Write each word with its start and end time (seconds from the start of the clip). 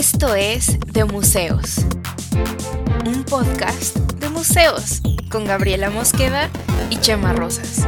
Esto 0.00 0.34
es 0.34 0.80
De 0.94 1.04
Museos, 1.04 1.84
un 3.04 3.22
podcast 3.22 3.98
de 4.14 4.30
museos 4.30 5.02
con 5.30 5.44
Gabriela 5.44 5.90
Mosqueda 5.90 6.48
y 6.88 6.96
Chema 6.96 7.34
Rosas. 7.34 7.86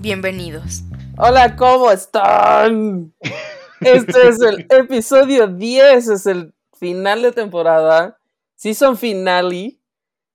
Bienvenidos. 0.00 0.84
Hola, 1.18 1.56
¿cómo 1.56 1.90
están? 1.90 3.12
Este 3.80 4.28
es 4.28 4.40
el 4.40 4.64
episodio 4.70 5.48
10, 5.48 6.06
es 6.06 6.26
el 6.26 6.54
final 6.78 7.22
de 7.22 7.32
temporada, 7.32 8.16
season 8.54 8.96
finale 8.96 9.80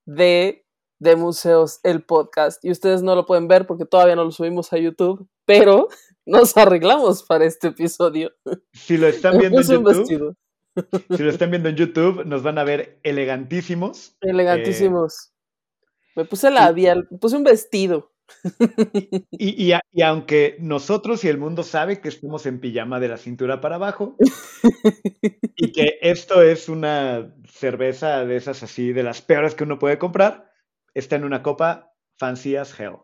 de, 0.04 0.66
de 1.00 1.16
Museos, 1.16 1.80
el 1.84 2.04
podcast. 2.04 2.66
Y 2.66 2.72
ustedes 2.72 3.04
no 3.04 3.16
lo 3.16 3.26
pueden 3.26 3.48
ver 3.48 3.66
porque 3.66 3.86
todavía 3.86 4.18
no 4.18 4.26
lo 4.26 4.32
subimos 4.32 4.74
a 4.74 4.78
YouTube, 4.78 5.30
pero 5.46 5.88
nos 6.32 6.56
arreglamos 6.58 7.24
para 7.24 7.46
este 7.46 7.68
episodio. 7.68 8.32
Si 8.74 8.98
lo 8.98 9.08
están 9.08 9.38
viendo 9.38 9.62
en 9.62 9.68
YouTube, 9.68 10.36
si 11.10 11.24
lo 11.24 11.30
están 11.30 11.52
viendo 11.52 11.70
en 11.70 11.76
YouTube, 11.76 12.26
nos 12.26 12.42
van 12.42 12.58
a 12.58 12.64
ver 12.64 13.00
elegantísimos. 13.04 14.16
Elegantísimos. 14.22 15.34
me 16.16 16.26
puse 16.26 16.50
labial, 16.50 17.08
me 17.12 17.18
puse 17.18 17.36
un 17.36 17.44
vestido. 17.44 18.12
Y, 19.32 19.74
y, 19.92 20.02
aunque 20.04 20.56
nosotros 20.60 21.26
y 21.26 21.28
el 21.28 21.38
mundo 21.38 21.64
sabe 21.64 22.00
que 22.00 22.08
estamos 22.08 22.46
en 22.46 22.62
pijama 22.62 23.02
de 23.02 23.10
la 23.10 23.18
cintura 23.18 23.60
para 23.60 23.76
abajo 23.76 24.16
y 25.58 25.74
que 25.74 26.00
esto 26.02 26.42
es 26.42 26.70
una 26.70 27.36
cerveza 27.46 28.24
de 28.24 28.38
esas 28.38 28.64
así, 28.64 28.94
de 28.94 29.04
las 29.04 29.22
peores 29.22 29.54
que 29.54 29.66
uno 29.66 29.80
puede 29.80 29.98
comprar, 29.98 30.50
está 30.94 31.18
en 31.18 31.26
una 31.26 31.44
copa 31.44 31.94
fancy 32.18 32.56
as 32.56 32.80
hell. 32.80 33.00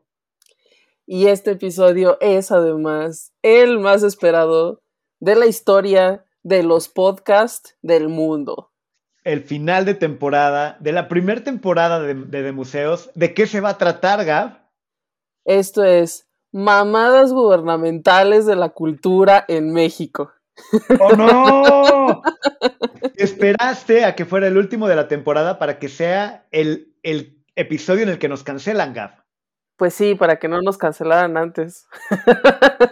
Y 1.10 1.28
este 1.28 1.52
episodio 1.52 2.18
es 2.20 2.52
además 2.52 3.32
el 3.42 3.80
más 3.80 4.04
esperado 4.04 4.82
de 5.22 5.38
la 5.38 5.46
historia 5.46 6.26
de 6.44 6.64
los 6.64 6.90
podcasts 6.90 7.78
del 7.82 8.10
mundo. 8.10 8.74
El 9.24 9.44
final 9.44 9.86
de 9.86 9.94
temporada, 9.94 10.76
de 10.82 10.92
la 10.92 11.08
primera 11.08 11.42
temporada 11.46 12.02
de, 12.02 12.14
de, 12.14 12.52
Museos. 12.52 13.10
¿De 13.16 13.34
qué 13.34 13.48
se 13.48 13.62
va 13.62 13.70
a 13.70 13.78
tratar, 13.78 14.26
Gab? 14.26 14.70
Esto 15.46 15.86
es 15.86 16.28
mamadas 16.52 17.32
gubernamentales 17.32 18.46
de 18.46 18.58
la 18.58 18.70
cultura 18.70 19.46
en 19.48 19.72
México. 19.72 20.34
¡Oh, 21.00 21.16
no! 21.16 22.22
Esperaste 23.16 24.04
a 24.04 24.14
que 24.14 24.26
fuera 24.26 24.48
el 24.48 24.58
último 24.58 24.90
de 24.90 24.98
la 24.98 25.08
temporada 25.08 25.58
para 25.58 25.80
que 25.80 25.88
sea 25.88 26.48
el, 26.52 26.98
el 27.02 27.46
episodio 27.56 28.04
en 28.04 28.10
el 28.10 28.20
que 28.20 28.28
nos 28.28 28.44
cancelan, 28.44 28.94
Gab. 28.94 29.27
Pues 29.78 29.94
sí, 29.94 30.16
para 30.16 30.40
que 30.40 30.48
no 30.48 30.62
nos 30.62 30.78
cancelaran 30.78 31.38
antes. 31.38 31.88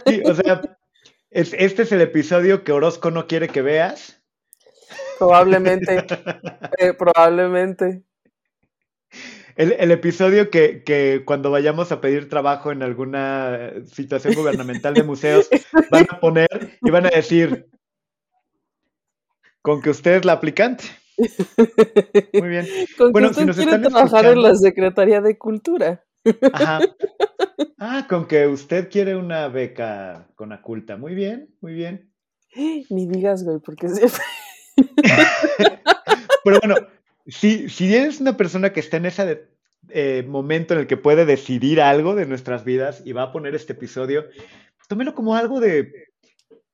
Sí, 0.05 0.21
o 0.23 0.35
sea, 0.35 0.61
este 1.31 1.81
es 1.81 1.91
el 1.91 2.01
episodio 2.01 2.63
que 2.63 2.71
Orozco 2.71 3.11
no 3.11 3.27
quiere 3.27 3.49
que 3.49 3.61
veas. 3.61 4.21
Probablemente. 5.17 6.05
Eh, 6.77 6.93
probablemente. 6.93 8.03
El, 9.55 9.91
episodio 9.91 10.49
que, 10.49 10.83
que, 10.83 11.23
cuando 11.25 11.49
vayamos 11.49 11.91
a 11.91 12.01
pedir 12.01 12.29
trabajo 12.29 12.71
en 12.71 12.83
alguna 12.83 13.71
situación 13.85 14.35
gubernamental 14.35 14.93
de 14.93 15.03
museos 15.03 15.49
van 15.89 16.05
a 16.09 16.19
poner 16.19 16.77
y 16.81 16.91
van 16.91 17.05
a 17.05 17.09
decir 17.09 17.67
con 19.61 19.81
que 19.81 19.89
usted 19.89 20.17
es 20.17 20.25
la 20.25 20.33
aplicante. 20.33 20.83
Muy 22.33 22.49
bien. 22.49 22.67
Con 22.97 23.11
bueno, 23.13 23.31
que 23.31 23.45
usted 23.45 23.53
si 23.53 23.67
quiere 23.67 23.89
trabajar 23.89 24.25
en 24.25 24.41
la 24.41 24.53
Secretaría 24.55 25.21
de 25.21 25.37
Cultura. 25.37 26.04
Ajá. 26.53 26.79
Ah, 27.77 28.07
con 28.09 28.25
que 28.25 28.47
usted 28.47 28.89
quiere 28.89 29.15
una 29.15 29.47
beca 29.47 30.27
con 30.35 30.51
Aculta. 30.51 30.97
Muy 30.97 31.13
bien, 31.13 31.53
muy 31.61 31.73
bien. 31.73 32.11
Ni 32.89 33.05
digas, 33.05 33.43
güey, 33.43 33.59
porque 33.59 33.89
siempre. 33.89 34.21
Pero 36.43 36.59
bueno, 36.61 36.75
si, 37.27 37.69
si 37.69 37.93
eres 37.93 38.21
una 38.21 38.37
persona 38.37 38.71
que 38.71 38.79
está 38.79 38.97
en 38.97 39.05
ese 39.05 39.49
eh, 39.89 40.23
momento 40.27 40.73
en 40.73 40.81
el 40.81 40.87
que 40.87 40.97
puede 40.97 41.25
decidir 41.25 41.81
algo 41.81 42.15
de 42.15 42.25
nuestras 42.25 42.63
vidas 42.63 43.03
y 43.05 43.11
va 43.11 43.23
a 43.23 43.31
poner 43.31 43.55
este 43.55 43.73
episodio, 43.73 44.25
tómelo 44.87 45.13
como 45.13 45.35
algo 45.35 45.59
de 45.59 46.13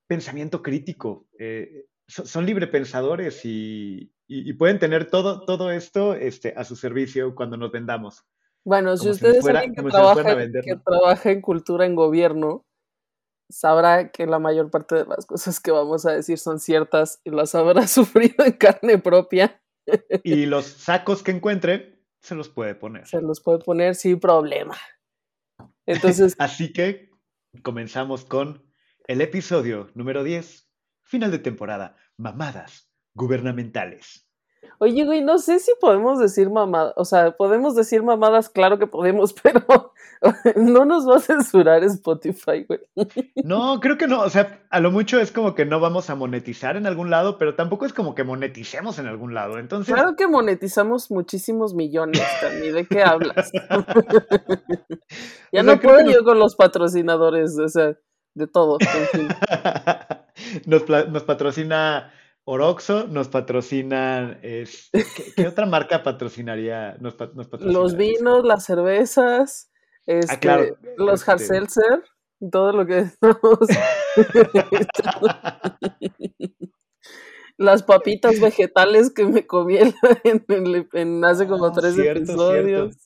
pensamiento 0.07 0.61
crítico. 0.61 1.27
Eh, 1.39 1.85
son, 2.07 2.45
librepensadores 2.45 3.45
y, 3.45 4.13
y, 4.27 4.53
pueden 4.53 4.79
tener 4.79 5.09
todo, 5.09 5.45
todo 5.45 5.71
esto 5.71 6.13
este, 6.13 6.53
a 6.55 6.63
su 6.63 6.75
servicio 6.75 7.33
cuando 7.35 7.57
nos 7.57 7.71
vendamos. 7.71 8.25
Bueno, 8.65 8.95
si 8.97 9.09
ustedes 9.09 9.43
saben 9.43 9.73
que, 9.73 9.81
trabaja, 9.81 10.35
que 10.35 10.75
trabaja 10.85 11.31
en 11.31 11.41
cultura 11.41 11.85
en 11.85 11.95
gobierno, 11.95 12.65
sabrá 13.49 14.11
que 14.11 14.25
la 14.25 14.39
mayor 14.39 14.69
parte 14.69 14.95
de 14.95 15.05
las 15.05 15.25
cosas 15.25 15.59
que 15.59 15.71
vamos 15.71 16.05
a 16.05 16.11
decir 16.11 16.37
son 16.37 16.59
ciertas 16.59 17.21
y 17.23 17.31
las 17.31 17.55
habrá 17.55 17.87
sufrido 17.87 18.45
en 18.45 18.53
carne 18.53 18.97
propia. 18.97 19.61
Y 20.23 20.45
los 20.45 20.65
sacos 20.65 21.23
que 21.23 21.31
encuentre, 21.31 22.01
se 22.21 22.35
los 22.35 22.49
puede 22.49 22.75
poner. 22.75 23.07
Se 23.07 23.21
los 23.21 23.41
puede 23.41 23.59
poner 23.59 23.95
sin 23.95 24.19
problema. 24.19 24.77
Entonces. 25.85 26.35
Así 26.39 26.71
que 26.71 27.09
comenzamos 27.63 28.25
con 28.25 28.63
el 29.07 29.21
episodio 29.21 29.89
número 29.95 30.23
10, 30.23 30.69
final 31.01 31.31
de 31.31 31.39
temporada, 31.39 31.97
mamadas 32.17 32.91
gubernamentales. 33.15 34.30
Oye, 34.79 35.05
güey, 35.05 35.21
no 35.21 35.37
sé 35.37 35.59
si 35.59 35.71
podemos 35.79 36.19
decir 36.19 36.49
mamadas, 36.49 36.93
o 36.95 37.05
sea, 37.05 37.31
podemos 37.31 37.75
decir 37.75 38.01
mamadas, 38.03 38.49
claro 38.49 38.79
que 38.79 38.87
podemos, 38.87 39.33
pero 39.43 39.93
no 40.55 40.85
nos 40.85 41.07
va 41.07 41.17
a 41.17 41.19
censurar 41.19 41.83
Spotify, 41.83 42.65
güey. 42.67 42.79
No, 43.43 43.79
creo 43.79 43.97
que 43.97 44.07
no, 44.07 44.21
o 44.21 44.29
sea, 44.29 44.61
a 44.69 44.79
lo 44.79 44.91
mucho 44.91 45.19
es 45.19 45.31
como 45.31 45.53
que 45.53 45.65
no 45.65 45.79
vamos 45.79 46.09
a 46.09 46.15
monetizar 46.15 46.77
en 46.77 46.87
algún 46.87 47.09
lado, 47.09 47.37
pero 47.37 47.55
tampoco 47.55 47.85
es 47.85 47.93
como 47.93 48.15
que 48.15 48.23
moneticemos 48.23 48.97
en 48.99 49.07
algún 49.07 49.33
lado, 49.33 49.59
entonces... 49.59 49.93
Claro 49.93 50.15
que 50.15 50.27
monetizamos 50.27 51.11
muchísimos 51.11 51.73
millones, 51.73 52.23
Tani, 52.39 52.69
¿de 52.69 52.85
qué 52.85 53.03
hablas? 53.03 53.51
ya 55.51 55.63
no 55.63 55.79
puedo 55.79 56.09
yo 56.09 56.23
con 56.23 56.39
los 56.39 56.55
patrocinadores, 56.55 57.57
o 57.59 57.67
sea, 57.67 57.97
de 58.33 58.47
todo. 58.47 58.77
nos, 60.65 60.89
nos 60.89 61.23
patrocina 61.23 62.11
Oroxo 62.43 63.07
nos 63.07 63.29
patrocinan. 63.29 64.39
Este, 64.41 65.05
¿qué, 65.35 65.47
otra 65.47 65.65
marca 65.65 66.03
patrocinaría? 66.03 66.97
Nos, 66.99 67.15
los 67.59 67.95
vinos, 67.95 68.43
las 68.43 68.65
cervezas, 68.65 69.71
ah, 70.07 70.13
este, 70.13 70.75
los 70.97 71.27
hard 71.27 71.41
este 71.41 71.81
todo 72.49 72.73
lo 72.73 72.87
que 72.87 73.05
las 77.57 77.83
papitas 77.83 78.39
vegetales 78.39 79.13
que 79.13 79.25
me 79.25 79.45
comí 79.45 79.77
en, 79.77 79.93
hace 81.23 81.47
como 81.47 81.67
ah, 81.67 81.71
tres 81.71 81.95
episodios. 81.97 82.97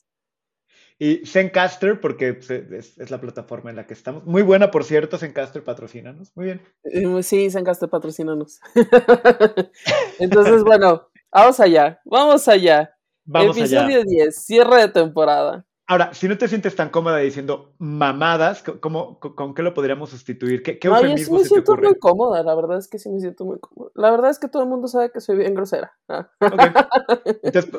Y 0.98 1.26
Zencaster, 1.26 2.00
porque 2.00 2.34
pues, 2.34 2.50
es, 2.50 3.10
la 3.10 3.20
plataforma 3.20 3.70
en 3.70 3.76
la 3.76 3.86
que 3.86 3.94
estamos. 3.94 4.24
Muy 4.24 4.42
buena, 4.42 4.70
por 4.70 4.84
cierto, 4.84 5.18
Zencaster, 5.18 5.62
patrocínanos. 5.62 6.32
Muy 6.34 6.46
bien. 6.46 6.62
Eh, 6.84 7.22
sí, 7.22 7.50
Zencaster, 7.50 7.88
patrocínanos. 7.90 8.60
Entonces, 10.18 10.64
bueno, 10.64 11.08
vamos 11.30 11.60
allá, 11.60 12.00
vamos 12.04 12.48
allá. 12.48 12.92
Vamos 13.26 13.58
Episodio 13.58 14.04
10, 14.04 14.44
cierre 14.44 14.82
de 14.82 14.88
temporada. 14.88 15.66
Ahora, 15.88 16.12
si 16.14 16.26
no 16.26 16.36
te 16.36 16.48
sientes 16.48 16.74
tan 16.74 16.90
cómoda 16.90 17.18
diciendo 17.18 17.74
mamadas, 17.78 18.64
¿cómo, 18.80 19.20
¿con 19.20 19.54
qué 19.54 19.62
lo 19.62 19.72
podríamos 19.72 20.10
sustituir? 20.10 20.62
¿Qué, 20.62 20.80
qué 20.80 20.88
no, 20.88 21.00
yo 21.00 21.16
sí 21.16 21.30
me 21.30 21.44
siento 21.44 21.76
muy 21.76 21.96
cómoda, 21.96 22.42
la 22.42 22.56
verdad 22.56 22.78
es 22.78 22.88
que 22.88 22.98
sí 22.98 23.08
me 23.08 23.20
siento 23.20 23.44
muy 23.44 23.60
cómoda. 23.60 23.92
La 23.94 24.10
verdad 24.10 24.30
es 24.30 24.40
que 24.40 24.48
todo 24.48 24.64
el 24.64 24.68
mundo 24.68 24.88
sabe 24.88 25.12
que 25.12 25.20
soy 25.20 25.36
bien 25.36 25.54
grosera. 25.54 25.92
Ah. 26.08 26.28
Entonces, 27.42 27.70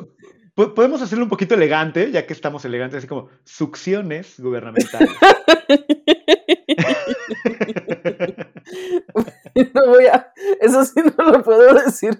podemos 0.57 1.01
hacerlo 1.03 1.25
un 1.25 1.29
poquito 1.29 1.53
elegante, 1.53 2.11
ya 2.11 2.25
que 2.25 2.33
estamos 2.33 2.65
elegantes, 2.65 2.97
así 2.97 3.07
como 3.07 3.29
succiones 3.43 4.39
gubernamentales. 4.39 5.11
no 9.73 9.87
voy 9.87 10.05
a, 10.07 10.33
eso 10.59 10.83
sí 10.83 10.99
no 11.17 11.31
lo 11.31 11.41
puedo 11.43 11.73
decir. 11.75 12.19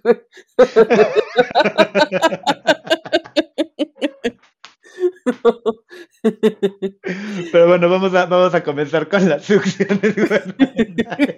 Pero 7.51 7.67
bueno, 7.67 7.89
vamos 7.89 8.13
a, 8.13 8.27
vamos 8.27 8.53
a 8.53 8.63
comenzar 8.63 9.09
con 9.09 9.27
las 9.27 9.45
succiones 9.45 10.15
gubernamentales. 10.15 11.37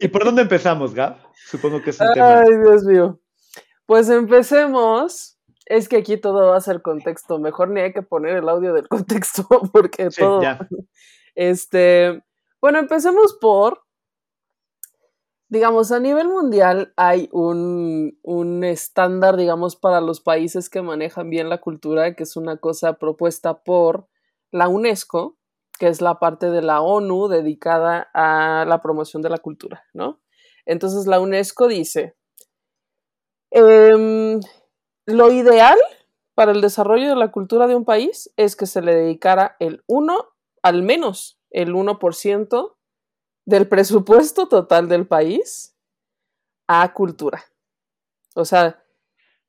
¿Y 0.00 0.08
por 0.08 0.24
dónde 0.24 0.42
empezamos, 0.42 0.92
Gab? 0.92 1.18
Supongo 1.34 1.80
que 1.82 1.90
es 1.90 2.00
un 2.00 2.12
tema. 2.14 2.40
Ay, 2.40 2.58
Dios 2.58 2.82
mío. 2.82 3.20
Pues 3.88 4.10
empecemos. 4.10 5.38
Es 5.64 5.88
que 5.88 5.96
aquí 5.96 6.18
todo 6.18 6.48
va 6.48 6.58
a 6.58 6.60
ser 6.60 6.82
contexto. 6.82 7.38
Mejor 7.38 7.70
ni 7.70 7.80
hay 7.80 7.94
que 7.94 8.02
poner 8.02 8.36
el 8.36 8.48
audio 8.50 8.74
del 8.74 8.86
contexto 8.88 9.48
porque 9.72 10.10
todo. 10.10 10.42
Este. 11.34 12.22
Bueno, 12.60 12.78
empecemos 12.80 13.38
por. 13.40 13.82
Digamos, 15.48 15.90
a 15.90 16.00
nivel 16.00 16.28
mundial 16.28 16.92
hay 16.96 17.30
un, 17.32 18.18
un 18.22 18.62
estándar, 18.62 19.38
digamos, 19.38 19.76
para 19.76 20.02
los 20.02 20.20
países 20.20 20.68
que 20.68 20.82
manejan 20.82 21.30
bien 21.30 21.48
la 21.48 21.62
cultura, 21.62 22.14
que 22.14 22.24
es 22.24 22.36
una 22.36 22.58
cosa 22.58 22.98
propuesta 22.98 23.62
por 23.62 24.08
la 24.50 24.68
UNESCO, 24.68 25.38
que 25.78 25.88
es 25.88 26.02
la 26.02 26.18
parte 26.18 26.50
de 26.50 26.60
la 26.60 26.82
ONU 26.82 27.28
dedicada 27.28 28.10
a 28.12 28.66
la 28.68 28.82
promoción 28.82 29.22
de 29.22 29.30
la 29.30 29.38
cultura, 29.38 29.84
¿no? 29.94 30.20
Entonces 30.66 31.06
la 31.06 31.18
UNESCO 31.18 31.66
dice, 31.66 32.17
em, 33.50 34.40
lo 35.06 35.32
ideal 35.32 35.78
para 36.34 36.52
el 36.52 36.60
desarrollo 36.60 37.08
de 37.08 37.16
la 37.16 37.32
cultura 37.32 37.66
de 37.66 37.74
un 37.74 37.84
país 37.84 38.32
es 38.36 38.56
que 38.56 38.66
se 38.66 38.82
le 38.82 38.94
dedicara 38.94 39.56
el 39.58 39.82
1, 39.86 40.28
al 40.62 40.82
menos 40.82 41.40
el 41.50 41.74
1% 41.74 42.76
del 43.46 43.68
presupuesto 43.68 44.46
total 44.46 44.88
del 44.88 45.06
país 45.06 45.74
a 46.68 46.92
cultura. 46.92 47.42
O 48.34 48.44
sea... 48.44 48.84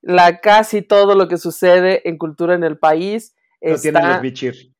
La, 0.00 0.40
casi 0.40 0.82
todo 0.82 1.14
lo 1.14 1.28
que 1.28 1.38
sucede 1.38 2.08
en 2.08 2.18
cultura 2.18 2.54
en 2.54 2.64
el 2.64 2.76
país. 2.78 3.36
Lo 3.60 3.78
tienen 3.78 4.08
los 4.08 4.20
bichir. 4.20 4.74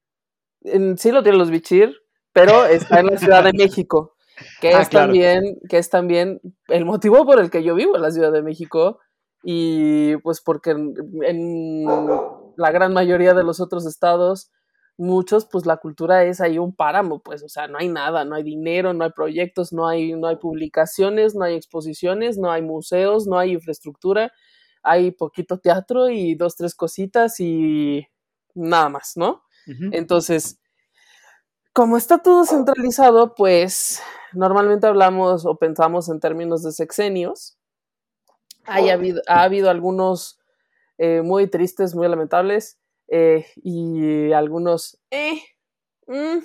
sí, 0.65 1.13
lo 1.13 1.23
tienen 1.23 1.39
los 1.39 1.51
bichir, 1.51 1.97
pero 2.33 2.67
está 2.67 3.01
en 3.01 3.07
la 3.07 3.19
Ciudad 3.19 3.45
de 3.45 3.53
México, 3.53 4.12
que, 4.61 4.75
ah, 4.75 4.83
es 4.83 4.91
también, 4.91 5.59
que 5.69 5.79
es 5.79 5.91
también 5.91 6.41
el 6.69 6.85
motivo 6.85 7.25
por 7.25 7.41
el 7.41 7.51
que 7.51 7.63
yo 7.63 7.75
vivo 7.75 7.97
en 7.97 8.03
la 8.03 8.11
Ciudad 8.11 8.33
de 8.33 8.43
México. 8.43 8.99
Y 9.45 10.17
pues 10.19 10.41
porque 10.41 10.71
en 10.71 11.85
la 12.57 12.71
gran 12.71 12.93
mayoría 12.93 13.35
de 13.35 13.43
los 13.43 13.61
otros 13.61 13.87
estados 13.87 14.51
muchos, 14.97 15.47
pues 15.51 15.67
la 15.67 15.79
cultura 15.79 16.25
es 16.25 16.41
ahí 16.41 16.59
un 16.59 16.75
páramo, 16.75 17.23
pues, 17.23 17.43
o 17.43 17.49
sea, 17.49 17.67
no 17.67 17.79
hay 17.79 17.89
nada, 17.89 18.25
no 18.25 18.35
hay 18.35 18.43
dinero, 18.43 18.93
no 18.93 19.05
hay 19.05 19.11
proyectos, 19.11 19.73
no 19.73 19.89
hay, 19.89 20.13
no 20.13 20.29
hay 20.29 20.37
publicaciones, 20.37 21.35
no 21.35 21.45
hay 21.45 21.55
exposiciones, 21.55 22.39
no 22.39 22.51
hay 22.51 22.63
museos, 22.63 23.27
no 23.27 23.39
hay 23.39 23.53
infraestructura, 23.53 24.33
hay 24.83 25.11
poquito 25.13 25.59
teatro 25.59 26.09
y 26.09 26.35
dos, 26.35 26.57
tres 26.57 26.75
cositas 26.75 27.41
y 27.41 28.07
nada 28.55 28.89
más, 28.89 29.13
¿no? 29.17 29.43
Entonces, 29.93 30.59
como 31.73 31.97
está 31.97 32.19
todo 32.19 32.45
centralizado, 32.45 33.35
pues 33.35 34.03
normalmente 34.33 34.87
hablamos 34.87 35.47
o 35.47 35.57
pensamos 35.57 36.09
en 36.09 36.21
términos 36.21 36.63
de 36.63 36.73
sexenios. 36.73 37.59
Hay 38.65 38.91
habido, 38.91 39.23
ha 39.27 39.43
habido 39.43 39.71
algunos 39.71 40.41
eh, 40.99 41.23
muy 41.23 41.49
tristes, 41.49 41.95
muy 41.95 42.09
lamentables. 42.09 42.79
Eh, 43.09 43.47
y 43.57 44.33
algunos, 44.33 44.99
eh, 45.11 45.43
mm, 46.07 46.39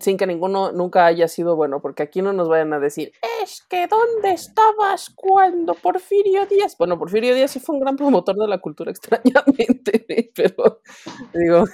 sin 0.00 0.16
que 0.16 0.26
ninguno 0.26 0.72
nunca 0.72 1.06
haya 1.06 1.28
sido 1.28 1.56
bueno, 1.56 1.80
porque 1.80 2.02
aquí 2.02 2.22
no 2.22 2.32
nos 2.32 2.48
vayan 2.48 2.72
a 2.72 2.80
decir, 2.80 3.12
es 3.42 3.62
que 3.68 3.86
¿dónde 3.86 4.32
estabas 4.32 5.10
cuando 5.14 5.74
Porfirio 5.74 6.46
Díaz? 6.46 6.76
Bueno, 6.78 6.98
Porfirio 6.98 7.34
Díaz 7.34 7.52
sí 7.52 7.60
fue 7.60 7.76
un 7.76 7.80
gran 7.80 7.96
promotor 7.96 8.36
de 8.36 8.48
la 8.48 8.58
cultura 8.58 8.90
extrañamente, 8.90 10.32
pero 10.34 10.80
digo... 11.32 11.64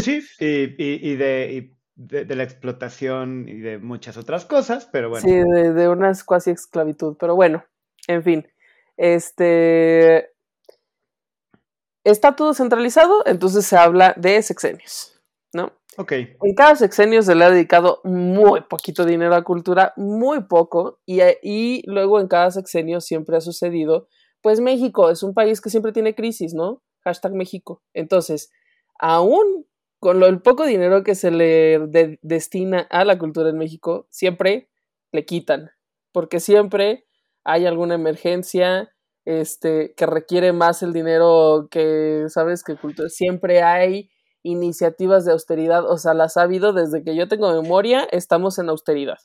Sí, 0.00 0.22
y, 0.38 1.16
de, 1.16 1.72
de, 1.96 2.36
la 2.36 2.42
explotación 2.42 3.48
y 3.48 3.60
de 3.60 3.78
muchas 3.78 4.16
otras 4.16 4.44
cosas, 4.44 4.88
pero 4.90 5.10
bueno. 5.10 5.26
Sí, 5.26 5.34
de, 5.34 5.72
de 5.72 5.88
unas 5.88 6.24
cuasi 6.24 6.50
esclavitud, 6.50 7.16
pero 7.18 7.34
bueno, 7.34 7.64
en 8.06 8.22
fin. 8.22 8.48
Este, 8.96 10.30
está 12.04 12.36
todo 12.36 12.54
centralizado, 12.54 13.22
entonces 13.26 13.66
se 13.66 13.76
habla 13.76 14.14
de 14.16 14.42
sexenios, 14.42 15.19
¿no? 15.52 15.72
Ok. 15.96 16.12
En 16.12 16.54
cada 16.56 16.76
sexenio 16.76 17.22
se 17.22 17.34
le 17.34 17.44
ha 17.44 17.50
dedicado 17.50 18.00
muy 18.04 18.62
poquito 18.62 19.04
dinero 19.04 19.34
a 19.34 19.44
cultura, 19.44 19.92
muy 19.96 20.44
poco, 20.44 21.00
y, 21.06 21.20
y 21.42 21.82
luego 21.86 22.20
en 22.20 22.28
cada 22.28 22.50
sexenio 22.50 23.00
siempre 23.00 23.36
ha 23.36 23.40
sucedido, 23.40 24.08
pues 24.40 24.60
México 24.60 25.10
es 25.10 25.22
un 25.22 25.34
país 25.34 25.60
que 25.60 25.70
siempre 25.70 25.92
tiene 25.92 26.14
crisis, 26.14 26.54
¿no? 26.54 26.82
Hashtag 27.04 27.34
México. 27.34 27.82
Entonces, 27.92 28.50
aún 28.98 29.66
con 30.00 30.18
lo, 30.18 30.26
el 30.26 30.40
poco 30.40 30.64
dinero 30.64 31.04
que 31.04 31.14
se 31.14 31.30
le 31.30 31.78
destina 32.22 32.80
a 32.90 33.04
la 33.04 33.18
cultura 33.18 33.50
en 33.50 33.58
México, 33.58 34.06
siempre 34.10 34.70
le 35.12 35.24
quitan, 35.26 35.70
porque 36.12 36.40
siempre 36.40 37.04
hay 37.44 37.66
alguna 37.66 37.96
emergencia, 37.96 38.94
este, 39.26 39.94
que 39.96 40.06
requiere 40.06 40.52
más 40.52 40.82
el 40.82 40.92
dinero 40.92 41.68
que, 41.70 42.24
sabes, 42.28 42.64
que 42.64 42.76
cultura. 42.76 43.08
Siempre 43.10 43.62
hay 43.62 44.10
iniciativas 44.42 45.24
de 45.24 45.32
austeridad, 45.32 45.88
o 45.88 45.98
sea, 45.98 46.14
las 46.14 46.36
ha 46.36 46.42
habido 46.42 46.72
desde 46.72 47.02
que 47.02 47.14
yo 47.14 47.28
tengo 47.28 47.52
memoria, 47.52 48.06
estamos 48.10 48.58
en 48.58 48.68
austeridad. 48.68 49.18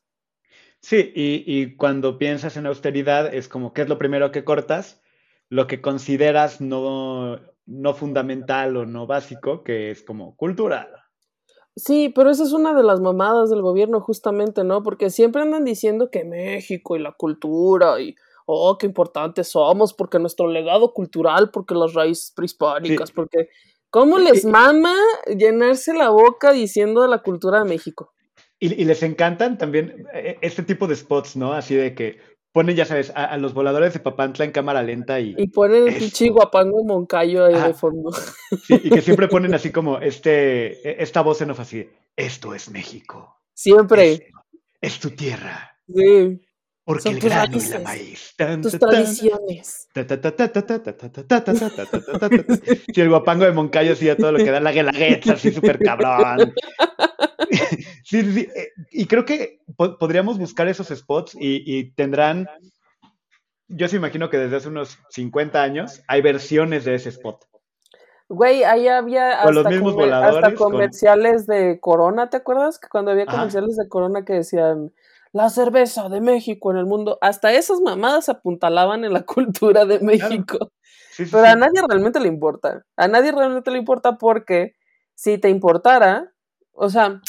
Sí, 0.81 1.11
y, 1.15 1.75
cuando 1.77 2.17
piensas 2.19 2.57
en 2.57 2.67
austeridad 2.67 3.33
es 3.33 3.47
como, 3.47 3.73
¿qué 3.73 3.81
es 3.81 3.89
lo 3.89 3.97
primero 3.97 4.31
que 4.31 4.43
cortas? 4.43 5.01
Lo 5.49 5.65
que 5.65 5.81
consideras 5.81 6.61
no, 6.61 7.39
no 7.65 7.93
fundamental 7.93 8.77
o 8.77 8.85
no 8.85 9.07
básico, 9.07 9.63
que 9.63 9.89
es 9.89 10.03
como 10.03 10.35
cultura. 10.35 11.09
Sí, 11.75 12.11
pero 12.13 12.29
esa 12.29 12.43
es 12.43 12.53
una 12.53 12.73
de 12.73 12.83
las 12.83 13.01
mamadas 13.01 13.49
del 13.49 13.61
gobierno 13.61 13.99
justamente, 13.99 14.63
¿no? 14.63 14.83
Porque 14.83 15.09
siempre 15.09 15.41
andan 15.41 15.65
diciendo 15.65 16.09
que 16.11 16.23
México 16.23 16.95
y 16.95 16.99
la 16.99 17.13
cultura 17.13 17.99
y 17.99 18.15
oh, 18.45 18.77
qué 18.77 18.85
importantes 18.85 19.49
somos, 19.49 19.93
porque 19.93 20.19
nuestro 20.19 20.47
legado 20.47 20.93
cultural, 20.93 21.49
porque 21.51 21.75
las 21.75 21.93
raíces 21.93 22.31
prehispánicas, 22.31 23.11
porque 23.11 23.49
¿cómo 23.95 24.19
les 24.19 24.43
mama 24.43 24.93
llenarse 25.25 25.93
la 25.93 26.09
boca 26.09 26.51
diciendo 26.51 27.03
de 27.03 27.07
la 27.07 27.19
cultura 27.19 27.59
de 27.59 27.69
México? 27.69 28.11
Y, 28.59 28.83
les 28.83 29.01
encantan 29.03 29.57
también 29.57 30.05
eh, 30.13 30.37
este 30.41 30.63
tipo 30.63 30.85
de 30.85 30.97
spots, 30.97 31.37
¿no? 31.37 31.53
Así 31.53 31.75
de 31.75 31.95
que 31.95 32.17
ponen, 32.51 32.75
ya 32.75 32.83
sabes, 32.83 33.13
a, 33.15 33.37
los 33.37 33.53
voladores 33.53 33.93
de 33.93 34.01
Papantla 34.01 34.43
en 34.43 34.51
cámara 34.51 34.83
lenta 34.83 35.21
y... 35.21 35.33
Y 35.37 35.47
ponen 35.47 35.87
el 35.87 35.95
pinche 35.95 36.27
guapango 36.27 36.83
Moncayo 36.83 37.45
ahí 37.45 37.53
de 37.53 37.73
fondo. 37.73 38.11
Sí, 38.11 38.81
y 38.83 38.89
que 38.89 39.01
siempre 39.01 39.29
ponen 39.29 39.53
así 39.55 39.71
como 39.71 39.99
este, 39.99 40.89
e, 40.89 41.01
esta 41.01 41.21
voz 41.21 41.41
en 41.41 41.51
off 41.51 41.61
así, 41.61 41.89
esto 42.17 42.53
es 42.53 42.69
México. 42.69 43.39
Siempre. 43.53 44.27
es 44.81 44.99
tu 44.99 45.11
tierra. 45.11 45.77
Sí. 45.87 46.41
Porque 46.85 47.09
el 47.09 47.19
grano 47.19 47.57
y 47.57 47.67
la 47.67 47.79
maíz. 47.79 48.35
tus 48.61 48.77
tradiciones. 48.77 49.89
Si 52.93 53.01
el 53.01 53.09
guapango 53.09 53.45
de 53.45 53.51
Moncayo 53.51 53.93
hacía 53.93 54.15
todo 54.15 54.31
lo 54.31 54.37
que 54.37 54.51
da 54.51 54.59
la 54.59 54.71
guelaguetza, 54.71 55.33
así 55.33 55.51
súper 55.51 55.79
cabrón. 55.79 56.53
Sí, 58.03 58.21
sí, 58.31 58.47
Y 58.91 59.07
creo 59.07 59.25
que 59.25 59.61
podríamos 59.75 60.37
buscar 60.37 60.67
esos 60.67 60.87
spots 60.89 61.35
y, 61.39 61.91
tendrán. 61.93 62.47
Yo 63.67 63.87
sí 63.87 63.95
imagino 63.95 64.29
que 64.29 64.37
desde 64.37 64.57
hace 64.57 64.69
unos 64.69 64.99
50 65.09 65.61
años 65.61 66.03
hay 66.07 66.21
versiones 66.21 66.85
de 66.85 66.95
ese 66.95 67.09
spot. 67.09 67.45
Güey, 68.29 68.63
ahí 68.63 68.87
había 68.87 69.39
hasta, 69.39 69.51
los 69.51 69.65
mismos 69.67 69.95
voladores, 69.95 70.53
comerciales 70.55 71.47
de 71.47 71.79
Corona, 71.79 72.29
¿te 72.29 72.37
acuerdas? 72.37 72.77
Que 72.79 72.89
cuando 72.89 73.11
había 73.11 73.25
comerciales 73.25 73.75
de 73.75 73.87
Corona 73.87 74.23
que 74.23 74.33
decían 74.33 74.91
la 75.35 75.49
cerveza 75.49 76.07
de 76.07 76.21
México 76.21 76.71
en 76.71 76.77
el 76.77 76.85
mundo. 76.85 77.17
Hasta 77.19 77.51
esas 77.51 77.81
mamadas 77.81 78.29
apuntalaban 78.29 79.03
en 79.03 79.11
la 79.11 79.23
cultura 79.25 79.83
de 79.83 79.99
México. 79.99 80.71
Pero 81.17 81.43
a 81.43 81.57
nadie 81.57 81.81
realmente 81.85 82.21
le 82.21 82.29
importa. 82.29 82.85
A 82.95 83.09
nadie 83.09 83.33
realmente 83.33 83.69
le 83.69 83.77
importa 83.77 84.17
porque 84.17 84.75
si 85.13 85.37
te 85.37 85.49
importara, 85.49 86.31
o 86.71 86.89
sea, 86.89 87.19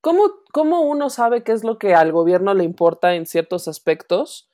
¿cómo, 0.00 0.22
cómo 0.52 0.82
uno 0.82 1.10
sabe 1.10 1.42
qué 1.42 1.50
es 1.50 1.64
lo 1.64 1.78
que 1.78 1.96
al 1.96 2.12
gobierno 2.12 2.54
le 2.54 2.62
importa 2.62 3.16
en 3.16 3.26
ciertos 3.26 3.66
aspectos? 3.66 4.48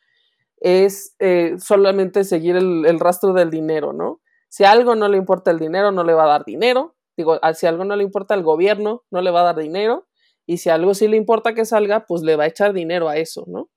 Es 0.57 1.15
eh, 1.19 1.57
solamente 1.59 2.25
seguir 2.25 2.57
el, 2.57 2.87
el 2.87 2.99
rastro 3.01 3.35
del 3.35 3.51
dinero, 3.51 3.93
¿no? 3.93 4.23
Si 4.49 4.65
a 4.65 4.71
algo 4.71 4.95
no 4.95 5.09
le 5.09 5.19
importa 5.19 5.51
el 5.51 5.59
dinero, 5.59 5.93
no 5.93 6.05
le 6.05 6.15
va 6.15 6.25
a 6.25 6.29
dar 6.29 6.47
dinero. 6.47 6.95
Digo, 7.19 7.39
si 7.53 7.67
algo 7.67 7.85
no 7.85 7.97
le 7.97 8.03
importa 8.03 8.33
al 8.33 8.43
gobierno, 8.43 9.05
no 9.11 9.21
le 9.21 9.31
va 9.31 9.41
a 9.41 9.53
dar 9.53 9.57
dinero, 9.57 10.07
y 10.47 10.59
si 10.59 10.71
algo 10.71 10.95
sí 10.95 11.09
le 11.09 11.17
importa 11.17 11.55
que 11.55 11.65
salga, 11.65 12.07
pues 12.07 12.23
le 12.23 12.37
va 12.37 12.45
a 12.45 12.49
echar 12.49 12.73
dinero 12.73 13.09
a 13.09 13.17
eso, 13.17 13.45
¿no? 13.47 13.69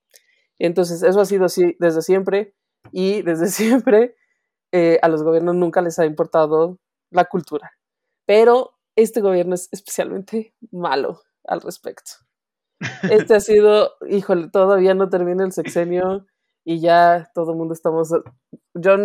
Entonces, 0.60 1.04
eso 1.04 1.20
ha 1.20 1.26
sido 1.26 1.46
así 1.46 1.76
desde 1.80 2.02
siempre, 2.02 2.54
y 2.92 3.22
desde 3.22 3.48
siempre 3.48 4.16
eh, 4.72 5.00
a 5.02 5.08
los 5.08 5.24
gobiernos 5.24 5.56
nunca 5.56 5.82
les 5.82 6.00
ha 6.00 6.06
importado 6.06 6.80
la 7.12 7.26
cultura. 7.26 7.72
Pero 8.26 8.78
este 8.96 9.22
gobierno 9.22 9.56
es 9.56 9.70
especialmente 9.72 10.54
malo 10.72 11.22
al 11.46 11.62
respecto. 11.62 12.12
Este 13.10 13.36
ha 13.36 13.40
sido, 13.40 13.92
híjole, 14.08 14.50
todavía 14.50 14.94
no 14.94 15.10
termina 15.10 15.44
el 15.44 15.52
sexenio 15.52 16.28
y 16.64 16.80
ya 16.80 17.30
todo 17.34 17.52
el 17.52 17.58
mundo 17.58 17.74
estamos. 17.74 18.10
Yo, 18.74 18.96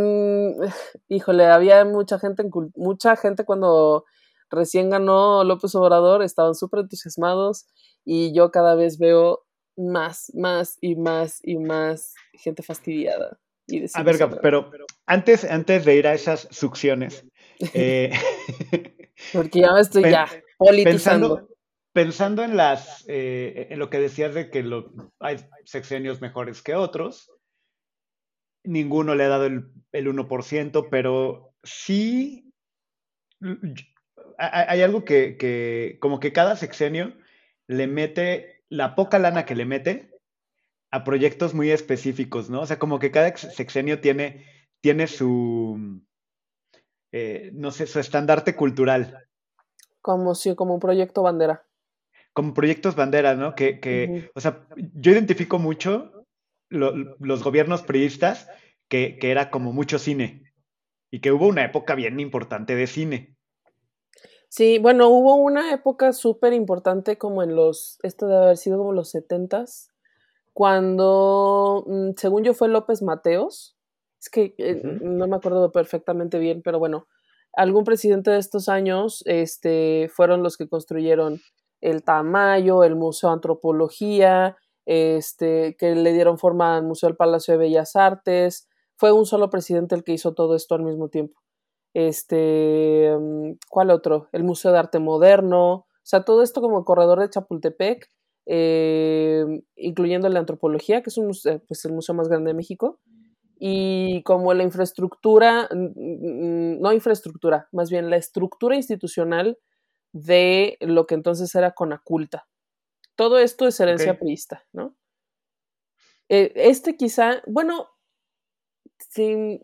híjole, 1.09 1.47
había 1.47 1.85
mucha 1.85 2.19
gente, 2.19 2.43
en, 2.43 2.51
mucha 2.77 3.17
gente 3.17 3.45
cuando 3.45 4.05
recién 4.51 4.91
ganó 4.91 5.45
López 5.45 5.75
Obrador, 5.75 6.23
estaban 6.23 6.55
súper 6.55 6.81
entusiasmados 6.81 7.67
y 8.05 8.35
yo 8.35 8.51
cada 8.51 8.75
vez 8.75 8.99
veo 8.99 9.45
más, 9.77 10.33
más 10.35 10.79
y 10.81 10.97
más 10.97 11.41
y 11.43 11.57
más 11.59 12.15
gente 12.33 12.63
fastidiada. 12.63 13.39
Y 13.67 13.85
a 13.95 14.03
ver, 14.03 14.19
pero, 14.43 14.71
antes, 15.07 15.45
antes 15.45 15.85
de 15.85 15.97
ir 15.97 16.07
a 16.07 16.13
esas 16.13 16.47
succiones, 16.51 17.25
eh, 17.75 18.11
porque 19.33 19.61
ya 19.61 19.73
me 19.73 19.81
estoy 19.81 20.03
ya 20.11 20.27
politizando. 20.59 21.49
Pensando, 21.95 22.43
en 22.43 22.57
las 22.57 23.05
eh, 23.07 23.69
en 23.71 23.79
lo 23.79 23.89
que 23.89 24.01
decías 24.01 24.35
de 24.35 24.51
que 24.51 24.65
lo, 24.65 24.93
hay 25.21 25.37
sexenios 25.65 26.21
mejores 26.21 26.61
que 26.61 26.75
otros, 26.75 27.31
ninguno 28.65 29.15
le 29.15 29.23
ha 29.23 29.29
dado 29.29 29.47
el, 29.47 29.71
el 29.93 30.09
1%, 30.09 30.89
pero 30.91 31.55
sí 31.63 32.53
hay 34.39 34.83
algo 34.83 35.05
que, 35.05 35.37
que, 35.37 35.99
como 36.01 36.21
que 36.21 36.33
cada 36.33 36.57
sexenio 36.57 37.15
le 37.67 37.87
mete 37.87 38.63
la 38.69 38.95
poca 38.95 39.19
lana 39.19 39.45
que 39.45 39.55
le 39.55 39.65
mete 39.65 40.11
a 40.91 41.05
proyectos 41.05 41.55
muy 41.55 41.71
específicos, 41.71 42.51
¿no? 42.51 42.61
O 42.61 42.67
sea, 42.67 42.79
como 42.79 42.99
que 42.99 43.11
cada 43.11 43.37
sexenio 43.37 44.01
tiene, 44.01 44.47
tiene 44.81 45.07
su, 45.07 46.01
eh, 47.13 47.51
no 47.53 47.71
sé, 47.71 47.87
su 47.87 47.99
estandarte 47.99 48.55
cultural. 48.55 49.27
Como 50.01 50.35
si, 50.35 50.55
como 50.55 50.75
un 50.75 50.81
proyecto 50.81 51.23
bandera. 51.23 51.67
Como 52.33 52.55
proyectos 52.55 52.95
bandera, 52.95 53.35
¿no? 53.35 53.55
Que, 53.55 53.81
que 53.81 54.31
o 54.35 54.41
sea, 54.41 54.67
yo 54.77 55.13
identifico 55.13 55.59
mucho 55.59 56.27
los 56.69 57.43
gobiernos 57.45 57.83
priistas 57.83 58.49
que, 58.89 59.19
que 59.19 59.31
era 59.31 59.51
como 59.51 59.73
mucho 59.73 59.99
cine 59.99 60.53
y 61.11 61.21
que 61.21 61.31
hubo 61.31 61.47
una 61.47 61.65
época 61.65 61.95
bien 61.95 62.19
importante 62.19 62.75
de 62.75 62.89
cine. 62.89 63.34
Sí, 64.57 64.79
bueno, 64.79 65.09
hubo 65.09 65.35
una 65.35 65.73
época 65.73 66.13
súper 66.13 66.53
importante 66.53 67.19
como 67.19 67.43
en 67.43 67.57
los, 67.57 67.99
esto 68.05 68.29
debe 68.29 68.45
haber 68.45 68.57
sido 68.57 68.79
como 68.79 68.93
los 68.93 69.11
setentas, 69.11 69.91
cuando, 70.53 71.83
mm, 71.89 72.11
según 72.17 72.45
yo, 72.45 72.55
fue 72.55 72.69
López 72.69 73.03
Mateos, 73.03 73.77
es 74.21 74.31
que 74.31 74.55
eh, 74.59 74.81
no 75.03 75.27
me 75.27 75.35
acuerdo 75.35 75.73
perfectamente 75.73 76.39
bien, 76.39 76.63
pero 76.63 76.79
bueno, 76.79 77.09
algún 77.53 77.83
presidente 77.83 78.31
de 78.31 78.39
estos 78.39 78.69
años 78.69 79.25
este, 79.27 80.09
fueron 80.15 80.45
los 80.45 80.57
que 80.57 80.69
construyeron 80.69 81.41
el 81.81 82.05
Tamayo, 82.05 82.85
el 82.85 82.95
Museo 82.95 83.31
de 83.31 83.35
Antropología, 83.35 84.57
este, 84.87 85.75
que 85.77 85.97
le 85.97 86.13
dieron 86.13 86.39
forma 86.39 86.77
al 86.77 86.85
Museo 86.85 87.09
del 87.09 87.17
Palacio 87.17 87.55
de 87.55 87.59
Bellas 87.59 87.97
Artes. 87.97 88.69
Fue 88.95 89.11
un 89.11 89.27
solo 89.27 89.51
presidente 89.51 89.97
el 89.97 90.05
que 90.05 90.13
hizo 90.13 90.33
todo 90.33 90.55
esto 90.55 90.77
al 90.77 90.85
mismo 90.85 91.09
tiempo. 91.09 91.44
Este, 91.95 93.17
mm, 93.19 93.53
¿cuál 93.69 93.91
otro? 93.91 94.29
El 94.33 94.45
Museo 94.45 94.73
de 94.73 94.79
Arte 94.79 94.99
Moderno. 94.99 95.73
O 95.75 95.87
sea, 96.03 96.25
todo 96.25 96.43
esto 96.43 96.61
como 96.61 96.79
el 96.79 96.85
corredor 96.85 97.21
de 97.21 97.31
Chapultepec, 97.31 98.11
eh, 98.47 99.45
incluyendo 99.77 100.29
la 100.29 100.41
antropología, 100.41 101.03
que 101.03 101.11
es 101.11 101.17
un, 101.17 101.29
pues, 101.67 101.85
el 101.85 101.93
museo 101.93 102.15
más 102.15 102.29
grande 102.29 102.49
de 102.51 102.55
México 102.55 103.01
y 103.59 104.23
como 104.25 104.53
la 104.53 104.65
infraestructura, 104.65 105.69
no 105.73 106.93
infraestructura, 106.93 107.69
más 107.73 107.89
bien 107.91 108.11
la 108.11 108.17
estructura 108.17 108.77
institucional 108.77 109.59
de 110.13 110.77
lo 110.81 111.07
que 111.07 111.15
entonces 111.15 111.55
era 111.55 111.73
Conaculta. 111.73 112.47
Todo 113.17 113.39
esto 113.39 113.67
es 113.67 113.79
herencia 113.81 114.19
priista, 114.19 114.65
¿no? 114.73 114.97
Eh, 116.29 116.53
este 116.57 116.97
quizá, 116.97 117.43
bueno, 117.47 117.89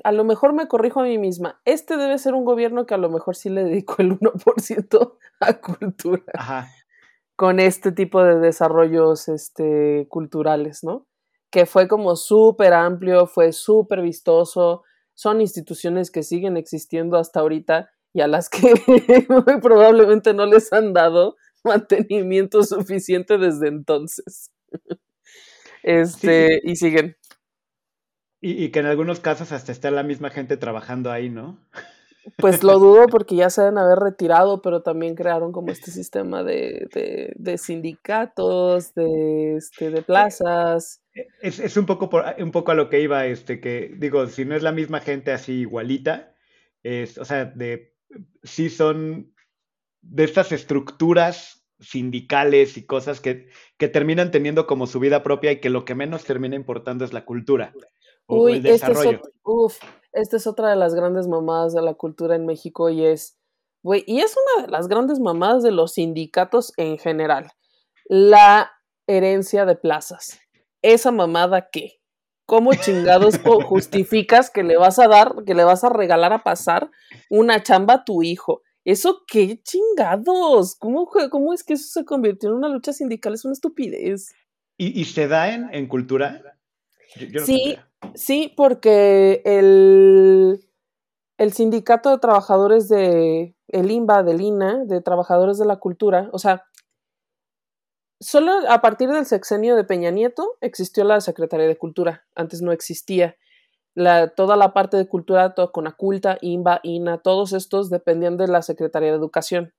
a 0.05 0.13
lo 0.13 0.25
mejor 0.25 0.53
me 0.53 0.69
corrijo 0.69 1.01
a 1.01 1.05
mí 1.05 1.19
misma, 1.19 1.61
este 1.65 1.97
debe 1.97 2.19
ser 2.19 2.35
un 2.35 2.45
gobierno 2.45 2.87
que 2.87 2.95
a 2.95 2.99
lo 2.99 3.11
mejor 3.11 3.37
sí 3.37 3.49
le 3.49 3.65
dedicó 3.65 3.97
el 3.99 4.19
1% 4.19 5.17
a 5.41 5.53
cultura. 5.55 6.69
Con 7.37 7.59
este 7.59 7.93
tipo 7.93 8.23
de 8.23 8.39
desarrollos 8.39 9.29
este, 9.29 10.07
culturales, 10.09 10.85
¿no? 10.85 11.07
que 11.51 11.67
fue 11.67 11.89
como 11.89 12.17
súper 12.17 12.73
amplio, 12.73 13.27
fue 13.27 13.53
súper 13.53 14.03
vistoso. 14.03 14.85
Son 15.15 15.41
instituciones 15.41 16.11
que 16.11 16.23
siguen 16.23 16.57
existiendo 16.57 17.19
hasta 17.19 17.41
ahorita 17.41 17.91
y 18.13 18.21
a 18.21 18.29
las 18.29 18.49
que 18.49 18.73
muy 19.29 19.61
probablemente 19.61 20.33
no 20.33 20.47
les 20.47 20.73
han 20.73 20.93
dado 20.93 21.37
mantenimiento 21.65 22.63
suficiente 22.63 23.37
desde 23.37 23.69
entonces. 23.69 24.53
Este, 25.83 26.61
y 26.63 26.77
siguen. 26.77 27.17
Y, 28.41 28.65
y, 28.65 28.71
que 28.71 28.79
en 28.79 28.87
algunos 28.87 29.21
casos 29.21 29.53
hasta 29.53 29.71
está 29.71 29.91
la 29.91 30.03
misma 30.03 30.31
gente 30.31 30.57
trabajando 30.57 31.11
ahí, 31.11 31.29
¿no? 31.29 31.59
Pues 32.37 32.63
lo 32.63 32.79
dudo 32.79 33.07
porque 33.09 33.37
ya 33.37 33.51
se 33.51 33.63
deben 33.63 33.79
haber 33.79 33.99
retirado, 33.99 34.61
pero 34.63 34.83
también 34.83 35.15
crearon 35.15 35.53
como 35.53 35.73
este 35.73 35.91
sistema 35.91 36.43
de, 36.43 37.35
de, 37.37 37.59
sindicatos, 37.59 38.95
de, 38.95 39.57
este, 39.57 39.91
de 39.91 40.03
plazas. 40.03 41.03
Es, 41.41 41.59
es, 41.59 41.77
un, 41.77 41.87
poco 41.87 42.11
por, 42.11 42.25
un 42.39 42.51
poco 42.51 42.73
a 42.73 42.75
lo 42.75 42.91
que 42.91 43.01
iba, 43.01 43.27
este, 43.27 43.61
que 43.61 43.95
digo, 43.97 44.27
si 44.27 44.45
no 44.45 44.55
es 44.55 44.63
la 44.63 44.73
misma 44.73 45.01
gente 45.01 45.33
así 45.33 45.61
igualita, 45.61 46.35
es, 46.83 47.19
o 47.19 47.25
sea, 47.25 47.47
de 47.47 47.95
sí 48.43 48.71
son 48.71 49.35
de 50.03 50.25
estas 50.25 50.53
estructuras 50.53 51.67
sindicales 51.79 52.77
y 52.77 52.85
cosas 52.85 53.21
que, 53.21 53.49
que 53.79 53.89
terminan 53.89 54.31
teniendo 54.31 54.67
como 54.67 54.87
su 54.87 55.01
vida 55.01 55.23
propia 55.23 55.53
y 55.53 55.61
que 55.61 55.71
lo 55.71 55.87
que 55.87 55.95
menos 55.95 56.25
termina 56.25 56.57
importando 56.57 57.05
es 57.05 57.13
la 57.15 57.25
cultura 57.25 57.73
o, 58.31 58.49
el 58.49 58.65
este 58.67 59.21
uf, 59.45 59.79
esta 60.13 60.37
es 60.37 60.47
otra 60.47 60.71
de 60.71 60.77
las 60.77 60.95
grandes 60.95 61.29
mamadas 61.29 61.73
de 61.73 61.83
la 61.83 61.95
cultura 61.95 62.35
en 62.35 62.47
México 62.47 62.91
y 62.91 63.05
es, 63.05 63.39
güey, 63.83 64.05
y 64.07 64.21
es 64.21 64.35
una 64.57 64.67
de 64.67 64.73
las 64.73 64.89
grandes 64.89 65.21
mamadas 65.21 65.63
de 65.63 65.71
los 65.71 65.95
sindicatos 65.95 66.73
en 66.77 66.99
general. 66.99 67.53
La 68.07 68.73
herencia 69.07 69.65
de 69.67 69.77
plazas. 69.77 70.41
¿Esa 70.83 71.11
mamada 71.11 71.69
qué? 71.71 72.01
¿Cómo 72.47 72.75
chingados 72.75 73.39
justificas 73.69 74.51
que 74.51 74.63
le 74.65 74.77
vas 74.77 74.99
a 74.99 75.07
dar, 75.07 75.45
que 75.47 75.55
le 75.55 75.65
vas 75.65 75.85
a 75.85 75.89
regalar 75.89 76.33
a 76.33 76.43
pasar 76.43 76.91
una 77.29 77.63
chamba 77.63 77.95
a 77.95 78.05
tu 78.05 78.23
hijo? 78.23 78.63
¿Eso 78.85 79.23
qué 79.29 79.61
chingados? 79.63 80.75
¿Cómo, 80.77 81.09
cómo 81.31 81.53
es 81.53 81.63
que 81.63 81.75
eso 81.75 82.01
se 82.01 82.05
convirtió 82.05 82.49
en 82.49 82.57
una 82.57 82.69
lucha 82.69 82.93
sindical? 82.93 83.35
Es 83.35 83.45
una 83.45 83.53
estupidez. 83.53 84.33
¿Y, 84.77 85.05
se 85.05 85.29
da 85.29 85.53
en, 85.53 85.69
en 85.73 85.87
cultura? 85.87 86.57
sí, 87.45 87.77
Sí, 88.15 88.53
porque 88.57 89.43
el, 89.45 90.61
el 91.39 91.53
sindicato 91.53 92.11
de 92.11 92.19
trabajadores 92.19 92.89
de 92.89 93.55
el 93.69 93.91
INBA, 93.91 94.23
del 94.23 94.41
INA, 94.41 94.85
de 94.85 95.01
trabajadores 95.01 95.59
de 95.59 95.67
la 95.67 95.77
cultura, 95.77 96.29
o 96.33 96.39
sea, 96.39 96.65
solo 98.21 98.53
a 98.69 98.81
partir 98.81 99.11
del 99.11 99.27
sexenio 99.27 99.77
de 99.77 99.85
Peña 99.85 100.11
Nieto 100.11 100.57
existió 100.61 101.05
la 101.05 101.21
Secretaría 101.21 101.67
de 101.67 101.79
Cultura, 101.79 102.27
antes 102.35 102.63
no 102.63 102.73
existía. 102.73 103.37
La, 103.97 104.29
toda 104.29 104.57
la 104.57 104.73
parte 104.73 104.97
de 104.97 105.09
cultura, 105.09 105.55
todo 105.55 105.73
con 105.73 105.87
Aculta, 105.89 106.39
INBA, 106.41 106.81
INA, 106.85 107.19
todos 107.19 107.53
estos 107.53 107.91
dependían 107.91 108.37
de 108.37 108.47
la 108.47 108.63
Secretaría 108.63 109.11
de 109.11 109.17
Educación. 109.17 109.73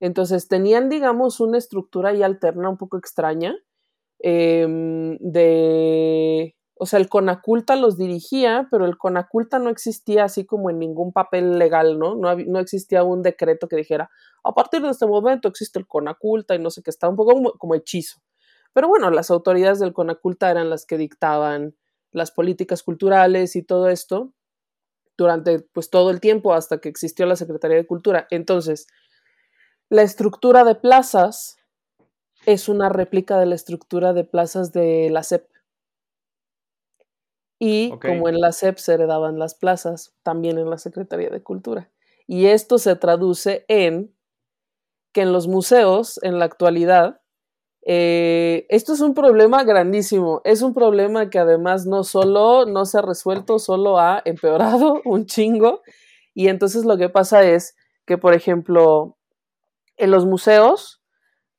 Entonces 0.00 0.48
tenían, 0.48 0.88
digamos, 0.88 1.40
una 1.40 1.58
estructura 1.58 2.10
ahí 2.10 2.22
alterna 2.22 2.68
un 2.68 2.76
poco 2.76 2.98
extraña 2.98 3.54
em, 4.18 5.16
de 5.18 6.55
o 6.78 6.84
sea, 6.84 6.98
el 6.98 7.08
Conaculta 7.08 7.74
los 7.74 7.96
dirigía, 7.96 8.68
pero 8.70 8.84
el 8.84 8.98
Conaculta 8.98 9.58
no 9.58 9.70
existía 9.70 10.24
así 10.24 10.44
como 10.44 10.68
en 10.68 10.78
ningún 10.78 11.10
papel 11.12 11.58
legal, 11.58 11.98
¿no? 11.98 12.14
No, 12.14 12.36
no 12.36 12.58
existía 12.58 13.02
un 13.02 13.22
decreto 13.22 13.66
que 13.66 13.76
dijera, 13.76 14.10
a 14.44 14.52
partir 14.52 14.82
de 14.82 14.90
este 14.90 15.06
momento 15.06 15.48
existe 15.48 15.78
el 15.78 15.86
Conaculta 15.86 16.54
y 16.54 16.58
no 16.58 16.68
sé 16.70 16.82
qué, 16.82 16.90
estaba 16.90 17.10
un 17.10 17.16
poco 17.16 17.56
como, 17.58 17.74
hechizo. 17.74 18.20
Pero 18.74 18.88
bueno, 18.88 19.10
las 19.10 19.30
autoridades 19.30 19.78
del 19.78 19.94
Conaculta 19.94 20.50
eran 20.50 20.68
las 20.68 20.84
que 20.84 20.98
dictaban 20.98 21.74
las 22.12 22.30
políticas 22.30 22.82
culturales 22.82 23.56
y 23.56 23.62
todo 23.62 23.88
esto 23.88 24.34
durante 25.16 25.60
pues 25.60 25.88
todo 25.88 26.10
el 26.10 26.20
tiempo 26.20 26.52
hasta 26.52 26.78
que 26.78 26.90
existió 26.90 27.24
la 27.24 27.36
Secretaría 27.36 27.78
de 27.78 27.86
Cultura. 27.86 28.26
Entonces, 28.30 28.86
la 29.88 30.02
estructura 30.02 30.62
de 30.62 30.74
plazas 30.74 31.56
es 32.44 32.68
una 32.68 32.90
réplica 32.90 33.38
de 33.38 33.46
la 33.46 33.54
estructura 33.54 34.12
de 34.12 34.24
plazas 34.24 34.72
de 34.72 35.08
la 35.10 35.22
CEP. 35.22 35.55
Y 37.58 37.90
como 37.98 38.28
en 38.28 38.38
la 38.38 38.52
SEP 38.52 38.76
se 38.76 38.94
heredaban 38.94 39.38
las 39.38 39.54
plazas, 39.54 40.14
también 40.22 40.58
en 40.58 40.68
la 40.68 40.78
Secretaría 40.78 41.30
de 41.30 41.42
Cultura. 41.42 41.90
Y 42.26 42.46
esto 42.46 42.78
se 42.78 42.96
traduce 42.96 43.64
en 43.68 44.14
que 45.12 45.22
en 45.22 45.32
los 45.32 45.48
museos, 45.48 46.20
en 46.22 46.38
la 46.38 46.44
actualidad, 46.44 47.20
eh, 47.88 48.66
esto 48.68 48.92
es 48.92 49.00
un 49.00 49.14
problema 49.14 49.64
grandísimo. 49.64 50.42
Es 50.44 50.60
un 50.60 50.74
problema 50.74 51.30
que 51.30 51.38
además 51.38 51.86
no 51.86 52.04
solo 52.04 52.66
no 52.66 52.84
se 52.84 52.98
ha 52.98 53.02
resuelto, 53.02 53.58
solo 53.58 53.98
ha 53.98 54.20
empeorado 54.24 55.00
un 55.04 55.26
chingo. 55.26 55.82
Y 56.34 56.48
entonces 56.48 56.84
lo 56.84 56.98
que 56.98 57.08
pasa 57.08 57.42
es 57.44 57.76
que, 58.04 58.18
por 58.18 58.34
ejemplo, 58.34 59.16
en 59.96 60.10
los 60.10 60.26
museos 60.26 61.02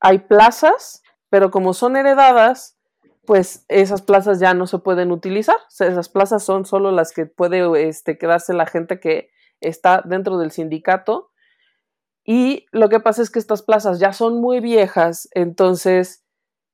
hay 0.00 0.20
plazas, 0.20 1.02
pero 1.30 1.50
como 1.50 1.74
son 1.74 1.96
heredadas, 1.96 2.77
pues 3.28 3.66
esas 3.68 4.00
plazas 4.00 4.40
ya 4.40 4.54
no 4.54 4.66
se 4.66 4.78
pueden 4.78 5.12
utilizar. 5.12 5.58
esas 5.68 6.08
plazas 6.08 6.42
son 6.42 6.64
solo 6.64 6.92
las 6.92 7.12
que 7.12 7.26
puede 7.26 7.86
este, 7.86 8.16
quedarse 8.16 8.54
la 8.54 8.64
gente 8.64 9.00
que 9.00 9.28
está 9.60 10.02
dentro 10.02 10.38
del 10.38 10.50
sindicato 10.50 11.28
y 12.24 12.64
lo 12.72 12.88
que 12.88 13.00
pasa 13.00 13.20
es 13.20 13.30
que 13.30 13.38
estas 13.38 13.62
plazas 13.62 14.00
ya 14.00 14.14
son 14.14 14.40
muy 14.40 14.60
viejas, 14.60 15.28
entonces 15.32 16.26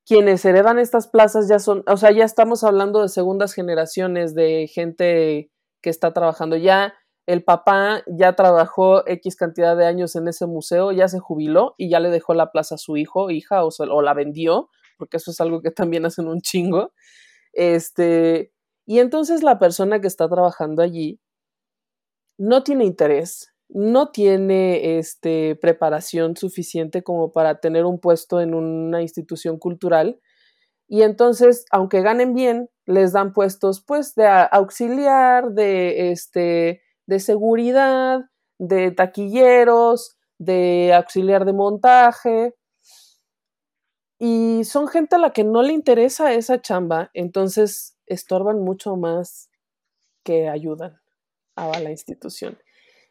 quienes 0.07 0.45
heredan 0.45 0.79
estas 0.79 1.09
plazas 1.09 1.49
ya 1.49 1.59
son, 1.59 1.83
o 1.89 1.97
sea, 1.97 2.13
ya 2.13 2.25
estamos 2.25 2.63
hablando 2.63 3.03
de 3.03 3.09
segundas 3.09 3.53
generaciones 3.53 4.37
de 4.37 4.67
gente 4.67 5.51
que 5.83 5.91
está 5.91 6.13
trabajando. 6.13 6.57
Ya 6.57 6.95
el 7.27 7.43
papá 7.43 8.03
ya 8.07 8.35
trabajó 8.35 9.05
X 9.09 9.35
cantidad 9.35 9.77
de 9.77 9.87
años 9.87 10.15
en 10.15 10.29
ese 10.29 10.47
museo, 10.47 10.93
ya 10.93 11.09
se 11.09 11.19
jubiló 11.19 11.75
y 11.79 11.89
ya 11.89 11.99
le 11.99 12.11
dejó 12.11 12.35
la 12.35 12.53
plaza 12.53 12.77
a 12.77 12.79
su 12.79 12.97
hijo, 12.97 13.31
hija, 13.31 13.65
o, 13.65 13.71
o 13.79 14.03
la 14.03 14.15
vendió, 14.15 14.71
porque 14.97 15.19
eso 15.19 15.31
es 15.31 15.41
algo 15.41 15.63
que 15.63 15.71
también 15.71 16.07
hacen 16.07 16.29
un 16.29 16.41
chingo. 16.41 16.93
Este, 17.53 18.53
y 18.87 18.99
entonces 19.01 19.43
la 19.43 19.59
persona 19.59 20.01
que 20.01 20.09
está 20.09 20.29
trabajando 20.29 20.83
allí 20.83 21.21
no 22.39 22.63
tiene 22.63 22.85
interés 22.85 23.51
no 23.69 24.11
tiene 24.11 24.99
este, 24.99 25.57
preparación 25.57 26.37
suficiente 26.37 27.03
como 27.03 27.33
para 27.33 27.61
tener 27.61 27.87
un 27.87 27.99
puesto 27.99 28.41
en 28.41 28.55
una 28.55 29.01
institución 29.01 29.59
cultural 29.59 30.21
y 30.89 31.03
entonces, 31.03 31.65
aunque 31.71 32.03
ganen 32.03 32.35
bien, 32.35 32.69
les 32.87 33.13
dan 33.13 33.33
puestos 33.33 33.83
pues 33.85 34.15
de 34.15 34.27
auxiliar, 34.27 35.53
de, 35.53 36.11
este, 36.11 36.83
de 37.07 37.21
seguridad, 37.21 38.21
de 38.59 38.91
taquilleros, 38.91 40.17
de 40.39 40.93
auxiliar 40.95 41.47
de 41.47 41.53
montaje. 41.53 42.55
Y 44.27 44.65
son 44.65 44.89
gente 44.89 45.17
a 45.17 45.19
la 45.19 45.35
que 45.35 45.45
no 45.45 45.63
le 45.63 45.75
interesa 45.75 46.33
esa 46.33 46.59
chamba, 46.59 47.11
entonces 47.13 47.99
estorban 48.07 48.59
mucho 48.59 48.97
más 48.97 49.51
que 50.23 50.49
ayudan 50.49 50.99
a 51.57 51.79
la 51.79 51.91
institución. 51.91 52.57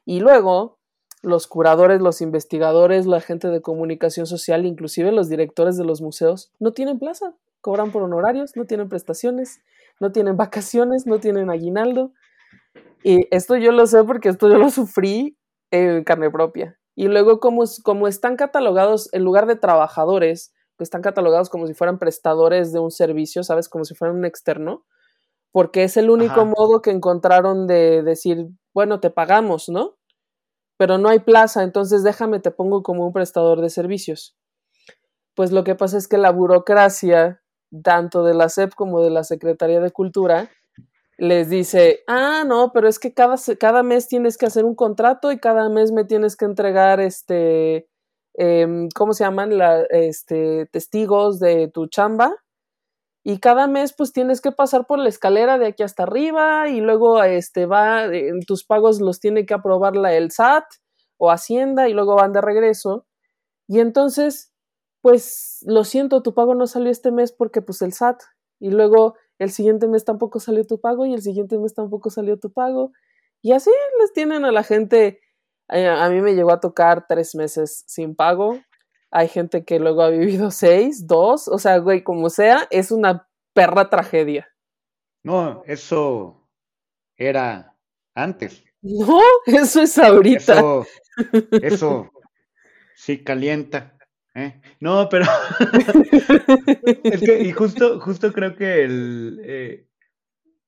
Y 0.06 0.22
luego, 0.22 0.80
los 1.22 1.46
curadores, 1.46 2.02
los 2.02 2.22
investigadores, 2.22 3.06
la 3.06 3.22
gente 3.22 3.50
de 3.50 3.62
comunicación 3.62 4.26
social, 4.26 4.66
inclusive 4.66 5.12
los 5.12 5.30
directores 5.30 5.78
de 5.78 5.84
los 5.84 6.02
museos, 6.02 6.52
no 6.58 6.74
tienen 6.74 6.98
plaza, 6.98 7.36
cobran 7.62 7.92
por 7.92 8.02
honorarios, 8.02 8.56
no 8.56 8.66
tienen 8.66 8.90
prestaciones, 8.90 9.62
no 10.00 10.12
tienen 10.12 10.36
vacaciones, 10.36 11.06
no 11.06 11.20
tienen 11.20 11.52
aguinaldo. 11.52 12.12
Y 13.04 13.28
esto 13.30 13.56
yo 13.56 13.72
lo 13.72 13.86
sé 13.86 14.04
porque 14.04 14.30
esto 14.30 14.50
yo 14.50 14.58
lo 14.58 14.72
sufrí 14.72 15.38
en 15.70 16.04
carne 16.06 16.32
propia. 16.32 16.80
Y 16.96 17.08
luego, 17.08 17.40
como, 17.40 17.66
como 17.84 18.08
están 18.08 18.36
catalogados, 18.36 19.14
en 19.14 19.24
lugar 19.24 19.46
de 19.46 19.56
trabajadores, 19.58 20.56
que 20.78 20.84
están 20.84 21.02
catalogados 21.02 21.50
como 21.50 21.68
si 21.68 21.74
fueran 21.74 22.00
prestadores 22.00 22.72
de 22.72 22.80
un 22.80 22.92
servicio, 22.92 23.44
¿sabes? 23.44 23.70
Como 23.70 23.86
si 23.86 23.96
fueran 23.96 24.18
un 24.18 24.26
externo, 24.26 24.86
porque 25.52 25.84
es 25.84 25.98
el 25.98 26.10
único 26.10 26.46
modo 26.46 26.82
que 26.82 26.92
encontraron 26.92 27.68
de 27.68 28.02
decir, 28.04 28.48
bueno, 28.74 29.00
te 29.00 29.10
pagamos, 29.10 29.70
¿no? 29.70 29.98
Pero 30.78 30.98
no 30.98 31.10
hay 31.10 31.20
plaza, 31.20 31.64
entonces 31.64 32.04
déjame, 32.04 32.40
te 32.40 32.52
pongo 32.52 32.82
como 32.82 33.06
un 33.06 33.14
prestador 33.14 33.62
de 33.62 33.70
servicios. 33.70 34.36
Pues 35.36 35.52
lo 35.52 35.64
que 35.64 35.76
pasa 35.76 35.98
es 35.98 36.08
que 36.08 36.18
la 36.18 36.32
burocracia, 36.32 37.42
tanto 37.84 38.24
de 38.24 38.34
la 38.34 38.50
SEP 38.50 38.74
como 38.74 39.02
de 39.02 39.12
la 39.12 39.24
Secretaría 39.24 39.80
de 39.80 39.92
Cultura, 39.92 40.50
les 41.18 41.50
dice, 41.50 42.04
ah, 42.08 42.44
no, 42.46 42.72
pero 42.74 42.88
es 42.88 43.00
que 43.00 43.14
cada, 43.14 43.36
cada 43.60 43.84
mes 43.84 44.08
tienes 44.08 44.38
que 44.38 44.46
hacer 44.46 44.66
un 44.66 44.76
contrato 44.76 45.32
y 45.32 45.40
cada 45.40 45.70
mes 45.70 45.92
me 45.92 46.06
tienes 46.06 46.36
que 46.36 46.46
entregar 46.46 47.00
este, 47.00 47.88
em, 48.36 48.90
¿cómo 48.96 49.14
se 49.14 49.24
llaman? 49.24 49.58
La, 49.58 49.82
este, 49.90 50.68
testigos 50.68 51.40
de 51.40 51.68
tu 51.68 51.88
chamba. 51.88 52.36
Y 53.26 53.40
cada 53.40 53.68
mes 53.68 53.94
pues 53.94 54.12
tienes 54.12 54.42
que 54.42 54.52
pasar 54.52 54.86
por 54.86 55.00
la 55.00 55.08
escalera 55.10 55.58
de 55.58 55.68
aquí 55.68 55.84
hasta 55.84 56.04
arriba 56.04 56.68
y 56.68 56.82
luego 56.82 57.24
este 57.24 57.66
va 57.66 58.08
tus 58.46 58.66
pagos 58.66 59.00
los 59.00 59.22
tiene 59.22 59.46
que 59.46 59.54
aprobar 59.54 59.96
la 59.96 60.14
el 60.14 60.30
SAT 60.32 60.66
o 61.18 61.32
Hacienda 61.32 61.88
y 61.88 61.94
luego 61.94 62.16
van 62.16 62.34
de 62.34 62.42
regreso. 62.42 63.06
Y 63.68 63.80
entonces 63.80 64.54
pues 65.04 65.60
lo 65.68 65.84
siento 65.84 66.22
tu 66.24 66.34
pago 66.34 66.56
no 66.56 66.66
salió 66.66 66.90
este 66.90 67.12
mes 67.12 67.34
porque 67.34 67.62
pues 67.62 67.82
el 67.82 67.94
SAT. 67.94 68.22
Y 68.60 68.72
luego 68.72 69.16
el 69.38 69.52
siguiente 69.52 69.88
mes 69.88 70.06
tampoco 70.06 70.40
salió 70.40 70.66
tu 70.66 70.80
pago 70.80 71.06
y 71.06 71.14
el 71.14 71.22
siguiente 71.22 71.58
mes 71.58 71.74
tampoco 71.74 72.10
salió 72.10 72.40
tu 72.40 72.54
pago. 72.54 72.94
Y 73.42 73.52
así 73.52 73.70
les 74.00 74.14
tienen 74.14 74.46
a 74.46 74.54
la 74.54 74.64
gente 74.64 75.20
a 75.74 76.10
mí 76.10 76.22
me 76.22 76.36
llegó 76.36 76.52
a 76.52 76.60
tocar 76.60 77.06
tres 77.08 77.36
meses 77.36 77.84
sin 77.88 78.16
pago 78.16 78.60
hay 79.14 79.28
gente 79.28 79.64
que 79.64 79.80
luego 79.80 80.02
ha 80.02 80.10
vivido 80.10 80.52
seis, 80.52 81.08
dos, 81.08 81.48
o 81.48 81.58
sea, 81.60 81.78
güey, 81.78 82.04
como 82.04 82.30
sea, 82.30 82.68
es 82.72 82.92
una 82.92 83.28
perra 83.54 83.90
tragedia. 83.90 84.50
No, 85.24 85.64
eso 85.66 86.50
era 87.16 87.78
antes. 88.16 88.64
No, 88.82 89.22
eso 89.46 89.82
es 89.82 89.98
ahorita. 89.98 90.54
Eso, 90.54 90.88
eso 91.52 92.12
sí 92.96 93.24
calienta. 93.24 93.96
¿eh? 94.36 94.60
No, 94.82 95.08
pero 95.08 95.26
es 97.04 97.22
que, 97.22 97.40
y 97.44 97.52
justo, 97.54 98.02
justo 98.02 98.34
creo 98.34 98.56
que 98.56 98.84
el, 98.84 99.42
eh, 99.46 99.88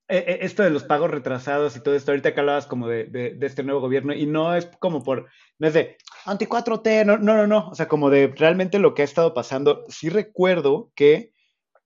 esto 0.07 0.63
de 0.63 0.69
los 0.69 0.83
pagos 0.83 1.09
retrasados 1.09 1.75
y 1.75 1.79
todo 1.79 1.95
esto, 1.95 2.11
ahorita 2.11 2.33
que 2.33 2.39
hablabas 2.39 2.67
como 2.67 2.87
de, 2.87 3.37
este 3.41 3.63
nuevo 3.63 3.81
gobierno, 3.81 4.13
y 4.13 4.25
no 4.25 4.55
es 4.55 4.67
como 4.79 5.03
por, 5.03 5.27
no 5.57 5.67
es 5.67 5.73
de 5.73 5.97
anti 6.25 6.45
4T, 6.45 7.05
no, 7.05 7.17
no, 7.17 7.47
no, 7.47 7.69
o 7.69 7.75
sea, 7.75 7.87
como 7.87 8.09
de 8.09 8.27
realmente 8.35 8.79
lo 8.79 8.93
que 8.93 9.01
ha 9.01 9.05
estado 9.05 9.33
pasando. 9.33 9.83
Sí 9.89 10.09
recuerdo 10.09 10.91
que 10.95 11.33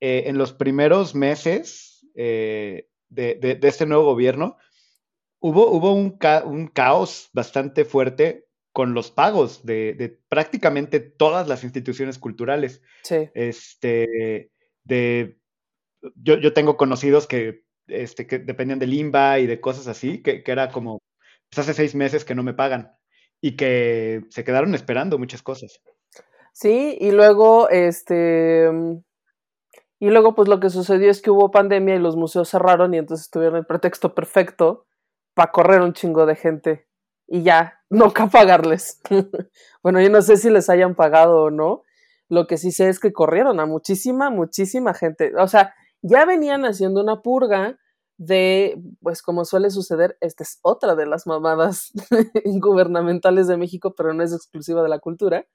eh, 0.01 0.23
en 0.27 0.37
los 0.37 0.53
primeros 0.53 1.15
meses 1.15 2.05
eh, 2.15 2.89
de, 3.09 3.59
este 3.63 3.85
nuevo 3.85 4.03
gobierno 4.03 4.57
hubo, 5.39 5.69
hubo 5.71 5.93
un, 5.93 6.17
un, 6.45 6.67
caos 6.67 7.29
bastante 7.33 7.85
fuerte 7.85 8.45
con 8.73 8.93
los 8.93 9.11
pagos 9.11 9.65
de, 9.65 10.19
prácticamente 10.27 10.99
todas 10.99 11.47
las 11.47 11.63
instituciones 11.63 12.19
culturales. 12.19 12.81
Sí. 13.03 13.29
Este, 13.33 14.51
de, 14.83 15.37
yo, 16.15 16.37
yo 16.37 16.53
tengo 16.53 16.77
conocidos 16.77 17.25
que 17.27 17.63
este, 17.89 18.27
que 18.27 18.39
dependían 18.39 18.79
del 18.79 18.93
INBA 18.93 19.39
y 19.39 19.47
de 19.47 19.59
cosas 19.59 19.87
así, 19.87 20.21
que, 20.21 20.43
era 20.45 20.69
como, 20.69 20.99
pues 21.49 21.59
hace 21.59 21.73
seis 21.73 21.95
meses 21.95 22.25
que 22.25 22.35
no 22.35 22.43
me 22.43 22.53
pagan 22.53 22.91
y 23.41 23.55
que 23.55 24.23
se 24.29 24.43
quedaron 24.43 24.75
esperando 24.75 25.17
muchas 25.17 25.41
cosas. 25.41 25.81
Sí, 26.53 26.97
y 26.99 27.11
luego, 27.11 27.69
este, 27.69 28.69
y 29.99 30.09
luego 30.09 30.35
pues 30.35 30.47
lo 30.47 30.59
que 30.59 30.69
sucedió 30.69 31.09
es 31.09 31.21
que 31.21 31.31
hubo 31.31 31.51
pandemia 31.51 31.95
y 31.95 31.99
los 31.99 32.15
museos 32.15 32.49
cerraron 32.49 32.93
y 32.93 32.97
entonces 32.97 33.29
tuvieron 33.29 33.57
el 33.57 33.65
pretexto 33.65 34.13
perfecto 34.13 34.85
para 35.33 35.51
correr 35.51 35.81
un 35.81 35.93
chingo 35.93 36.25
de 36.25 36.35
gente 36.35 36.89
y 37.29 37.43
ya, 37.43 37.79
nunca 37.89 38.27
pagarles. 38.27 39.01
bueno, 39.83 40.01
yo 40.01 40.09
no 40.09 40.21
sé 40.21 40.37
si 40.37 40.49
les 40.49 40.69
hayan 40.69 40.95
pagado 40.95 41.43
o 41.43 41.51
no. 41.51 41.83
Lo 42.27 42.45
que 42.45 42.57
sí 42.57 42.71
sé 42.71 42.89
es 42.89 42.99
que 42.99 43.11
corrieron 43.11 43.59
a 43.59 43.65
muchísima, 43.65 44.29
muchísima 44.29 44.93
gente. 44.93 45.33
O 45.37 45.47
sea, 45.47 45.73
ya 46.01 46.25
venían 46.25 46.65
haciendo 46.65 47.01
una 47.01 47.21
purga 47.21 47.77
de, 48.17 48.81
pues 49.01 49.21
como 49.21 49.45
suele 49.45 49.71
suceder, 49.71 50.17
esta 50.19 50.43
es 50.43 50.59
otra 50.61 50.95
de 50.95 51.05
las 51.05 51.25
mamadas 51.25 51.91
gubernamentales 52.45 53.47
de 53.47 53.57
México, 53.57 53.93
pero 53.95 54.13
no 54.13 54.23
es 54.23 54.33
exclusiva 54.33 54.83
de 54.83 54.89
la 54.89 54.99
cultura, 54.99 55.47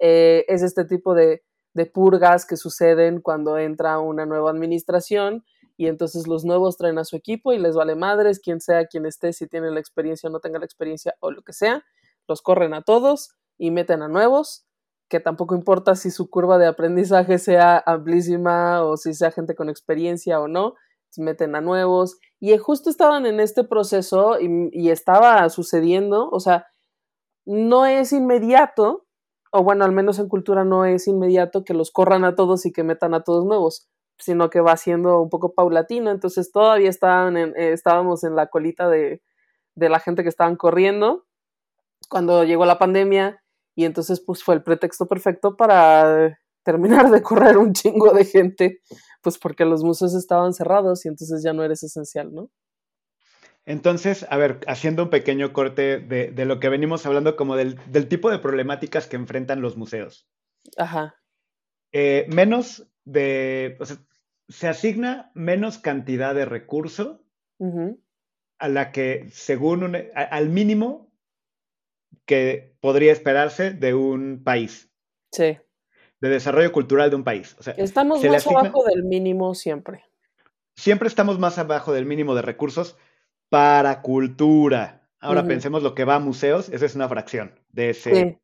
eh, 0.00 0.44
es 0.48 0.62
este 0.62 0.84
tipo 0.84 1.14
de, 1.14 1.44
de 1.74 1.86
purgas 1.86 2.46
que 2.46 2.56
suceden 2.56 3.20
cuando 3.20 3.58
entra 3.58 4.00
una 4.00 4.26
nueva 4.26 4.50
administración 4.50 5.44
y 5.76 5.86
entonces 5.86 6.26
los 6.26 6.44
nuevos 6.44 6.76
traen 6.76 6.98
a 6.98 7.04
su 7.04 7.16
equipo 7.16 7.52
y 7.52 7.58
les 7.58 7.76
vale 7.76 7.94
madres, 7.94 8.40
quien 8.40 8.60
sea 8.60 8.86
quien 8.86 9.06
esté, 9.06 9.32
si 9.32 9.46
tiene 9.46 9.70
la 9.70 9.80
experiencia 9.80 10.28
o 10.28 10.32
no 10.32 10.40
tenga 10.40 10.58
la 10.58 10.64
experiencia 10.64 11.14
o 11.20 11.30
lo 11.30 11.42
que 11.42 11.52
sea, 11.52 11.84
los 12.26 12.42
corren 12.42 12.74
a 12.74 12.82
todos 12.82 13.36
y 13.56 13.70
meten 13.70 14.02
a 14.02 14.08
nuevos 14.08 14.66
que 15.10 15.20
tampoco 15.20 15.56
importa 15.56 15.96
si 15.96 16.10
su 16.10 16.30
curva 16.30 16.56
de 16.56 16.68
aprendizaje 16.68 17.38
sea 17.38 17.82
amplísima 17.84 18.84
o 18.84 18.96
si 18.96 19.12
sea 19.12 19.32
gente 19.32 19.56
con 19.56 19.68
experiencia 19.68 20.40
o 20.40 20.46
no, 20.46 20.74
se 21.10 21.20
meten 21.20 21.56
a 21.56 21.60
nuevos. 21.60 22.16
Y 22.38 22.56
justo 22.58 22.88
estaban 22.88 23.26
en 23.26 23.40
este 23.40 23.64
proceso 23.64 24.38
y, 24.40 24.88
estaba 24.88 25.48
sucediendo, 25.50 26.30
o 26.30 26.38
sea, 26.38 26.68
no 27.44 27.86
es 27.86 28.12
inmediato, 28.12 29.04
o 29.50 29.64
bueno, 29.64 29.84
al 29.84 29.90
menos 29.90 30.20
en 30.20 30.28
cultura 30.28 30.64
no 30.64 30.84
es 30.84 31.08
inmediato 31.08 31.64
que 31.64 31.74
los 31.74 31.90
corran 31.90 32.24
a 32.24 32.36
todos 32.36 32.64
y 32.64 32.72
que 32.72 32.84
metan 32.84 33.12
a 33.12 33.24
todos 33.24 33.44
nuevos, 33.44 33.88
sino 34.16 34.48
que 34.48 34.60
va 34.60 34.76
siendo 34.76 35.20
un 35.20 35.28
poco 35.28 35.54
paulatino. 35.54 36.12
Entonces 36.12 36.52
todavía 36.52 36.88
estaban 36.88 37.36
eh, 37.36 37.52
estábamos 37.56 38.22
en 38.22 38.36
la 38.36 38.46
colita 38.46 38.88
de, 38.88 39.22
de 39.74 39.88
la 39.88 39.98
gente 39.98 40.22
que 40.22 40.28
estaban 40.28 40.54
corriendo 40.54 41.26
cuando 42.08 42.44
llegó 42.44 42.64
la 42.64 42.78
pandemia 42.78 43.39
y 43.80 43.84
entonces 43.86 44.20
pues 44.20 44.44
fue 44.44 44.54
el 44.54 44.62
pretexto 44.62 45.06
perfecto 45.06 45.56
para 45.56 46.38
terminar 46.62 47.10
de 47.10 47.22
correr 47.22 47.56
un 47.56 47.72
chingo 47.72 48.12
de 48.12 48.26
gente, 48.26 48.82
pues 49.22 49.38
porque 49.38 49.64
los 49.64 49.82
museos 49.82 50.14
estaban 50.14 50.52
cerrados 50.52 51.04
y 51.06 51.08
entonces 51.08 51.42
ya 51.42 51.54
no 51.54 51.64
eres 51.64 51.82
esencial, 51.82 52.34
¿no? 52.34 52.50
Entonces, 53.64 54.26
a 54.28 54.36
ver, 54.36 54.60
haciendo 54.66 55.04
un 55.04 55.10
pequeño 55.10 55.52
corte 55.54 55.98
de, 55.98 56.44
lo 56.44 56.60
que 56.60 56.68
venimos 56.68 57.06
hablando 57.06 57.36
como 57.36 57.56
del, 57.56 57.78
tipo 58.08 58.30
de 58.30 58.38
problemáticas 58.38 59.06
que 59.06 59.16
enfrentan 59.16 59.62
los 59.62 59.76
museos. 59.76 60.28
Ajá. 60.76 61.14
Eh, 61.92 62.26
menos 62.28 62.86
de, 63.04 63.76
o 63.80 63.86
sea, 63.86 63.98
se 64.48 64.68
asigna 64.68 65.30
menos 65.34 65.78
cantidad 65.78 66.34
de 66.34 66.44
recurso 66.44 67.22
a 68.58 68.68
la 68.68 68.92
que, 68.92 69.28
según 69.30 69.84
un, 69.84 69.96
al 70.14 70.48
mínimo 70.48 71.09
que 72.26 72.76
podría 72.80 73.12
esperarse 73.12 73.72
de 73.72 73.94
un 73.94 74.42
país. 74.44 74.90
Sí. 75.32 75.58
De 76.20 76.28
desarrollo 76.28 76.72
cultural 76.72 77.10
de 77.10 77.16
un 77.16 77.24
país. 77.24 77.56
O 77.58 77.62
sea, 77.62 77.74
estamos 77.76 78.22
más 78.22 78.46
abajo 78.46 78.84
del 78.84 79.04
mínimo 79.04 79.54
siempre. 79.54 80.04
Siempre 80.76 81.08
estamos 81.08 81.38
más 81.38 81.58
abajo 81.58 81.92
del 81.92 82.06
mínimo 82.06 82.34
de 82.34 82.42
recursos 82.42 82.96
para 83.48 84.02
cultura. 84.02 85.08
Ahora 85.20 85.44
pensemos 85.44 85.82
lo 85.82 85.94
que 85.94 86.04
va 86.04 86.14
a 86.14 86.20
museos, 86.20 86.70
esa 86.70 86.86
es 86.86 86.94
una 86.94 87.08
fracción 87.08 87.54
de 87.68 87.90
ese 87.90 88.40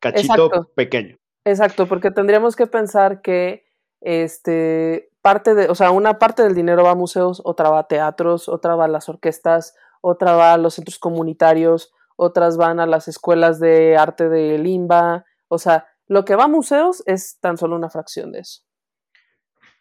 cachito 0.00 0.72
pequeño. 0.74 1.16
Exacto, 1.44 1.86
porque 1.86 2.10
tendríamos 2.10 2.56
que 2.56 2.66
pensar 2.66 3.22
que 3.22 3.64
este 4.00 5.10
parte 5.22 5.54
de, 5.54 5.68
o 5.68 5.76
sea, 5.76 5.92
una 5.92 6.18
parte 6.18 6.42
del 6.42 6.54
dinero 6.54 6.82
va 6.82 6.90
a 6.90 6.96
museos, 6.96 7.40
otra 7.44 7.70
va 7.70 7.80
a 7.80 7.88
teatros, 7.88 8.48
otra 8.48 8.74
va 8.74 8.86
a 8.86 8.88
las 8.88 9.08
orquestas, 9.08 9.76
otra 10.00 10.34
va 10.34 10.52
a 10.52 10.58
los 10.58 10.74
centros 10.74 10.98
comunitarios, 10.98 11.92
otras 12.22 12.56
van 12.56 12.80
a 12.80 12.86
las 12.86 13.08
escuelas 13.08 13.58
de 13.58 13.96
arte 13.96 14.28
de 14.28 14.58
Limba, 14.58 15.24
o 15.48 15.58
sea, 15.58 15.86
lo 16.06 16.24
que 16.24 16.36
va 16.36 16.44
a 16.44 16.48
museos 16.48 17.02
es 17.06 17.38
tan 17.40 17.56
solo 17.56 17.76
una 17.76 17.90
fracción 17.90 18.32
de 18.32 18.40
eso. 18.40 18.62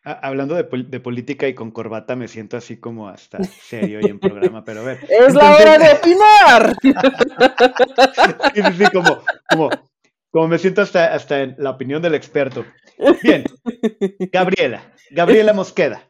Hablando 0.04 0.56
de, 0.56 0.64
política 1.00 1.48
y 1.48 1.54
con 1.54 1.70
corbata, 1.70 2.16
me 2.16 2.28
siento 2.28 2.58
así 2.58 2.80
como 2.80 3.08
hasta 3.08 3.38
serio 3.62 4.00
y 4.02 4.10
en 4.10 4.20
programa, 4.20 4.64
pero 4.64 4.82
a 4.82 4.84
ver. 4.84 5.00
¡Es 5.08 5.36
la 5.36 5.56
hora 5.56 5.78
de 5.78 5.94
opinar! 6.00 6.76
sí, 8.56 8.62
sí, 8.78 8.86
como, 8.92 9.22
como, 9.48 9.70
como 10.32 10.48
me 10.48 10.58
siento 10.58 10.82
hasta, 10.82 11.14
hasta 11.14 11.42
en 11.42 11.56
la 11.60 11.70
opinión 11.70 12.02
del 12.02 12.16
experto. 12.16 12.66
Bien, 13.22 13.44
Gabriela, 14.32 14.92
Gabriela 15.12 15.54
Mosqueda. 15.54 16.10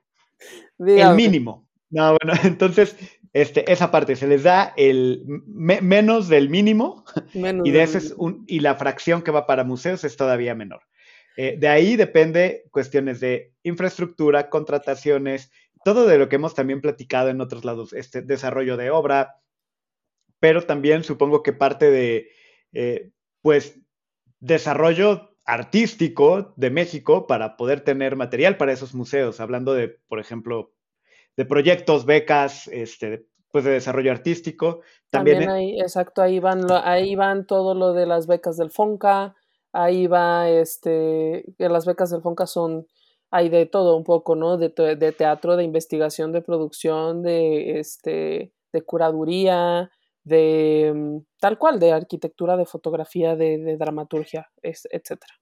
El 0.79 1.15
mínimo. 1.15 1.67
No, 1.91 2.17
bueno, 2.17 2.39
entonces, 2.43 2.95
este, 3.33 3.71
esa 3.71 3.91
parte 3.91 4.15
se 4.15 4.27
les 4.27 4.43
da 4.43 4.73
el 4.75 5.23
menos 5.25 6.27
del 6.27 6.49
mínimo 6.49 7.05
y 7.33 7.71
de 7.71 7.83
ese 7.83 7.99
es 7.99 8.13
un, 8.17 8.43
y 8.47 8.59
la 8.59 8.75
fracción 8.75 9.21
que 9.21 9.31
va 9.31 9.47
para 9.47 9.63
museos 9.63 10.03
es 10.03 10.17
todavía 10.17 10.53
menor. 10.55 10.81
Eh, 11.37 11.55
de 11.57 11.67
ahí 11.69 11.95
depende 11.95 12.65
cuestiones 12.71 13.21
de 13.21 13.53
infraestructura, 13.63 14.49
contrataciones, 14.49 15.49
todo 15.85 16.05
de 16.05 16.17
lo 16.17 16.27
que 16.27 16.35
hemos 16.35 16.53
también 16.55 16.81
platicado 16.81 17.29
en 17.29 17.39
otros 17.39 17.63
lados, 17.63 17.93
este 17.93 18.21
desarrollo 18.21 18.75
de 18.75 18.91
obra, 18.91 19.37
pero 20.39 20.63
también 20.63 21.03
supongo 21.03 21.41
que 21.41 21.53
parte 21.53 21.89
de, 21.89 22.31
eh, 22.73 23.11
pues, 23.41 23.79
desarrollo 24.39 25.35
artístico 25.45 26.53
de 26.57 26.69
México 26.69 27.27
para 27.27 27.55
poder 27.55 27.81
tener 27.81 28.15
material 28.15 28.57
para 28.57 28.73
esos 28.73 28.93
museos, 28.93 29.39
hablando 29.39 29.73
de, 29.73 29.99
por 30.07 30.19
ejemplo, 30.19 30.73
de 31.37 31.45
proyectos, 31.45 32.05
becas, 32.05 32.67
este, 32.67 33.25
pues 33.51 33.65
de 33.65 33.71
desarrollo 33.71 34.11
artístico. 34.11 34.81
También, 35.09 35.49
ahí, 35.49 35.79
exacto, 35.79 36.21
ahí 36.21 36.39
van, 36.39 36.65
ahí 36.83 37.15
van 37.15 37.45
todo 37.45 37.73
lo 37.75 37.93
de 37.93 38.05
las 38.05 38.27
becas 38.27 38.57
del 38.57 38.71
FONCA, 38.71 39.35
ahí 39.73 40.07
va, 40.07 40.49
este, 40.49 41.45
las 41.57 41.85
becas 41.85 42.09
del 42.11 42.21
FONCA 42.21 42.47
son, 42.47 42.87
hay 43.29 43.49
de 43.49 43.65
todo 43.65 43.95
un 43.95 44.03
poco, 44.03 44.35
¿no? 44.35 44.57
De, 44.57 44.69
de 44.69 45.11
teatro, 45.11 45.55
de 45.55 45.63
investigación, 45.63 46.31
de 46.31 46.41
producción, 46.41 47.21
de, 47.21 47.79
este, 47.79 48.53
de 48.71 48.81
curaduría, 48.83 49.91
de 50.23 50.91
mm, 50.93 51.17
tal 51.39 51.57
cual, 51.57 51.79
de 51.79 51.91
arquitectura, 51.91 52.57
de 52.57 52.65
fotografía, 52.65 53.35
de, 53.35 53.77
dramaturgia, 53.77 54.49
etcétera. 54.61 55.33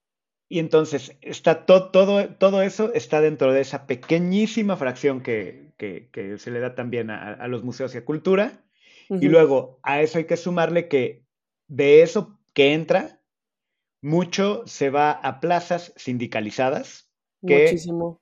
Y 0.51 0.57
entonces, 0.57 1.15
está 1.21 1.67
todo, 1.67 2.27
todo 2.35 2.63
eso 2.63 2.91
está 2.93 3.21
dentro 3.21 3.53
de 3.53 3.61
esa 3.61 3.85
pequeñísima 3.85 4.75
fracción 4.77 5.21
que, 5.21 5.69
se 5.77 6.51
le 6.51 6.59
da 6.59 6.73
también 6.73 7.11
a, 7.11 7.47
los 7.47 7.63
museos 7.63 7.93
y 7.93 7.99
a 7.99 8.05
cultura. 8.05 8.63
Y 9.09 9.27
luego 9.27 9.79
a 9.83 10.01
eso 10.01 10.17
hay 10.17 10.25
que 10.25 10.37
sumarle 10.37 10.87
que 10.87 11.23
de 11.67 12.01
eso 12.01 12.39
que 12.53 12.73
entra, 12.73 13.21
mucho 14.01 14.63
se 14.65 14.89
va 14.89 15.11
a 15.11 15.39
plazas 15.39 15.93
sindicalizadas. 15.95 17.09
Que, 17.45 17.65
Muchísimo. 17.65 18.21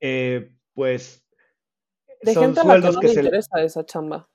Eh, 0.00 0.54
pues. 0.74 1.24
De 2.20 2.34
gente 2.34 2.60
a 2.60 2.64
la 2.64 2.74
que 2.74 2.92
no 2.92 3.00
le 3.00 3.08
interesa 3.08 3.62
esa 3.62 3.84
chamba. 3.84 4.28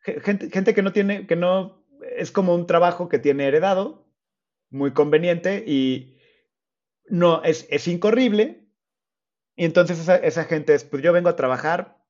Gente, 0.00 0.50
gente 0.50 0.72
que 0.72 0.82
no 0.82 0.92
tiene, 0.92 1.26
que 1.26 1.36
no. 1.36 1.84
Es 2.16 2.30
como 2.30 2.54
un 2.54 2.66
trabajo 2.66 3.08
que 3.08 3.18
tiene 3.18 3.46
heredado, 3.46 4.06
muy 4.70 4.92
conveniente 4.92 5.64
y 5.66 6.15
no, 7.08 7.42
es, 7.42 7.66
es 7.70 7.88
incorrible. 7.88 8.68
Y 9.56 9.64
entonces 9.64 9.98
esa, 9.98 10.16
esa 10.16 10.44
gente 10.44 10.74
es, 10.74 10.84
pues 10.84 11.02
yo 11.02 11.12
vengo 11.12 11.28
a 11.28 11.36
trabajar, 11.36 12.02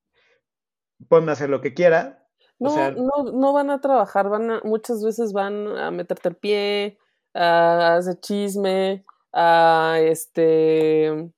ponme 1.08 1.30
a 1.30 1.34
hacer 1.34 1.50
lo 1.50 1.60
que 1.60 1.74
quiera. 1.74 2.26
No, 2.58 2.90
no, 2.90 3.32
no 3.32 3.52
van 3.52 3.70
a 3.70 3.80
trabajar, 3.80 4.28
van 4.28 4.60
muchas 4.64 5.04
veces 5.04 5.32
van 5.32 5.68
a 5.76 5.90
meterte 5.90 6.30
el 6.30 6.36
pie, 6.36 6.98
a 7.34 7.96
hacer 7.96 8.18
chisme, 8.20 9.04
a 9.32 9.98
este 10.00 11.30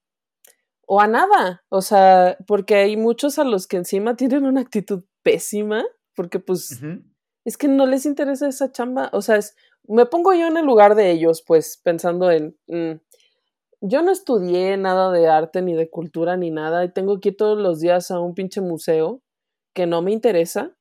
o 0.87 1.01
a 1.01 1.07
nada, 1.07 1.65
o 1.69 1.83
sea, 1.83 2.39
porque 2.47 2.77
hay 2.77 2.97
muchos 2.97 3.39
a 3.39 3.45
los 3.45 3.67
que 3.67 3.77
encima 3.77 4.17
tienen 4.17 4.47
una 4.47 4.63
actitud 4.63 5.05
pésima, 5.23 5.85
porque 6.15 6.39
pues 6.39 6.81
es 7.45 7.59
que 7.59 7.69
no 7.69 7.85
les 7.85 8.07
interesa 8.07 8.49
esa 8.49 8.73
chamba, 8.73 9.11
o 9.13 9.21
sea, 9.21 9.37
es, 9.37 9.55
me 9.87 10.07
pongo 10.07 10.33
yo 10.33 10.47
en 10.47 10.57
el 10.57 10.65
lugar 10.65 10.95
de 10.95 11.11
ellos, 11.11 11.43
pues 11.47 11.79
pensando 11.83 12.31
en, 12.31 12.57
mm, 12.69 13.01
yo 13.81 14.03
no 14.03 14.11
estudié 14.11 14.77
nada 14.77 15.13
de 15.13 15.29
arte 15.29 15.63
ni 15.63 15.75
de 15.75 15.91
cultura 15.91 16.37
ni 16.37 16.51
nada 16.51 16.85
y 16.85 16.93
tengo 16.93 17.21
que 17.21 17.31
ir 17.31 17.37
todos 17.37 17.59
los 17.59 17.81
días 17.81 18.11
a 18.11 18.21
un 18.21 18.35
pinche 18.35 18.61
museo 18.61 19.23
que 19.75 19.87
no 19.87 20.03
me 20.03 20.13
interesa. 20.13 20.77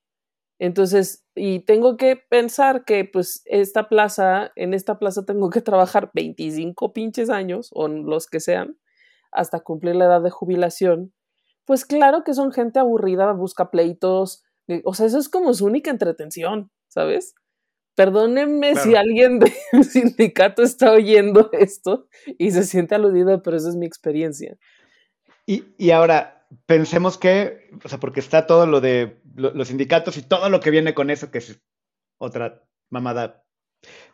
Entonces, 0.59 1.23
y 1.35 1.59
tengo 1.61 1.97
que 1.97 2.15
pensar 2.15 2.85
que 2.85 3.05
pues 3.05 3.43
esta 3.45 3.89
plaza, 3.89 4.51
en 4.55 4.73
esta 4.73 4.99
plaza 4.99 5.25
tengo 5.25 5.49
que 5.51 5.61
trabajar 5.61 6.11
25 6.13 6.93
pinches 6.93 7.29
años 7.29 7.69
o 7.73 7.87
los 7.87 8.27
que 8.27 8.39
sean 8.39 8.77
hasta 9.31 9.59
cumplir 9.59 9.95
la 9.95 10.05
edad 10.05 10.21
de 10.21 10.31
jubilación. 10.31 11.13
Pues 11.65 11.85
claro 11.85 12.23
que 12.23 12.33
son 12.33 12.51
gente 12.51 12.79
aburrida, 12.79 13.31
busca 13.33 13.71
pleitos, 13.71 14.43
eh, 14.67 14.81
o 14.85 14.93
sea, 14.93 15.05
eso 15.07 15.19
es 15.19 15.29
como 15.29 15.53
su 15.53 15.65
única 15.65 15.91
entretención, 15.91 16.71
¿sabes? 16.87 17.35
Perdónenme 17.97 18.75
si 18.75 18.95
alguien 18.95 19.39
del 19.39 19.51
sindicato 19.83 20.61
está 20.61 20.91
oyendo 20.91 21.49
esto 21.51 22.07
y 22.37 22.51
se 22.51 22.63
siente 22.63 22.93
aludido, 22.93 23.41
pero 23.41 23.57
esa 23.57 23.69
es 23.69 23.75
mi 23.75 23.87
experiencia. 23.87 24.55
Y, 25.47 25.89
ahora, 25.89 26.45
pensemos 26.67 27.17
que, 27.17 27.71
o 27.83 27.89
sea, 27.89 27.99
porque 27.99 28.19
está 28.19 28.45
todo 28.45 28.67
lo 28.67 28.81
de 28.81 29.19
los 29.33 29.69
sindicatos 29.69 30.15
y 30.17 30.21
todo 30.21 30.47
lo 30.51 30.59
que 30.59 30.69
viene 30.69 30.93
con 30.93 31.09
eso, 31.09 31.31
que 31.31 31.39
es 31.39 31.59
otra 32.19 32.63
mamada 32.91 33.43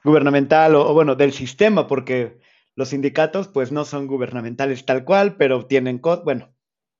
gubernamental 0.01 0.75
o, 0.75 0.93
bueno, 0.93 1.15
del 1.15 1.33
sistema, 1.33 1.85
porque 1.85 2.39
los 2.75 2.87
sindicatos 2.87 3.49
pues 3.49 3.73
no 3.73 3.83
son 3.83 4.07
gubernamentales 4.07 4.85
tal 4.85 5.03
cual, 5.03 5.35
pero 5.35 5.65
tienen, 5.65 5.99
bueno, 6.23 6.55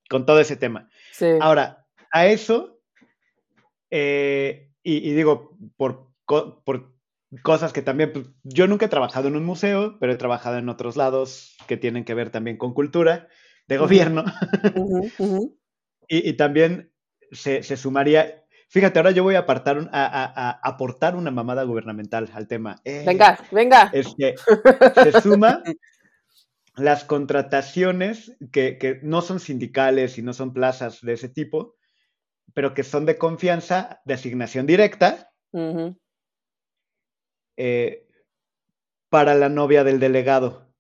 con 0.10 0.26
todo 0.26 0.42
ese 0.42 0.58
tema. 0.58 0.90
Ahora, 1.40 1.88
a 2.12 2.28
eso, 2.28 2.82
eh, 3.90 4.70
y, 4.84 5.14
digo, 5.14 5.58
por 5.78 6.13
por 6.64 6.94
cosas 7.42 7.74
que 7.74 7.82
también, 7.82 8.14
pues, 8.14 8.28
yo 8.44 8.68
nunca 8.68 8.86
he 8.86 8.90
trabajado 8.90 9.28
en 9.28 9.36
un 9.36 9.46
museo, 9.46 9.98
pero 10.00 10.14
he 10.14 10.18
trabajado 10.18 10.58
en 10.58 10.70
otros 10.70 10.96
lados 10.96 11.56
que 11.68 11.78
tienen 11.78 12.06
que 12.06 12.14
ver 12.14 12.30
también 12.30 12.58
con 12.58 12.74
cultura, 12.74 13.28
de 13.68 13.78
gobierno. 13.78 14.24
y, 16.08 16.34
también 16.34 16.92
se, 17.32 17.64
sumaría, 17.78 18.46
fíjate, 18.70 19.00
ahora 19.00 19.12
yo 19.12 19.24
voy 19.24 19.36
a, 19.36 19.40
apartar, 19.40 19.90
a, 19.92 20.60
aportar 20.64 21.16
una 21.16 21.32
mamada 21.32 21.64
gubernamental 21.64 22.30
al 22.34 22.48
tema. 22.48 22.82
Eh, 22.84 23.04
venga, 23.06 23.40
venga. 23.52 23.92
que 23.92 24.04
se 25.04 25.22
suma 25.22 25.64
las 26.76 27.04
contrataciones 27.04 28.36
que, 28.52 28.78
que, 28.78 29.00
no 29.02 29.22
son 29.22 29.40
sindicales 29.40 30.18
y 30.18 30.22
no 30.24 30.34
son 30.34 30.54
plazas 30.54 31.02
de 31.02 31.14
ese 31.14 31.30
tipo, 31.30 31.76
pero 32.54 32.74
que 32.74 32.84
son 32.84 33.06
de 33.06 33.18
confianza, 33.18 34.02
de 34.06 34.14
asignación 34.16 34.66
directa, 34.68 35.32
eh, 37.58 38.08
para 39.10 39.36
la 39.36 39.50
novia 39.50 39.84
del 39.84 40.00
delegado. 40.00 40.74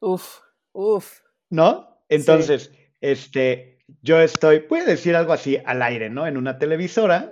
Uf, 0.00 0.40
uf. 0.72 1.20
¿No? 1.50 2.02
Entonces, 2.08 2.72
este, 3.00 3.78
yo 4.02 4.20
estoy, 4.20 4.60
puede 4.60 4.86
decir 4.86 5.16
algo 5.16 5.32
así 5.32 5.58
al 5.64 5.82
aire, 5.82 6.10
¿no? 6.10 6.26
En 6.26 6.36
una 6.36 6.58
televisora. 6.58 7.30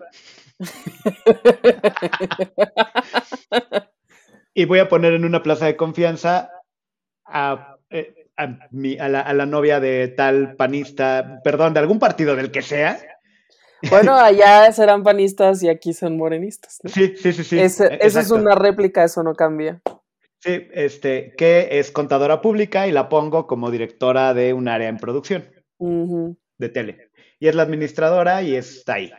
y 4.55 4.65
voy 4.65 4.79
a 4.79 4.89
poner 4.89 5.13
en 5.15 5.25
una 5.25 5.43
plaza 5.43 5.67
de 5.67 5.77
confianza 5.77 6.51
a, 7.27 7.79
eh, 7.91 8.31
a, 8.37 9.09
la, 9.09 9.47
novia 9.47 9.81
de 9.81 10.09
tal 10.09 10.57
panista, 10.57 11.41
perdón, 11.45 11.75
de 11.75 11.81
algún 11.81 11.99
partido 11.99 12.37
del 12.37 12.51
que 12.51 12.63
sea. 12.63 12.99
Bueno, 13.91 14.15
allá 14.17 14.71
serán 14.73 15.03
panistas 15.03 15.63
y 15.63 15.69
aquí 15.69 15.93
son 15.93 16.17
morenistas. 16.17 16.79
Sí, 16.85 17.15
sí, 17.17 17.33
sí, 17.33 17.45
sí. 17.45 17.59
eso 17.59 17.85
es 17.89 18.31
una 18.31 18.55
réplica, 18.55 19.05
eso 19.05 19.23
no 19.23 19.35
cambia. 19.35 19.83
Sí, 20.41 20.69
este, 20.73 21.35
que 21.37 21.69
es 21.79 21.93
contadora 21.93 22.41
pública 22.41 22.89
y 22.89 22.93
la 22.93 23.09
pongo 23.09 23.47
como 23.47 23.71
directora 23.71 24.35
de 24.35 24.53
un 24.53 24.67
área 24.67 24.89
en 24.89 24.97
producción 24.97 25.45
de 25.79 26.69
tele. 26.69 27.11
Y 27.39 27.49
es 27.49 27.55
la 27.55 27.63
administradora 27.63 28.43
y 28.43 28.57
está 28.57 28.95
ahí. 28.95 29.13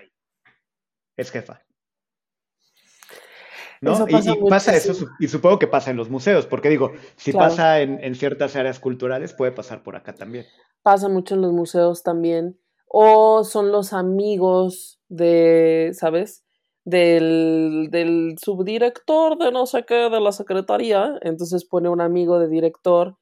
Es 1.16 1.32
jefa. 1.32 1.62
¿no? 3.84 4.06
y, 4.08 4.50
pasa 4.50 4.76
eso, 4.76 5.08
y 5.20 5.28
supongo 5.28 5.60
que 5.60 5.68
pasa 5.68 5.92
en 5.92 5.98
los 5.98 6.10
museos, 6.10 6.46
porque 6.46 6.70
digo, 6.70 6.94
si 7.18 7.34
pasa 7.34 7.82
en, 7.82 8.16
ciertas 8.16 8.56
áreas 8.56 8.80
culturales, 8.80 9.34
puede 9.34 9.52
pasar 9.52 9.84
por 9.84 9.96
acá 9.96 10.14
también. 10.14 10.46
Pasa 10.82 11.10
mucho 11.10 11.36
en 11.36 11.42
los 11.42 11.52
museos 11.52 12.04
también. 12.04 12.58
O 12.96 13.44
son 13.44 13.72
los 13.72 13.92
amigos 13.92 15.00
de, 15.10 15.92
¿sabes? 15.94 16.46
Del, 16.86 17.88
del 17.90 18.36
subdirector 18.44 19.38
de 19.38 19.52
no 19.52 19.66
sé 19.66 19.84
qué 19.86 20.10
de 20.12 20.22
la 20.22 20.32
secretaría. 20.32 21.18
Entonces 21.22 21.66
pone 21.66 21.90
un 21.90 22.02
amigo 22.02 22.38
de 22.38 22.50
director 22.50 23.18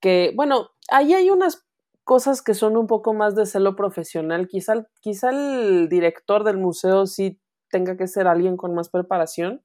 que, 0.00 0.32
bueno, 0.36 0.70
ahí 0.90 1.14
hay 1.14 1.30
unas 1.30 1.64
cosas 2.04 2.42
que 2.42 2.52
son 2.54 2.76
un 2.76 2.86
poco 2.86 3.14
más 3.14 3.34
de 3.34 3.46
celo 3.46 3.74
profesional. 3.74 4.48
Quizá, 4.48 4.86
quizá 5.00 5.30
el 5.30 5.88
director 5.88 6.44
del 6.44 6.58
museo 6.58 7.06
sí 7.06 7.40
tenga 7.70 7.96
que 7.96 8.08
ser 8.08 8.26
alguien 8.26 8.56
con 8.56 8.74
más 8.74 8.90
preparación 8.90 9.62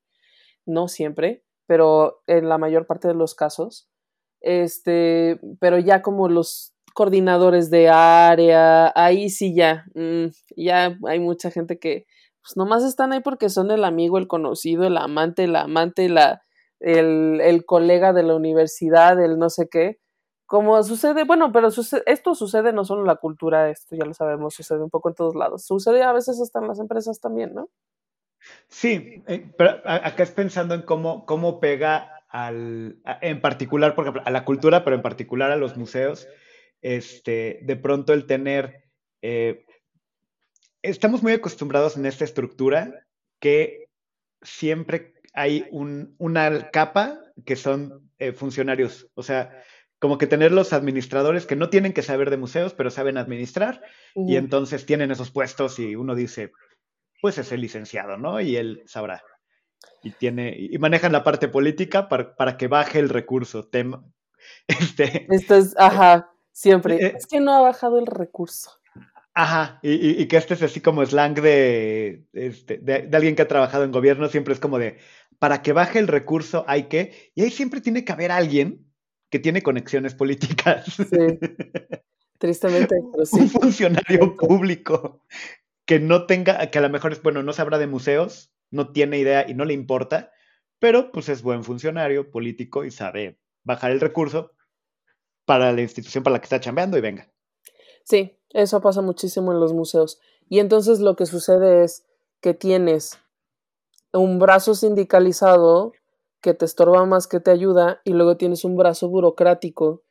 no 0.65 0.87
siempre, 0.87 1.43
pero 1.67 2.21
en 2.27 2.49
la 2.49 2.57
mayor 2.57 2.87
parte 2.87 3.07
de 3.07 3.13
los 3.13 3.35
casos. 3.35 3.89
Este, 4.41 5.39
pero 5.59 5.77
ya 5.77 6.01
como 6.01 6.27
los 6.27 6.73
coordinadores 6.93 7.69
de 7.69 7.89
área, 7.89 8.91
ahí 8.95 9.29
sí 9.29 9.53
ya, 9.55 9.85
mm, 9.95 10.27
ya 10.55 10.97
hay 11.07 11.19
mucha 11.19 11.51
gente 11.51 11.79
que 11.79 12.05
pues 12.41 12.57
nomás 12.57 12.83
están 12.83 13.13
ahí 13.13 13.19
porque 13.19 13.49
son 13.49 13.71
el 13.71 13.83
amigo, 13.83 14.17
el 14.17 14.27
conocido, 14.27 14.85
el 14.85 14.97
amante, 14.97 15.47
la 15.47 15.61
amante, 15.61 16.09
la, 16.09 16.41
el, 16.79 17.39
el 17.41 17.65
colega 17.65 18.13
de 18.13 18.23
la 18.23 18.35
universidad, 18.35 19.23
el 19.23 19.37
no 19.37 19.49
sé 19.49 19.67
qué. 19.69 19.99
Como 20.47 20.81
sucede, 20.83 21.23
bueno, 21.23 21.51
pero 21.53 21.69
esto 21.69 22.35
sucede 22.35 22.73
no 22.73 22.83
solo 22.83 23.01
en 23.01 23.07
la 23.07 23.15
cultura, 23.15 23.69
esto 23.69 23.95
ya 23.95 24.05
lo 24.05 24.13
sabemos, 24.13 24.53
sucede 24.53 24.83
un 24.83 24.89
poco 24.89 25.09
en 25.09 25.15
todos 25.15 25.35
lados. 25.35 25.65
Sucede 25.65 26.03
a 26.03 26.11
veces 26.11 26.41
hasta 26.41 26.59
en 26.59 26.67
las 26.67 26.79
empresas 26.79 27.21
también, 27.21 27.53
¿no? 27.53 27.69
Sí, 28.67 29.23
eh, 29.27 29.49
pero 29.57 29.81
acá 29.85 30.23
es 30.23 30.31
pensando 30.31 30.73
en 30.73 30.81
cómo, 30.81 31.25
cómo 31.25 31.59
pega 31.59 32.23
al, 32.27 32.97
en 33.21 33.39
particular, 33.39 33.95
por 33.95 34.05
ejemplo, 34.05 34.23
a 34.25 34.31
la 34.31 34.45
cultura, 34.45 34.83
pero 34.83 34.95
en 34.95 35.01
particular 35.01 35.51
a 35.51 35.57
los 35.57 35.77
museos, 35.77 36.27
este, 36.81 37.59
de 37.63 37.75
pronto 37.75 38.13
el 38.13 38.25
tener, 38.25 38.83
eh, 39.21 39.65
estamos 40.81 41.23
muy 41.23 41.33
acostumbrados 41.33 41.97
en 41.97 42.05
esta 42.05 42.23
estructura 42.23 43.05
que 43.39 43.89
siempre 44.41 45.13
hay 45.33 45.67
una 45.71 46.71
capa 46.71 47.19
que 47.45 47.55
son 47.55 48.11
eh, 48.19 48.33
funcionarios, 48.33 49.07
o 49.13 49.23
sea, 49.23 49.63
como 49.99 50.17
que 50.17 50.27
tener 50.27 50.51
los 50.51 50.73
administradores 50.73 51.45
que 51.45 51.55
no 51.55 51.69
tienen 51.69 51.93
que 51.93 52.01
saber 52.01 52.29
de 52.29 52.37
museos, 52.37 52.73
pero 52.73 52.89
saben 52.89 53.17
administrar, 53.17 53.81
y 54.15 54.35
entonces 54.35 54.85
tienen 54.85 55.11
esos 55.11 55.29
puestos 55.29 55.77
y 55.77 55.95
uno 55.95 56.15
dice, 56.15 56.51
pues 57.21 57.37
es 57.37 57.51
el 57.51 57.61
licenciado, 57.61 58.17
¿no? 58.17 58.41
Y 58.41 58.55
él 58.55 58.81
sabrá. 58.87 59.23
Y 60.03 60.11
tiene, 60.11 60.55
y 60.57 60.75
manejan 60.79 61.11
la 61.11 61.23
parte 61.23 61.47
política 61.47 62.09
para, 62.09 62.57
que 62.57 62.67
baje 62.67 62.99
el 62.99 63.09
recurso. 63.09 63.67
Tema. 63.67 64.03
Este, 64.67 65.27
Esto 65.29 65.55
es, 65.55 65.75
ajá, 65.77 66.30
siempre. 66.51 66.95
Eh, 66.95 67.13
es 67.17 67.27
que 67.27 67.39
no 67.39 67.53
ha 67.53 67.61
bajado 67.61 67.99
el 67.99 68.05
recurso. 68.05 68.81
Ajá, 69.33 69.79
y, 69.81 70.25
que 70.27 70.35
este 70.35 70.55
es 70.55 70.61
así 70.61 70.81
como 70.81 71.05
slang 71.05 71.35
de, 71.35 72.25
este, 72.33 72.79
de, 72.79 73.09
alguien 73.13 73.35
que 73.35 73.43
ha 73.43 73.47
trabajado 73.47 73.85
en 73.85 73.91
gobierno, 73.91 74.27
siempre 74.27 74.53
es 74.53 74.59
como 74.59 74.77
de, 74.77 74.97
para 75.39 75.61
que 75.61 75.71
baje 75.71 75.99
el 75.99 76.09
recurso 76.09 76.65
hay 76.67 76.83
que, 76.83 77.31
y 77.33 77.43
ahí 77.43 77.49
siempre 77.49 77.79
tiene 77.79 78.03
que 78.03 78.11
haber 78.11 78.31
alguien 78.31 78.91
que 79.29 79.39
tiene 79.39 79.61
conexiones 79.61 80.15
políticas. 80.15 80.85
Sí, 80.85 81.39
tristemente. 82.37 82.95
Pero 83.13 83.25
sí. 83.25 83.39
Un 83.39 83.49
funcionario 83.49 84.35
público 84.35 85.25
que 85.85 85.99
no 85.99 86.25
tenga, 86.25 86.69
que 86.69 86.79
a 86.79 86.81
lo 86.81 86.89
mejor 86.89 87.13
es, 87.13 87.21
bueno, 87.21 87.41
no 87.41 87.53
sabrá 87.53 87.77
de 87.77 87.87
museos, 87.87 88.51
no 88.69 88.91
tiene 88.91 89.17
idea 89.17 89.45
y 89.47 89.53
no 89.53 89.63
le 89.63 89.73
importa, 89.73 90.31
pero 90.79 91.11
pues 91.11 91.29
es 91.29 91.41
buen 91.41 91.63
funcionario 91.63 92.31
político 92.31 92.85
y 92.85 92.91
sabe 92.91 93.37
bajar 93.63 93.91
el 93.91 93.99
recurso 93.99 94.53
para 95.51 95.73
la 95.73 95.81
institución 95.81 96.23
para 96.23 96.35
la 96.35 96.39
que 96.39 96.45
está 96.45 96.61
chambeando 96.61 96.97
y 96.97 97.01
venga. 97.01 97.27
Sí, 98.05 98.39
eso 98.51 98.79
pasa 98.79 99.01
muchísimo 99.01 99.51
en 99.51 99.59
los 99.59 99.73
museos. 99.73 100.17
Y 100.47 100.59
entonces 100.59 101.01
lo 101.01 101.17
que 101.17 101.25
sucede 101.25 101.83
es 101.83 102.05
que 102.39 102.53
tienes 102.53 103.19
un 104.13 104.39
brazo 104.39 104.75
sindicalizado 104.75 105.91
que 106.39 106.53
te 106.53 106.63
estorba 106.63 107.05
más 107.05 107.27
que 107.27 107.41
te 107.41 107.51
ayuda 107.51 107.99
y 108.05 108.13
luego 108.13 108.37
tienes 108.37 108.63
un 108.63 108.77
brazo 108.77 109.09
burocrático 109.09 110.03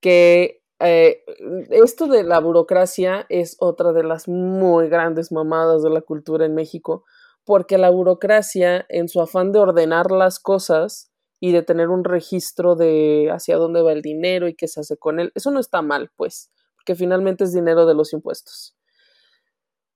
que 0.00 0.64
eh, 0.80 1.22
esto 1.70 2.08
de 2.08 2.24
la 2.24 2.40
burocracia 2.40 3.24
es 3.28 3.54
otra 3.60 3.92
de 3.92 4.02
las 4.02 4.26
muy 4.26 4.88
grandes 4.88 5.30
mamadas 5.30 5.84
de 5.84 5.90
la 5.90 6.00
cultura 6.00 6.44
en 6.44 6.56
México, 6.56 7.04
porque 7.44 7.78
la 7.78 7.90
burocracia, 7.90 8.84
en 8.88 9.08
su 9.08 9.20
afán 9.20 9.52
de 9.52 9.60
ordenar 9.60 10.10
las 10.10 10.40
cosas 10.40 11.11
y 11.44 11.50
de 11.50 11.62
tener 11.62 11.88
un 11.88 12.04
registro 12.04 12.76
de 12.76 13.28
hacia 13.32 13.56
dónde 13.56 13.82
va 13.82 13.92
el 13.92 14.00
dinero 14.00 14.46
y 14.46 14.54
qué 14.54 14.68
se 14.68 14.78
hace 14.78 14.96
con 14.96 15.18
él, 15.18 15.32
eso 15.34 15.50
no 15.50 15.58
está 15.58 15.82
mal, 15.82 16.12
pues, 16.14 16.52
porque 16.76 16.94
finalmente 16.94 17.42
es 17.42 17.52
dinero 17.52 17.84
de 17.84 17.94
los 17.94 18.12
impuestos. 18.12 18.76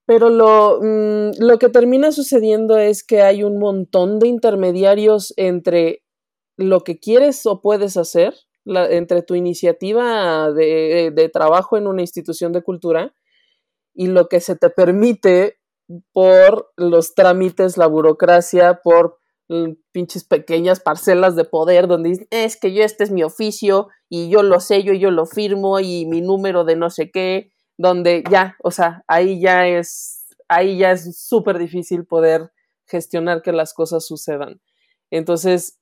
Pero 0.07 0.29
lo, 0.29 0.81
mm, 0.83 1.39
lo 1.39 1.59
que 1.61 1.69
termina 1.69 2.11
sucediendo 2.11 2.77
es 2.79 3.05
que 3.05 3.23
hay 3.23 3.45
un 3.45 3.61
montón 3.61 4.19
de 4.19 4.27
intermediarios 4.27 5.33
entre 5.37 6.03
lo 6.57 6.81
que 6.81 6.99
quieres 6.99 7.47
o 7.47 7.61
puedes 7.61 7.97
hacer 7.97 8.35
entre 8.67 9.23
tu 9.23 9.37
iniciativa 9.37 10.51
de, 10.51 11.31
trabajo 11.33 11.77
en 11.77 11.87
una 11.87 12.03
institución 12.03 12.51
de 12.51 12.65
cultura 12.65 13.15
y 13.95 14.09
lo 14.09 14.27
que 14.27 14.41
se 14.41 14.57
te 14.57 14.69
permite 14.69 15.61
por 16.13 16.73
los 16.77 17.15
trámites, 17.15 17.77
la 17.77 17.87
burocracia, 17.87 18.81
por 18.83 19.21
pinches 19.93 20.25
pequeñas 20.25 20.81
parcelas 20.81 21.37
de 21.37 21.45
poder 21.45 21.87
donde 21.87 22.27
es 22.31 22.57
que 22.57 22.73
yo 22.73 22.83
este 22.83 23.05
es 23.05 23.11
mi 23.11 23.23
oficio 23.23 23.89
y 24.09 24.29
yo 24.29 24.43
lo 24.43 24.61
sello 24.61 24.93
y 24.93 24.99
yo 24.99 25.11
lo 25.11 25.27
firmo 25.27 25.79
y 25.81 26.07
mi 26.07 26.21
número 26.21 26.65
de 26.65 26.77
no 26.77 26.91
sé 26.91 27.11
qué, 27.11 27.53
donde 27.79 28.25
ya, 28.31 28.57
o 28.63 28.71
sea, 28.71 29.05
ahí 29.07 29.41
ya 29.41 29.67
es, 29.69 30.27
ahí 30.49 30.79
ya 30.79 30.93
es 30.93 31.19
súper 31.19 31.59
difícil 31.59 32.07
poder 32.07 32.51
gestionar 32.87 33.43
que 33.43 33.53
las 33.53 33.75
cosas 33.75 34.07
sucedan. 34.07 34.61
Entonces, 35.11 35.79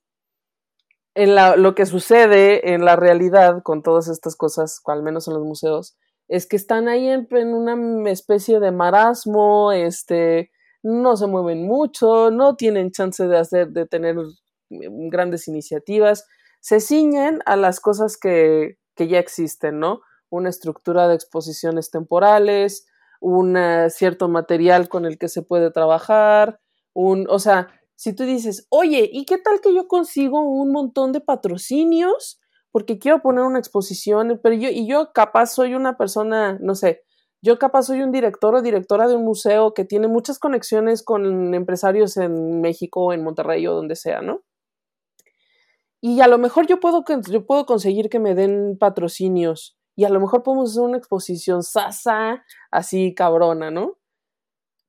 en 1.15 1.35
lo 1.35 1.75
que 1.75 1.85
sucede 1.85 2.73
en 2.73 2.83
la 2.83 2.95
realidad 2.95 3.63
con 3.63 3.81
todas 3.83 4.09
estas 4.09 4.35
cosas, 4.35 4.81
al 4.85 5.01
menos 5.01 5.27
en 5.27 5.35
los 5.35 5.43
museos, 5.43 5.97
es 6.27 6.47
que 6.47 6.55
están 6.55 6.87
ahí 6.87 7.07
en, 7.07 7.27
una 7.53 8.09
especie 8.09 8.59
de 8.59 8.71
marasmo, 8.71 9.71
este, 9.71 10.51
no 10.85 11.17
se 11.17 11.25
mueven 11.25 11.65
mucho, 11.65 12.29
no 12.29 12.55
tienen 12.55 12.91
chance 12.91 13.27
de 13.27 13.37
hacer, 13.37 13.69
de 13.69 13.87
tener 13.87 14.17
grandes 14.69 15.47
iniciativas, 15.47 16.27
se 16.59 16.79
ciñen 16.79 17.39
a 17.47 17.55
las 17.55 17.79
cosas 17.79 18.17
que, 18.17 18.77
que 18.95 19.07
ya 19.07 19.17
existen, 19.17 19.79
¿no? 19.79 20.01
Una 20.29 20.49
estructura 20.49 21.07
de 21.07 21.15
exposiciones 21.15 21.89
temporales, 21.89 22.85
un 23.19 23.57
cierto 23.89 24.29
material 24.29 24.87
con 24.87 25.05
el 25.05 25.17
que 25.17 25.27
se 25.27 25.41
puede 25.41 25.71
trabajar, 25.71 26.59
un, 26.93 27.25
o 27.29 27.39
sea, 27.39 27.67
si 27.95 28.13
tú 28.13 28.23
dices, 28.23 28.67
oye, 28.69 29.09
¿y 29.11 29.25
qué 29.25 29.39
tal 29.39 29.61
que 29.61 29.73
yo 29.73 29.87
consigo 29.87 30.41
un 30.41 30.71
montón 30.71 31.13
de 31.13 31.21
patrocinios? 31.21 32.39
Porque 32.71 32.99
quiero 32.99 33.23
poner 33.23 33.43
una 33.43 33.57
exposición, 33.57 34.39
pero 34.43 34.53
yo, 34.53 34.69
y 34.69 34.87
yo 34.87 35.13
capaz 35.13 35.47
soy 35.47 35.73
una 35.73 35.97
persona, 35.97 36.59
no 36.61 36.75
sé, 36.75 37.01
yo 37.41 37.59
capaz 37.59 37.83
soy 37.83 38.01
un 38.01 38.11
director 38.11 38.55
o 38.55 38.61
directora 38.61 39.07
de 39.07 39.15
un 39.15 39.23
museo 39.23 39.73
que 39.73 39.85
tiene 39.85 40.07
muchas 40.07 40.39
conexiones 40.39 41.03
con 41.03 41.53
empresarios 41.53 42.17
en 42.17 42.61
México, 42.61 43.13
en 43.13 43.23
Monterrey 43.23 43.65
o 43.67 43.73
donde 43.73 43.95
sea, 43.95 44.21
¿no? 44.21 44.43
Y 46.01 46.21
a 46.21 46.27
lo 46.27 46.37
mejor 46.37 46.67
yo 46.67 46.79
puedo, 46.79 47.03
yo 47.29 47.45
puedo 47.45 47.65
conseguir 47.65 48.09
que 48.09 48.19
me 48.19 48.35
den 48.35 48.77
patrocinios 48.79 49.77
y 49.95 50.03
a 50.03 50.09
lo 50.09 50.19
mejor 50.19 50.43
podemos 50.43 50.71
hacer 50.71 50.83
una 50.83 50.97
exposición 50.97 51.63
sasa, 51.63 52.43
así 52.69 53.15
cabrona, 53.15 53.71
¿no? 53.71 53.97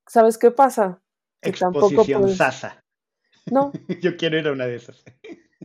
¿Sabes 0.07 0.37
qué 0.37 0.51
pasa? 0.51 1.03
exposición 1.43 2.29
sasa. 2.29 2.85
No. 3.51 3.73
Yo 4.03 4.17
quiero 4.17 4.39
ir 4.39 4.49
a 4.49 4.53
una 4.53 4.67
de 4.67 4.77
esas. 4.77 5.05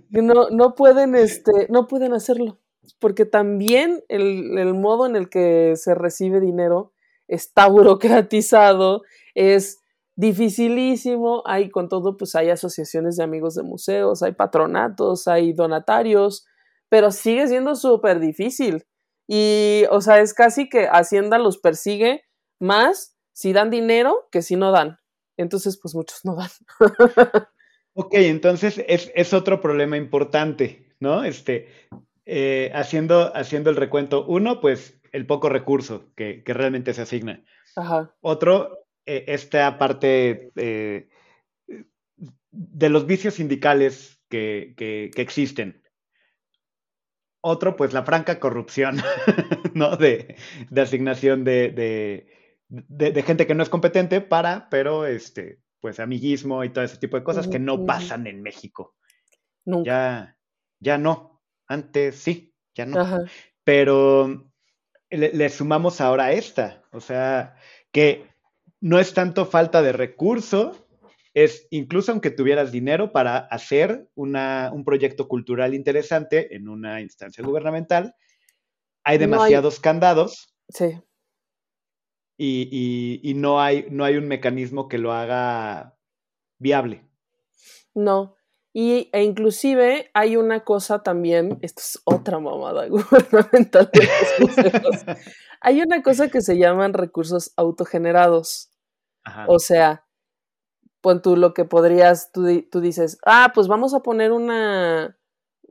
No, 0.09 0.49
no 0.49 0.75
pueden, 0.75 1.15
este, 1.15 1.67
no 1.69 1.87
pueden 1.87 2.13
hacerlo. 2.13 2.60
Porque 2.99 3.25
también 3.25 4.03
el, 4.07 4.73
modo 4.73 5.05
en 5.05 5.15
el 5.15 5.29
que 5.29 5.75
se 5.75 5.95
recibe 5.95 6.39
dinero 6.39 6.93
está 7.27 7.67
burocratizado, 7.69 9.01
es 9.35 9.79
dificilísimo, 10.15 11.41
hay 11.45 11.69
con 11.69 11.89
todo, 11.89 12.17
pues 12.17 12.35
hay 12.35 12.49
asociaciones 12.49 13.15
de 13.15 13.23
amigos 13.23 13.55
de 13.55 13.63
museos, 13.63 14.21
hay 14.23 14.33
patronatos, 14.33 15.27
hay 15.27 15.53
donatarios, 15.53 16.45
pero 16.89 17.11
sigue 17.11 17.47
siendo 17.47 17.75
súper 17.75 18.19
difícil. 18.19 18.85
Y, 19.27 19.85
o 19.89 20.01
sea, 20.01 20.19
es 20.19 20.33
casi 20.33 20.67
que 20.67 20.87
Hacienda 20.87 21.37
los 21.37 21.57
persigue 21.57 22.23
más 22.59 23.15
si 23.33 23.53
dan 23.53 23.69
dinero 23.69 24.27
que 24.31 24.41
si 24.41 24.55
no 24.55 24.71
dan. 24.71 24.99
Entonces, 25.37 25.79
pues 25.81 25.95
muchos 25.95 26.25
no 26.25 26.35
dan. 26.35 26.49
ok, 27.93 28.13
entonces 28.13 28.83
es, 28.87 29.33
otro 29.33 29.61
problema 29.61 29.97
importante, 29.97 30.93
¿no? 30.99 31.23
Este, 31.23 31.69
eh, 32.25 32.71
haciendo, 32.73 33.35
haciendo 33.35 33.69
el 33.69 33.75
recuento, 33.75 34.25
uno, 34.25 34.61
pues 34.61 34.99
el 35.11 35.25
poco 35.25 35.49
recurso 35.49 36.11
que, 36.15 36.43
realmente 36.45 36.93
se 36.93 37.01
asigna. 37.01 37.43
Ajá. 37.75 38.13
Otro, 38.21 38.85
eh, 39.05 39.25
esta 39.27 39.77
parte 39.77 40.51
eh, 40.55 41.09
de 42.51 42.89
los 42.89 43.05
vicios 43.05 43.35
sindicales 43.35 44.21
que, 44.29 45.11
existen. 45.15 45.81
Otro, 47.43 47.75
pues 47.75 47.91
la 47.91 48.03
franca 48.03 48.39
corrupción, 48.39 48.97
¿no? 49.73 49.97
De, 49.97 50.35
asignación 50.75 51.43
de, 51.43 52.27
gente 53.25 53.47
que 53.47 53.55
no 53.55 53.63
es 53.63 53.69
competente 53.69 54.21
para, 54.21 54.69
pero 54.69 55.07
este, 55.07 55.59
pues 55.79 55.99
amiguismo 55.99 56.63
y 56.63 56.69
todo 56.69 56.83
ese 56.83 56.97
tipo 56.97 57.17
de 57.17 57.23
cosas 57.23 57.47
que 57.47 57.57
no 57.57 57.85
pasan 57.85 58.27
en 58.27 58.43
México. 58.43 58.95
Ya, 59.65 60.37
ya 60.79 60.97
no. 60.99 61.30
Antes 61.71 62.17
sí, 62.17 62.53
ya 62.75 62.85
no. 62.85 63.25
Pero 63.63 64.51
le, 65.09 65.49
sumamos 65.49 66.01
ahora 66.01 66.33
esta. 66.33 66.83
O 66.91 66.99
sea, 66.99 67.55
que 67.93 68.27
no 68.81 68.99
es 68.99 69.13
tanto 69.13 69.45
falta 69.45 69.81
de 69.81 69.93
recurso, 69.93 70.87
es 71.33 71.67
incluso 71.71 72.11
aunque 72.11 72.29
tuvieras 72.29 72.73
dinero 72.73 73.13
para 73.13 73.37
hacer 73.37 74.09
un 74.15 74.83
proyecto 74.83 75.29
cultural 75.29 75.73
interesante 75.73 76.55
en 76.55 76.67
una 76.67 76.99
instancia 76.99 77.41
gubernamental, 77.41 78.15
hay 79.05 79.17
demasiados 79.17 79.79
candados. 79.79 80.53
Sí. 80.67 80.99
Y, 82.37 83.33
no, 83.37 83.61
hay, 83.61 83.85
no 83.89 84.03
hay 84.03 84.17
un 84.17 84.27
mecanismo 84.27 84.89
que 84.89 84.97
lo 84.97 85.13
haga 85.13 85.97
viable. 86.57 87.05
No. 87.93 88.35
Y, 88.73 89.09
e 89.11 89.23
inclusive 89.23 90.09
hay 90.13 90.37
una 90.37 90.63
cosa 90.63 91.03
también, 91.03 91.59
esto 91.61 91.81
es 91.81 92.01
otra 92.05 92.39
mamada 92.39 92.87
gubernamental 92.89 93.91
hay 95.61 95.81
una 95.81 96.01
cosa 96.01 96.29
que 96.29 96.41
se 96.41 96.57
llaman 96.57 96.93
recursos 96.93 97.53
autogenerados. 97.55 98.71
O 99.47 99.59
sea, 99.59 100.03
pues 101.01 101.21
tú 101.21 101.37
lo 101.37 101.53
que 101.53 101.65
podrías, 101.65 102.31
tú, 102.31 102.45
dices, 102.81 103.19
ah, 103.25 103.51
pues 103.53 103.67
vamos 103.67 103.93
a 103.93 103.99
poner 103.99 104.31
una, 104.31 105.19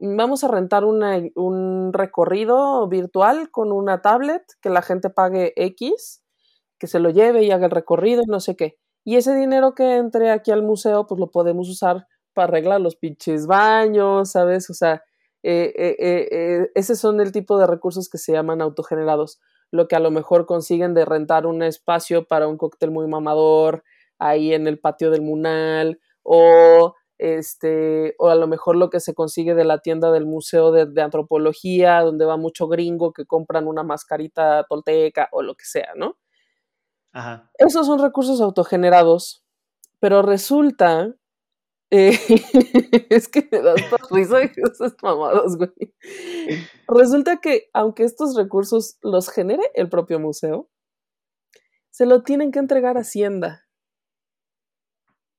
vamos 0.01 0.45
a 0.45 0.49
rentar 0.49 0.85
un 0.85 1.93
recorrido 1.93 2.89
virtual 2.89 3.51
con 3.51 3.73
una 3.73 4.01
tablet, 4.01 4.45
que 4.61 4.71
la 4.71 4.83
gente 4.83 5.11
pague 5.11 5.53
X, 5.57 6.23
que 6.79 6.87
se 6.87 7.01
lo 7.01 7.11
lleve 7.11 7.43
y 7.43 7.51
haga 7.51 7.67
el 7.67 7.73
recorrido 7.73 8.23
y 8.23 8.31
no 8.31 8.39
sé 8.39 8.55
qué. 8.55 8.79
Y 9.05 9.17
ese 9.17 9.35
dinero 9.35 9.75
que 9.75 9.97
entre 9.97 10.31
aquí 10.31 10.53
al 10.53 10.63
museo, 10.63 11.09
pues 11.09 11.19
lo 11.19 11.33
podemos 11.33 11.69
usar 11.69 12.07
para 12.33 12.49
arreglar 12.49 12.81
los 12.81 12.97
pinches 12.97 13.47
baños, 13.47 14.33
¿sabes? 14.33 14.71
O 14.71 14.75
sea, 14.75 15.03
eh, 15.43 15.73
eh, 15.77 15.97
eh, 15.99 16.71
ese 16.75 16.97
son 16.97 17.21
el 17.21 17.33
tipo 17.33 17.59
de 17.59 17.67
recursos 17.67 18.09
que 18.09 18.19
se 18.19 18.33
llaman 18.33 18.61
autogenerados 18.61 19.41
lo 19.71 19.89
que 19.89 19.97
a 19.97 20.01
lo 20.01 20.11
mejor 20.11 20.47
consiguen 20.47 20.95
de 20.95 21.05
rentar 21.05 21.47
un 21.47 21.63
espacio 21.63 22.27
para 22.27 22.49
un 22.49 22.59
cóctel 22.59 22.91
muy 22.91 23.07
mamador 23.07 23.85
ahí 24.19 24.53
en 24.53 24.67
el 24.67 24.79
patio 24.79 25.11
del 25.11 25.23
Munal 25.23 26.01
o 26.23 26.95
este 27.19 28.15
o 28.19 28.29
a 28.29 28.35
lo 28.35 28.47
mejor 28.47 28.77
lo 28.77 28.91
que 28.91 29.01
se 29.01 29.15
consigue 29.15 29.55
de 29.55 29.65
la 29.65 29.79
tienda 29.79 30.11
del 30.11 30.27
museo 30.27 30.73
de, 30.73 31.03
antropología 31.03 32.01
donde 32.01 32.25
va 32.25 32.37
mucho 32.37 32.67
gringo 32.67 33.13
que 33.13 33.27
compran 33.27 33.67
una 33.67 33.83
mascarita 33.83 34.65
tolteca 34.69 35.29
o 35.33 35.43
lo 35.43 35.55
que 35.55 35.65
sea, 35.65 35.93
¿no? 35.97 36.19
Ajá. 37.13 37.51
Esos 37.59 37.87
son 37.87 38.01
recursos 38.01 38.41
autogenerados, 38.41 39.45
pero 39.99 40.23
resulta 40.23 41.15
eh, 41.91 42.13
es 43.11 43.29
que 43.29 43.49
me 43.51 43.61
da 43.61 43.75
risa 44.11 44.39
de 44.39 44.53
esas 44.57 44.95
mamadas, 45.03 45.57
güey. 45.57 45.95
Resulta 46.87 47.39
que, 47.39 47.69
aunque 47.73 48.05
estos 48.05 48.37
recursos 48.37 48.99
los 49.03 49.29
genere 49.29 49.71
el 49.75 49.89
propio 49.89 50.21
museo, 50.21 50.69
se 51.91 52.07
lo 52.07 52.23
tienen 52.23 52.53
que 52.53 52.61
entregar 52.61 52.97
a 52.97 53.01
Hacienda. 53.01 53.67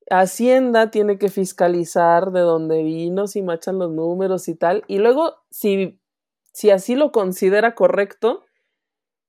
Hacienda 0.10 0.92
tiene 0.92 1.18
que 1.18 1.30
fiscalizar 1.30 2.32
de 2.32 2.42
dónde 2.42 2.84
vino, 2.84 3.28
si 3.28 3.42
machan 3.42 3.80
los 3.80 3.92
números 3.92 4.50
y 4.50 4.56
tal. 4.56 4.84
Y 4.88 4.98
luego, 4.98 5.36
si, 5.50 6.02
si 6.54 6.70
así 6.70 6.96
lo 6.96 7.14
considera 7.14 7.76
correcto, 7.76 8.44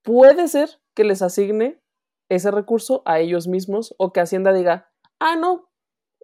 puede 0.02 0.48
ser 0.48 0.80
que 0.94 1.04
les 1.04 1.22
asigne 1.22 1.80
ese 2.28 2.50
recurso 2.50 3.02
a 3.04 3.20
ellos 3.20 3.46
mismos 3.46 3.94
o 3.98 4.12
que 4.12 4.20
Hacienda 4.20 4.52
diga, 4.52 4.90
ah, 5.20 5.36
no, 5.36 5.71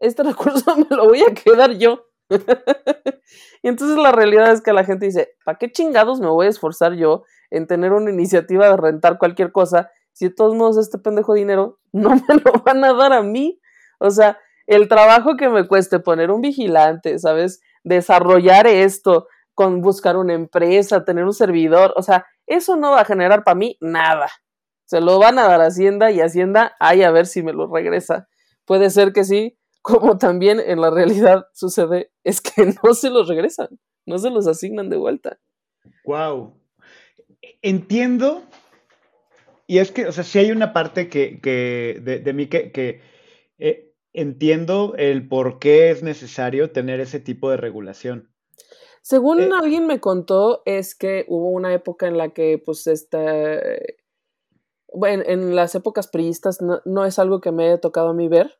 este 0.00 0.22
recurso 0.24 0.76
me 0.76 0.96
lo 0.96 1.06
voy 1.06 1.22
a 1.22 1.34
quedar 1.34 1.72
yo. 1.72 2.06
y 2.30 2.36
entonces 3.68 3.96
la 3.96 4.12
realidad 4.12 4.52
es 4.52 4.60
que 4.60 4.72
la 4.72 4.84
gente 4.84 5.06
dice, 5.06 5.34
¿para 5.44 5.58
qué 5.58 5.72
chingados 5.72 6.20
me 6.20 6.28
voy 6.28 6.46
a 6.46 6.50
esforzar 6.50 6.94
yo 6.94 7.24
en 7.50 7.66
tener 7.66 7.92
una 7.92 8.10
iniciativa 8.10 8.68
de 8.68 8.76
rentar 8.76 9.18
cualquier 9.18 9.50
cosa 9.50 9.90
si 10.12 10.28
de 10.28 10.34
todos 10.34 10.54
modos 10.54 10.76
este 10.78 10.98
pendejo 10.98 11.34
dinero 11.34 11.78
no 11.92 12.10
me 12.10 12.34
lo 12.44 12.52
van 12.64 12.84
a 12.84 12.92
dar 12.92 13.12
a 13.12 13.22
mí? 13.22 13.60
O 13.98 14.10
sea, 14.10 14.38
el 14.66 14.88
trabajo 14.88 15.36
que 15.36 15.48
me 15.48 15.66
cueste 15.66 15.98
poner 15.98 16.30
un 16.30 16.42
vigilante, 16.42 17.18
¿sabes? 17.18 17.60
Desarrollar 17.84 18.66
esto, 18.66 19.26
con 19.54 19.80
buscar 19.80 20.16
una 20.16 20.34
empresa, 20.34 21.04
tener 21.04 21.24
un 21.24 21.32
servidor, 21.32 21.92
o 21.96 22.02
sea, 22.02 22.26
eso 22.46 22.76
no 22.76 22.92
va 22.92 23.00
a 23.00 23.04
generar 23.04 23.44
para 23.44 23.54
mí 23.56 23.76
nada. 23.80 24.28
Se 24.84 25.00
lo 25.00 25.18
van 25.18 25.38
a 25.38 25.48
dar 25.48 25.60
a 25.60 25.66
Hacienda 25.66 26.10
y 26.10 26.20
Hacienda, 26.20 26.76
ay, 26.78 27.02
a 27.02 27.10
ver 27.10 27.26
si 27.26 27.42
me 27.42 27.52
lo 27.52 27.66
regresa. 27.66 28.28
Puede 28.64 28.90
ser 28.90 29.12
que 29.12 29.24
sí, 29.24 29.58
como 29.82 30.18
también 30.18 30.60
en 30.60 30.80
la 30.80 30.90
realidad 30.90 31.46
sucede, 31.52 32.10
es 32.24 32.40
que 32.40 32.74
no 32.82 32.94
se 32.94 33.10
los 33.10 33.28
regresan, 33.28 33.68
no 34.06 34.18
se 34.18 34.30
los 34.30 34.46
asignan 34.46 34.90
de 34.90 34.96
vuelta. 34.96 35.38
Wow. 36.04 36.54
Entiendo. 37.62 38.42
Y 39.66 39.78
es 39.78 39.92
que, 39.92 40.06
o 40.06 40.12
sea, 40.12 40.24
sí 40.24 40.38
hay 40.38 40.50
una 40.50 40.72
parte 40.72 41.08
que, 41.08 41.40
de, 42.02 42.32
mí 42.32 42.46
que, 42.46 43.02
eh, 43.58 43.92
entiendo 44.14 44.94
el 44.96 45.28
por 45.28 45.58
qué 45.58 45.90
es 45.90 46.02
necesario 46.02 46.70
tener 46.70 47.00
ese 47.00 47.20
tipo 47.20 47.50
de 47.50 47.58
regulación. 47.58 48.30
Según 49.02 49.40
eh, 49.40 49.50
alguien 49.58 49.86
me 49.86 50.00
contó, 50.00 50.62
es 50.64 50.94
que 50.94 51.26
hubo 51.28 51.50
una 51.50 51.74
época 51.74 52.06
en 52.06 52.16
la 52.16 52.30
que, 52.30 52.58
pues, 52.64 52.86
esta. 52.86 53.20
Bueno, 54.90 55.22
en 55.26 55.54
las 55.54 55.74
épocas 55.74 56.08
priistas 56.08 56.62
no, 56.62 56.80
no 56.86 57.04
es 57.04 57.18
algo 57.18 57.42
que 57.42 57.52
me 57.52 57.66
haya 57.66 57.78
tocado 57.78 58.08
a 58.08 58.14
mí 58.14 58.26
ver, 58.26 58.58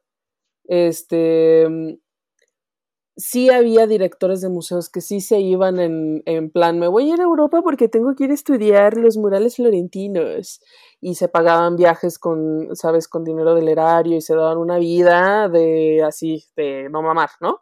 este, 0.69 1.67
sí 3.17 3.51
había 3.51 3.87
directores 3.89 4.41
de 4.41 4.49
museos 4.49 4.89
que 4.89 5.01
sí 5.01 5.21
se 5.21 5.41
iban 5.41 5.81
en, 5.81 6.23
en, 6.25 6.51
plan, 6.51 6.79
me 6.79 6.87
voy 6.87 7.11
a 7.11 7.15
ir 7.15 7.21
a 7.21 7.25
Europa 7.25 7.63
porque 7.63 7.89
tengo 7.89 8.15
que 8.15 8.25
ir 8.25 8.31
a 8.31 8.35
estudiar 8.35 8.97
los 8.97 9.17
murales 9.17 9.57
florentinos. 9.57 10.61
Y 11.01 11.17
se 11.17 11.29
pagaban 11.29 11.77
viajes 11.77 12.19
con, 12.19 12.75
sabes, 12.77 13.09
con 13.09 13.25
dinero 13.25 13.55
del 13.55 13.69
erario 13.69 14.17
y 14.17 14.21
se 14.21 14.35
daban 14.37 14.59
una 14.59 14.79
vida 14.79 15.49
de 15.49 16.03
así, 16.05 16.45
de 16.57 16.89
no 16.91 17.03
mamar, 17.03 17.31
¿no? 17.41 17.61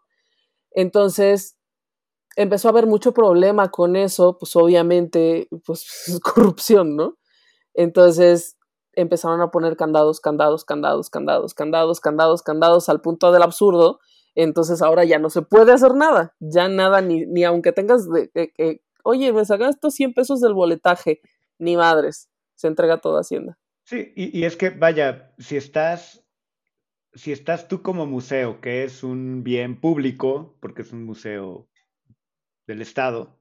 Entonces, 0.72 1.56
empezó 2.36 2.68
a 2.68 2.72
haber 2.72 2.86
mucho 2.86 3.12
problema 3.12 3.70
con 3.70 3.96
eso, 3.96 4.38
pues 4.38 4.54
obviamente, 4.56 5.48
pues 5.64 5.86
corrupción, 6.22 6.96
¿no? 6.96 7.18
Entonces, 7.74 8.56
empezaron 8.96 9.40
a 9.40 9.50
poner 9.50 9.76
candados, 9.76 10.20
candados, 10.20 10.64
candados, 10.64 11.10
candados, 11.10 11.54
candados, 11.54 12.00
candados, 12.00 12.42
candados 12.42 12.88
al 12.88 13.00
punto 13.00 13.30
del 13.30 13.42
absurdo. 13.42 14.00
Entonces 14.34 14.82
ahora 14.82 15.04
ya 15.04 15.18
no 15.18 15.30
se 15.30 15.42
puede 15.42 15.72
hacer 15.72 15.94
nada, 15.94 16.34
ya 16.40 16.68
nada, 16.68 17.00
ni, 17.00 17.24
ni 17.26 17.44
aunque 17.44 17.72
tengas 17.72 18.10
de, 18.10 18.30
que, 18.32 18.82
oye, 19.02 19.32
me 19.32 19.44
sacan 19.44 19.70
estos 19.70 19.94
100 19.94 20.12
pesos 20.12 20.40
del 20.40 20.52
boletaje, 20.52 21.20
ni 21.58 21.76
madres, 21.76 22.28
se 22.54 22.66
entrega 22.66 23.00
toda 23.00 23.20
Hacienda. 23.20 23.58
Sí, 23.84 24.12
y, 24.16 24.44
es 24.44 24.56
que, 24.56 24.70
vaya, 24.70 25.32
si 25.38 25.56
estás, 25.56 26.22
si 27.14 27.32
estás 27.32 27.68
tú 27.68 27.82
como 27.82 28.04
museo, 28.04 28.60
que 28.60 28.82
es 28.82 29.04
un 29.04 29.44
bien 29.44 29.80
público, 29.80 30.56
porque 30.60 30.82
es 30.82 30.92
un 30.92 31.04
museo 31.04 31.68
del 32.66 32.82
Estado, 32.82 33.38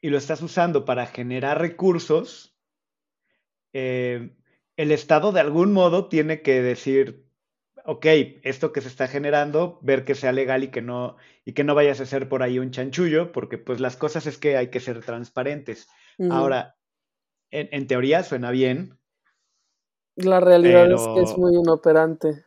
y 0.00 0.10
lo 0.10 0.18
estás 0.18 0.42
usando 0.42 0.84
para 0.84 1.06
generar 1.06 1.58
recursos, 1.58 2.53
eh, 3.74 4.30
el 4.76 4.92
Estado 4.92 5.32
de 5.32 5.40
algún 5.40 5.72
modo 5.72 6.08
tiene 6.08 6.40
que 6.42 6.62
decir, 6.62 7.26
ok, 7.84 8.06
esto 8.42 8.72
que 8.72 8.80
se 8.80 8.88
está 8.88 9.08
generando, 9.08 9.78
ver 9.82 10.04
que 10.04 10.14
sea 10.14 10.32
legal 10.32 10.64
y 10.64 10.68
que 10.68 10.80
no, 10.80 11.16
y 11.44 11.52
que 11.52 11.64
no 11.64 11.74
vayas 11.74 12.00
a 12.00 12.06
ser 12.06 12.28
por 12.28 12.42
ahí 12.42 12.58
un 12.58 12.70
chanchullo, 12.70 13.32
porque 13.32 13.58
pues 13.58 13.80
las 13.80 13.96
cosas 13.96 14.26
es 14.26 14.38
que 14.38 14.56
hay 14.56 14.68
que 14.68 14.80
ser 14.80 15.04
transparentes. 15.04 15.88
Ahora, 16.30 16.76
en, 17.50 17.86
teoría 17.86 18.22
suena 18.22 18.50
bien. 18.50 18.98
La 20.16 20.40
realidad 20.40 20.90
es 20.90 21.02
que 21.02 21.22
es 21.22 21.36
muy 21.36 21.56
inoperante. 21.56 22.44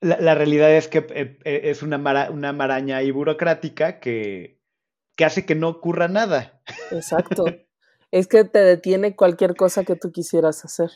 la, 0.00 0.34
realidad 0.34 0.72
es 0.72 0.88
que 0.88 0.98
eh, 0.98 1.38
eh, 1.44 1.60
es 1.64 1.82
una, 1.82 2.30
una 2.30 2.52
maraña 2.52 2.98
ahí 2.98 3.10
burocrática 3.10 3.98
que, 3.98 4.60
que 5.16 5.24
hace 5.24 5.44
que 5.44 5.56
no 5.56 5.68
ocurra 5.68 6.08
nada. 6.08 6.62
Exacto. 6.90 7.44
es 8.12 8.28
que 8.28 8.44
te 8.44 8.60
detiene 8.60 9.16
cualquier 9.16 9.56
cosa 9.56 9.82
que 9.82 9.96
tú 9.96 10.12
quisieras 10.12 10.64
hacer. 10.64 10.90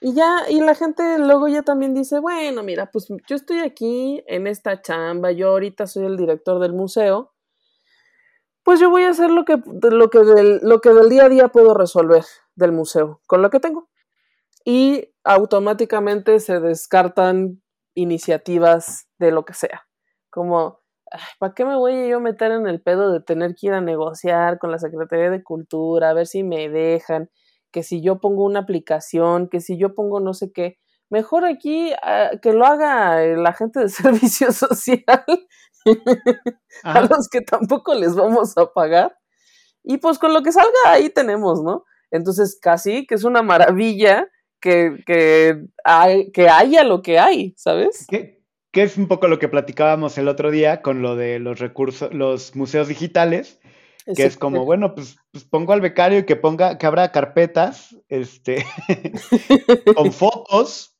Y 0.00 0.12
ya, 0.12 0.50
y 0.50 0.60
la 0.60 0.74
gente 0.74 1.18
luego 1.18 1.48
ya 1.48 1.62
también 1.62 1.94
dice, 1.94 2.18
bueno, 2.18 2.62
mira, 2.62 2.90
pues 2.90 3.08
yo 3.26 3.36
estoy 3.36 3.60
aquí 3.60 4.22
en 4.26 4.46
esta 4.46 4.82
chamba, 4.82 5.32
yo 5.32 5.48
ahorita 5.48 5.86
soy 5.86 6.04
el 6.04 6.18
director 6.18 6.58
del 6.58 6.74
museo, 6.74 7.32
pues 8.64 8.80
yo 8.80 8.90
voy 8.90 9.04
a 9.04 9.10
hacer 9.10 9.30
lo 9.30 9.44
que, 9.44 9.56
lo 9.56 10.10
que, 10.10 10.58
lo 10.62 10.80
que 10.80 10.90
del 10.90 11.08
día 11.08 11.24
a 11.24 11.28
día 11.28 11.48
puedo 11.48 11.74
resolver 11.74 12.24
del 12.54 12.72
museo, 12.72 13.20
con 13.26 13.40
lo 13.40 13.48
que 13.50 13.60
tengo. 13.60 13.88
Y 14.64 15.14
automáticamente 15.22 16.40
se 16.40 16.60
descartan 16.60 17.62
iniciativas 17.94 19.06
de 19.18 19.30
lo 19.30 19.44
que 19.44 19.54
sea. 19.54 19.86
Como, 20.28 20.82
¿para 21.38 21.54
qué 21.54 21.64
me 21.64 21.76
voy 21.76 22.08
yo 22.08 22.18
a 22.18 22.20
meter 22.20 22.52
en 22.52 22.66
el 22.66 22.80
pedo 22.80 23.12
de 23.12 23.20
tener 23.20 23.54
que 23.54 23.68
ir 23.68 23.72
a 23.72 23.80
negociar 23.80 24.58
con 24.58 24.70
la 24.70 24.78
Secretaría 24.78 25.30
de 25.30 25.42
Cultura, 25.42 26.10
a 26.10 26.14
ver 26.14 26.26
si 26.26 26.42
me 26.42 26.68
dejan, 26.68 27.30
que 27.70 27.82
si 27.82 28.02
yo 28.02 28.20
pongo 28.20 28.44
una 28.44 28.60
aplicación, 28.60 29.48
que 29.48 29.60
si 29.60 29.76
yo 29.76 29.94
pongo 29.94 30.20
no 30.20 30.34
sé 30.34 30.52
qué? 30.52 30.78
Mejor 31.10 31.44
aquí 31.44 31.92
ah, 32.02 32.30
que 32.40 32.52
lo 32.52 32.66
haga 32.66 33.20
la 33.20 33.52
gente 33.52 33.80
de 33.80 33.88
servicio 33.90 34.52
social, 34.52 35.24
a 36.84 37.00
los 37.02 37.28
que 37.28 37.40
tampoco 37.40 37.94
les 37.94 38.14
vamos 38.14 38.56
a 38.56 38.72
pagar. 38.72 39.16
Y 39.82 39.98
pues 39.98 40.18
con 40.18 40.32
lo 40.32 40.42
que 40.42 40.52
salga 40.52 40.70
ahí 40.86 41.10
tenemos, 41.10 41.62
¿no? 41.62 41.84
Entonces, 42.10 42.58
casi 42.60 43.06
que 43.06 43.16
es 43.16 43.24
una 43.24 43.42
maravilla 43.42 44.28
que, 44.60 45.02
que, 45.04 45.66
hay, 45.84 46.30
que 46.32 46.48
haya 46.48 46.84
lo 46.84 47.02
que 47.02 47.18
hay, 47.18 47.54
¿sabes? 47.56 48.06
Que 48.74 48.82
es 48.82 48.98
un 48.98 49.06
poco 49.06 49.28
lo 49.28 49.38
que 49.38 49.48
platicábamos 49.48 50.18
el 50.18 50.28
otro 50.28 50.50
día 50.50 50.82
con 50.82 51.00
lo 51.00 51.14
de 51.16 51.38
los 51.38 51.60
recursos, 51.60 52.12
los 52.12 52.54
museos 52.56 52.88
digitales, 52.88 53.60
que 54.14 54.24
es 54.24 54.36
como, 54.36 54.64
bueno, 54.64 54.94
pues, 54.94 55.16
pues, 55.30 55.44
pongo 55.44 55.72
al 55.72 55.80
becario 55.80 56.18
y 56.18 56.26
que 56.26 56.36
ponga, 56.36 56.76
que 56.76 56.84
abra 56.84 57.12
carpetas, 57.12 57.96
este, 58.08 58.66
con 59.96 60.12
fotos, 60.12 60.94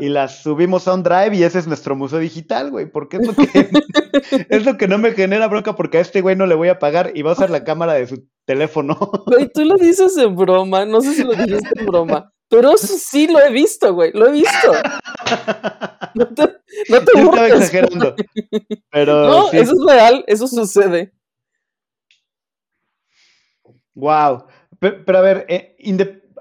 y 0.00 0.08
las 0.08 0.42
subimos 0.42 0.86
a 0.86 0.94
un 0.94 1.02
drive 1.02 1.34
y 1.34 1.42
ese 1.42 1.58
es 1.58 1.66
nuestro 1.66 1.96
museo 1.96 2.20
digital, 2.20 2.70
güey, 2.70 2.86
porque 2.86 3.16
es 3.16 3.26
lo 3.26 3.34
que, 3.34 3.44
es 4.50 4.66
lo 4.66 4.76
que 4.76 4.86
no 4.86 4.98
me 4.98 5.12
genera 5.12 5.48
bronca 5.48 5.74
porque 5.74 5.98
a 5.98 6.02
este 6.02 6.20
güey 6.20 6.36
no 6.36 6.46
le 6.46 6.54
voy 6.54 6.68
a 6.68 6.78
pagar 6.78 7.12
y 7.14 7.22
va 7.22 7.30
a 7.30 7.34
usar 7.34 7.50
la 7.50 7.64
cámara 7.64 7.94
de 7.94 8.06
su 8.06 8.28
teléfono. 8.44 8.96
Güey, 9.26 9.50
tú 9.52 9.64
lo 9.64 9.74
dices 9.76 10.16
en 10.18 10.36
broma, 10.36 10.84
no 10.84 11.00
sé 11.00 11.14
si 11.14 11.24
lo 11.24 11.32
dijiste 11.32 11.70
en 11.74 11.86
broma. 11.86 12.32
Pero 12.48 12.76
sí 12.76 13.28
lo 13.28 13.40
he 13.40 13.52
visto, 13.52 13.92
güey, 13.92 14.12
lo 14.12 14.28
he 14.28 14.32
visto. 14.32 14.72
No 16.14 16.26
te, 16.26 16.42
no 16.88 17.04
te 17.04 17.12
Yo 17.14 17.24
estaba 17.24 17.48
exagerando. 17.48 18.16
Pero 18.90 19.28
no, 19.28 19.52
eso 19.52 19.72
es 19.72 19.86
real, 19.86 20.24
eso 20.26 20.48
sucede. 20.48 21.12
Wow. 23.94 24.46
Pero, 24.78 25.18
a 25.18 25.20
ver, 25.20 25.44
eh, 25.48 25.76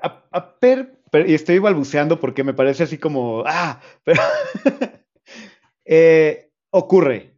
a, 0.02 0.60
per, 0.60 1.00
y 1.28 1.34
estoy 1.34 1.60
balbuceando 1.60 2.20
porque 2.20 2.44
me 2.44 2.54
parece 2.54 2.84
así 2.84 2.98
como, 2.98 3.44
ah, 3.46 3.82
pero 4.04 4.22
eh, 5.86 6.52
ocurre. 6.70 7.38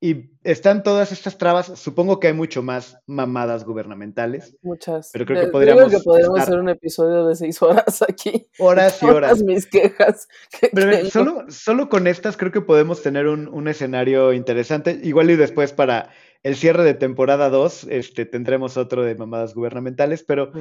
Y 0.00 0.31
están 0.44 0.82
todas 0.82 1.12
estas 1.12 1.38
trabas. 1.38 1.78
Supongo 1.78 2.18
que 2.20 2.28
hay 2.28 2.32
mucho 2.32 2.62
más 2.62 2.98
mamadas 3.06 3.64
gubernamentales. 3.64 4.56
Muchas. 4.62 5.10
Pero 5.12 5.26
creo 5.26 5.44
que 5.44 5.50
podríamos. 5.50 5.84
Creo 5.84 5.98
que 5.98 6.04
podríamos 6.04 6.40
hacer 6.40 6.58
un 6.58 6.68
episodio 6.68 7.26
de 7.26 7.36
seis 7.36 7.60
horas 7.62 8.02
aquí. 8.02 8.48
Horas 8.58 9.02
y 9.02 9.06
horas. 9.06 9.42
mis 9.42 9.66
quejas. 9.66 10.28
Pero 10.72 11.06
solo, 11.06 11.44
solo 11.48 11.88
con 11.88 12.06
estas 12.06 12.36
creo 12.36 12.52
que 12.52 12.60
podemos 12.60 13.02
tener 13.02 13.26
un, 13.26 13.68
escenario 13.68 14.32
interesante. 14.32 15.00
Igual 15.02 15.30
y 15.30 15.36
después 15.36 15.72
para 15.72 16.10
el 16.42 16.56
cierre 16.56 16.82
de 16.82 16.94
temporada 16.94 17.48
2 17.48 17.86
este, 17.90 18.26
tendremos 18.26 18.76
otro 18.76 19.04
de 19.04 19.14
mamadas 19.14 19.54
gubernamentales. 19.54 20.24
Pero 20.24 20.52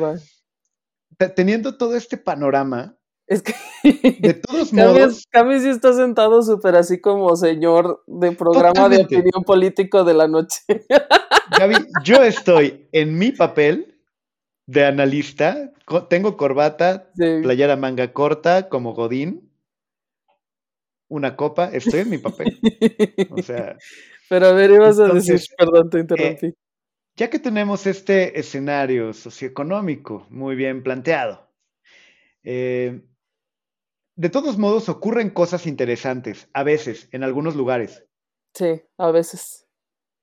teniendo 1.35 1.77
todo 1.77 1.95
este 1.95 2.17
panorama, 2.17 2.97
es 3.31 3.41
que. 3.41 3.53
De 4.19 4.33
todos 4.45 4.73
modos. 4.73 5.25
Cami 5.29 5.59
sí 5.59 5.69
está 5.69 5.93
sentado 5.93 6.41
súper 6.43 6.75
así 6.75 6.99
como 6.99 7.35
señor 7.37 8.03
de 8.05 8.33
programa 8.33 8.89
de 8.89 9.03
opinión 9.03 9.43
político 9.45 10.03
de 10.03 10.13
la 10.13 10.27
noche. 10.27 10.59
Gaby, 11.57 11.75
yo 12.03 12.23
estoy 12.23 12.89
en 12.91 13.17
mi 13.17 13.31
papel 13.31 13.97
de 14.67 14.85
analista. 14.85 15.71
Tengo 16.09 16.35
corbata, 16.35 17.09
playera 17.15 17.77
manga 17.77 18.11
corta, 18.11 18.67
como 18.67 18.93
Godín. 18.93 19.49
Una 21.07 21.35
copa, 21.35 21.69
estoy 21.71 22.01
en 22.01 22.09
mi 22.09 22.17
papel. 22.17 22.59
O 23.31 23.41
sea. 23.41 23.77
Pero 24.29 24.47
a 24.47 24.53
ver, 24.53 24.71
ibas 24.71 24.99
a 24.99 25.07
decir, 25.07 25.41
perdón, 25.57 25.89
te 25.89 25.99
interrumpí. 25.99 26.47
Eh, 26.47 26.53
ya 27.15 27.29
que 27.29 27.39
tenemos 27.39 27.85
este 27.87 28.39
escenario 28.39 29.13
socioeconómico 29.13 30.25
muy 30.29 30.55
bien 30.55 30.83
planteado, 30.83 31.49
eh, 32.43 33.01
de 34.21 34.29
todos 34.29 34.59
modos 34.59 34.87
ocurren 34.87 35.31
cosas 35.31 35.65
interesantes, 35.65 36.47
a 36.53 36.61
veces, 36.61 37.09
en 37.11 37.23
algunos 37.23 37.55
lugares. 37.55 38.05
Sí, 38.53 38.79
a 38.99 39.09
veces. 39.09 39.67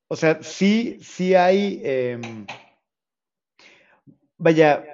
O 0.07 0.15
sea, 0.15 0.41
sí, 0.41 1.01
sí 1.03 1.35
hay. 1.35 1.81
Em, 1.83 2.47
vaya, 4.37 4.85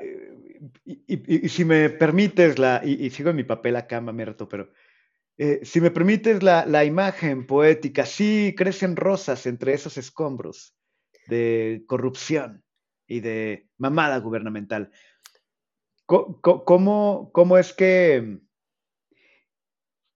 y, 0.86 1.48
si 1.50 1.66
me 1.66 1.90
permites 1.90 2.58
la. 2.58 2.80
Y, 2.82 3.10
sigo 3.10 3.28
en 3.28 3.36
mi 3.36 3.44
papel 3.44 3.76
acá, 3.76 4.00
mamerto, 4.00 4.48
pero. 4.48 4.70
Eh, 5.36 5.60
si 5.64 5.82
me 5.82 5.90
permites 5.90 6.42
la, 6.42 6.64
la, 6.64 6.86
imagen 6.86 7.46
poética, 7.46 8.06
sí 8.06 8.54
crecen 8.56 8.96
rosas 8.96 9.44
entre 9.44 9.74
esos 9.74 9.98
escombros 9.98 10.78
de 11.26 11.84
corrupción 11.86 12.64
y 13.06 13.20
de 13.20 13.68
mamada 13.76 14.16
gubernamental. 14.18 14.92
¿Cómo, 16.06 17.30
cómo 17.32 17.58
es 17.58 17.74
que 17.74 18.40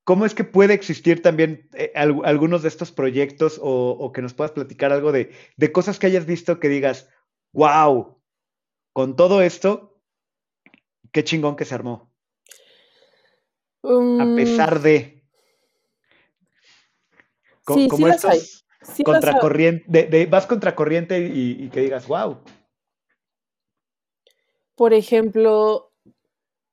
¿Cómo 0.08 0.24
es 0.24 0.34
que 0.34 0.44
puede 0.44 0.72
existir 0.72 1.20
también 1.20 1.68
eh, 1.74 1.92
algunos 1.94 2.62
de 2.62 2.68
estos 2.68 2.90
proyectos 2.90 3.60
o, 3.62 4.10
que 4.10 4.22
nos 4.22 4.32
puedas 4.32 4.52
platicar 4.52 4.90
algo 4.90 5.12
de, 5.12 5.28
cosas 5.70 5.98
que 5.98 6.06
hayas 6.06 6.24
visto 6.24 6.58
que 6.58 6.70
digas, 6.70 7.10
wow, 7.52 8.18
con 8.94 9.16
todo 9.16 9.42
esto, 9.42 10.00
qué 11.12 11.24
chingón 11.24 11.56
que 11.56 11.66
se 11.66 11.74
armó? 11.74 12.10
a 13.82 13.90
mm. 14.24 14.34
pesar 14.34 14.80
de... 14.80 15.26
sí, 17.66 17.88
como 17.88 18.08
estos 18.08 18.66
contracorriente, 19.04 20.24
vas 20.24 20.46
contracorriente 20.46 21.18
y, 21.20 21.64
y 21.64 21.68
que 21.68 21.82
digas, 21.82 22.08
wow. 22.08 22.42
Por 24.74 24.94
ejemplo, 24.94 25.92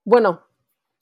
bueno, 0.05 0.44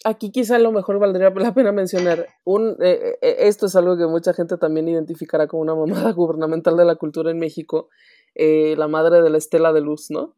aquí 0.04 0.32
quizá 0.32 0.58
a 0.58 0.60
lo 0.60 0.72
mejor 0.72 1.00
valdría 1.00 1.30
la 1.30 1.54
pena 1.54 1.72
mencionar, 1.72 2.28
un, 2.44 2.76
eh, 2.82 3.18
eh, 3.22 3.36
esto 3.40 3.66
es 3.66 3.76
algo 3.76 3.98
que 3.98 4.06
mucha 4.06 4.34
gente 4.34 4.58
también 4.58 4.88
identificará 4.88 5.48
como 5.48 5.62
una 5.62 5.76
mamada 5.76 6.12
gubernamental 6.14 6.78
de 6.78 6.86
la 6.86 6.96
cultura 6.96 7.32
en 7.32 7.40
México, 7.40 7.90
eh, 8.36 8.76
la 8.78 8.88
madre 8.88 9.22
de 9.22 9.30
la 9.30 9.38
estela 9.38 9.74
de 9.74 9.82
luz, 9.82 10.10
¿no? 10.10 10.36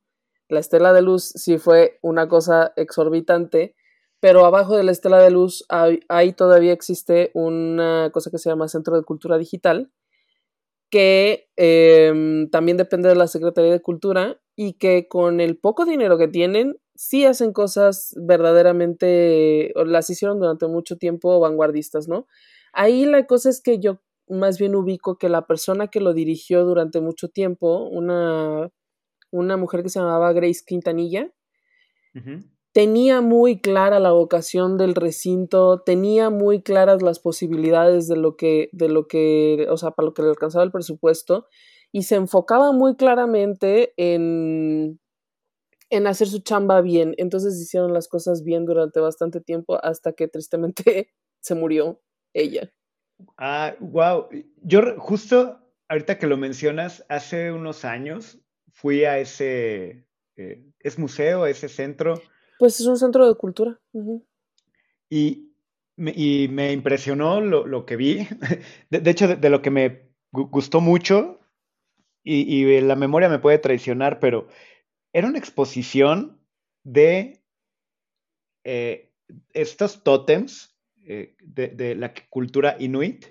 La 0.47 0.59
estela 0.59 0.93
de 0.93 1.01
luz 1.01 1.23
sí 1.23 1.57
fue 1.57 1.97
una 2.01 2.27
cosa 2.27 2.71
exorbitante, 2.75 3.75
pero 4.19 4.45
abajo 4.45 4.77
de 4.77 4.83
la 4.83 4.91
estela 4.91 5.21
de 5.21 5.31
luz 5.31 5.65
ahí 5.69 6.33
todavía 6.33 6.71
existe 6.71 7.31
una 7.33 8.11
cosa 8.13 8.29
que 8.29 8.37
se 8.37 8.49
llama 8.49 8.67
Centro 8.67 8.95
de 8.95 9.03
Cultura 9.03 9.37
Digital, 9.37 9.91
que 10.91 11.49
em, 11.55 12.49
también 12.51 12.77
depende 12.77 13.09
de 13.09 13.15
la 13.15 13.27
Secretaría 13.27 13.71
de 13.71 13.81
Cultura 13.81 14.39
y 14.55 14.73
que 14.73 15.07
con 15.07 15.41
el 15.41 15.57
poco 15.57 15.85
dinero 15.85 16.17
que 16.17 16.27
tienen 16.27 16.77
sí 16.95 17.25
hacen 17.25 17.53
cosas 17.53 18.13
verdaderamente, 18.17 19.73
o 19.75 19.85
las 19.85 20.09
hicieron 20.09 20.39
durante 20.39 20.67
mucho 20.67 20.97
tiempo 20.97 21.39
vanguardistas, 21.39 22.07
¿no? 22.07 22.27
Ahí 22.73 23.05
la 23.05 23.25
cosa 23.27 23.49
es 23.49 23.61
que 23.61 23.79
yo 23.79 23.99
más 24.27 24.57
bien 24.57 24.75
ubico 24.75 25.17
que 25.17 25.29
la 25.29 25.45
persona 25.45 25.87
que 25.87 25.99
lo 26.01 26.13
dirigió 26.13 26.65
durante 26.65 26.99
mucho 26.99 27.29
tiempo, 27.29 27.87
una, 27.87 28.71
una 29.31 29.57
mujer 29.57 29.83
que 29.83 29.89
se 29.89 29.99
llamaba 29.99 30.33
Grace 30.33 30.63
Quintanilla, 30.65 31.31
tenía 32.71 33.21
muy 33.21 33.61
clara 33.61 33.99
la 33.99 34.11
vocación 34.11 34.77
del 34.77 34.95
recinto, 34.95 35.81
tenía 35.85 36.29
muy 36.29 36.61
claras 36.61 37.01
las 37.01 37.19
posibilidades 37.19 38.07
de 38.07 38.15
lo 38.17 38.35
que, 38.35 38.69
de 38.71 38.89
lo 38.89 39.07
que, 39.07 39.67
o 39.69 39.77
sea, 39.77 39.91
para 39.91 40.07
lo 40.07 40.13
que 40.13 40.23
le 40.23 40.29
alcanzaba 40.29 40.63
el 40.63 40.71
presupuesto, 40.71 41.47
y 41.91 42.03
se 42.03 42.15
enfocaba 42.15 42.71
muy 42.71 42.95
claramente 42.95 43.93
en 43.97 44.99
en 45.95 46.07
hacer 46.07 46.27
su 46.27 46.39
chamba 46.39 46.81
bien. 46.81 47.13
Entonces 47.17 47.59
hicieron 47.59 47.93
las 47.93 48.07
cosas 48.07 48.43
bien 48.43 48.65
durante 48.65 48.99
bastante 48.99 49.41
tiempo 49.41 49.79
hasta 49.83 50.13
que 50.13 50.27
tristemente 50.27 51.09
se 51.39 51.55
murió 51.55 52.01
ella. 52.33 52.71
Ah, 53.37 53.75
wow. 53.79 54.27
Yo 54.61 54.99
justo 54.99 55.59
ahorita 55.87 56.17
que 56.17 56.27
lo 56.27 56.37
mencionas, 56.37 57.05
hace 57.09 57.51
unos 57.51 57.85
años 57.85 58.39
fui 58.71 59.05
a 59.05 59.19
ese, 59.19 60.05
eh, 60.35 60.65
es 60.79 60.99
museo, 60.99 61.45
ese 61.45 61.69
centro. 61.69 62.21
Pues 62.59 62.79
es 62.79 62.87
un 62.87 62.97
centro 62.97 63.27
de 63.27 63.35
cultura. 63.35 63.79
Y 65.09 65.55
y 65.97 66.47
me 66.49 66.71
impresionó 66.73 67.41
lo, 67.41 67.85
que 67.85 67.95
vi. 67.95 68.27
De, 68.89 69.09
hecho, 69.09 69.27
de, 69.27 69.49
lo 69.49 69.61
que 69.61 69.71
me 69.71 70.09
gustó 70.31 70.81
mucho, 70.81 71.39
y, 72.23 72.81
la 72.81 72.95
memoria 72.95 73.29
me 73.29 73.39
puede 73.39 73.59
traicionar, 73.59 74.19
pero 74.19 74.47
era 75.15 75.27
una 75.29 75.39
exposición 75.39 76.37
de 76.83 77.41
eh, 78.65 79.13
estos 79.53 80.03
tótems 80.03 80.75
eh, 81.07 81.37
de, 81.41 81.95
la 81.95 82.13
cultura 82.29 82.75
inuit, 82.79 83.25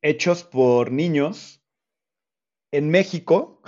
hechos 0.00 0.42
por 0.42 0.90
niños 0.90 1.62
en 2.72 2.88
México, 2.88 3.60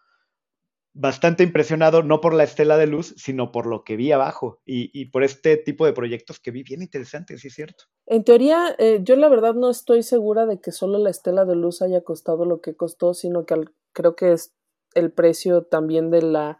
bastante 0.95 1.43
impresionado, 1.43 2.05
no 2.05 2.21
por 2.21 2.33
la 2.35 2.45
estela 2.45 2.77
de 2.77 2.87
luz, 2.87 3.15
sino 3.17 3.51
por 3.51 3.67
lo 3.67 3.83
que 3.83 3.97
vi 3.97 4.13
abajo 4.13 4.61
y, 4.65 5.07
por 5.07 5.25
este 5.25 5.57
tipo 5.57 5.85
de 5.85 5.93
proyectos 5.93 6.39
que 6.39 6.53
vi 6.53 6.63
bien 6.63 6.83
interesantes, 6.83 7.41
sí 7.41 7.49
es 7.49 7.55
cierto. 7.55 7.85
En 8.07 8.25
teoría, 8.25 8.75
eh, 8.79 9.01
yo 9.03 9.17
la 9.17 9.29
verdad 9.29 9.55
no 9.55 9.71
estoy 9.71 10.05
segura 10.05 10.47
de 10.47 10.61
que 10.61 10.71
solo 10.71 10.99
la 10.99 11.11
estela 11.11 11.45
de 11.45 11.57
luz 11.57 11.83
haya 11.83 12.03
costado 12.03 12.45
lo 12.45 12.61
que 12.61 12.77
costó, 12.77 13.13
sino 13.13 13.45
que 13.45 13.57
creo 13.93 14.15
que 14.15 14.33
es 14.33 14.55
el 14.95 15.11
precio 15.11 15.65
también 15.65 16.11
de 16.11 16.23
la, 16.23 16.59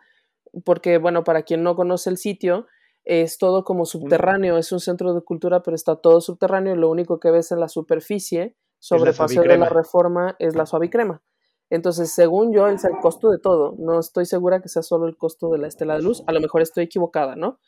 porque 0.65 0.99
bueno, 0.99 1.23
para 1.23 1.45
quien 1.45 1.63
no 1.63 1.77
conoce 1.77 2.11
el 2.11 2.19
sitio, 2.19 2.67
es 3.05 3.39
todo 3.39 3.65
como 3.65 3.87
subterráneo, 3.87 4.59
es 4.59 4.73
un 4.73 4.81
centro 4.81 5.15
de 5.15 5.21
cultura, 5.21 5.63
pero 5.63 5.77
está 5.77 5.97
todo 5.97 6.21
subterráneo 6.21 6.75
y 6.75 6.79
lo 6.79 6.91
único 6.91 7.21
que 7.21 7.31
ves 7.31 7.53
en 7.53 7.61
la 7.61 7.69
superficie 7.69 8.57
sobre 8.81 9.11
el 9.11 9.17
Paseo 9.17 9.43
de 9.43 9.59
la 9.59 9.69
Reforma 9.69 10.35
es 10.41 10.57
la 10.57 10.67
suavicrema. 10.67 11.23
Entonces, 11.71 12.13
según 12.13 12.53
yo, 12.53 12.69
es 12.69 12.85
el 12.85 12.97
costo 13.01 13.31
de 13.31 13.39
todo. 13.39 13.75
No 13.79 14.01
estoy 14.01 14.27
segura 14.27 14.61
que 14.61 14.69
sea 14.69 14.83
solo 14.83 15.07
el 15.07 15.17
costo 15.17 15.51
de 15.51 15.59
la 15.59 15.69
estela 15.69 15.97
de 15.97 16.03
luz. 16.03 16.23
A 16.27 16.33
lo 16.33 16.41
mejor 16.41 16.63
estoy 16.63 16.85
equivocada, 16.85 17.37
¿no? 17.37 17.59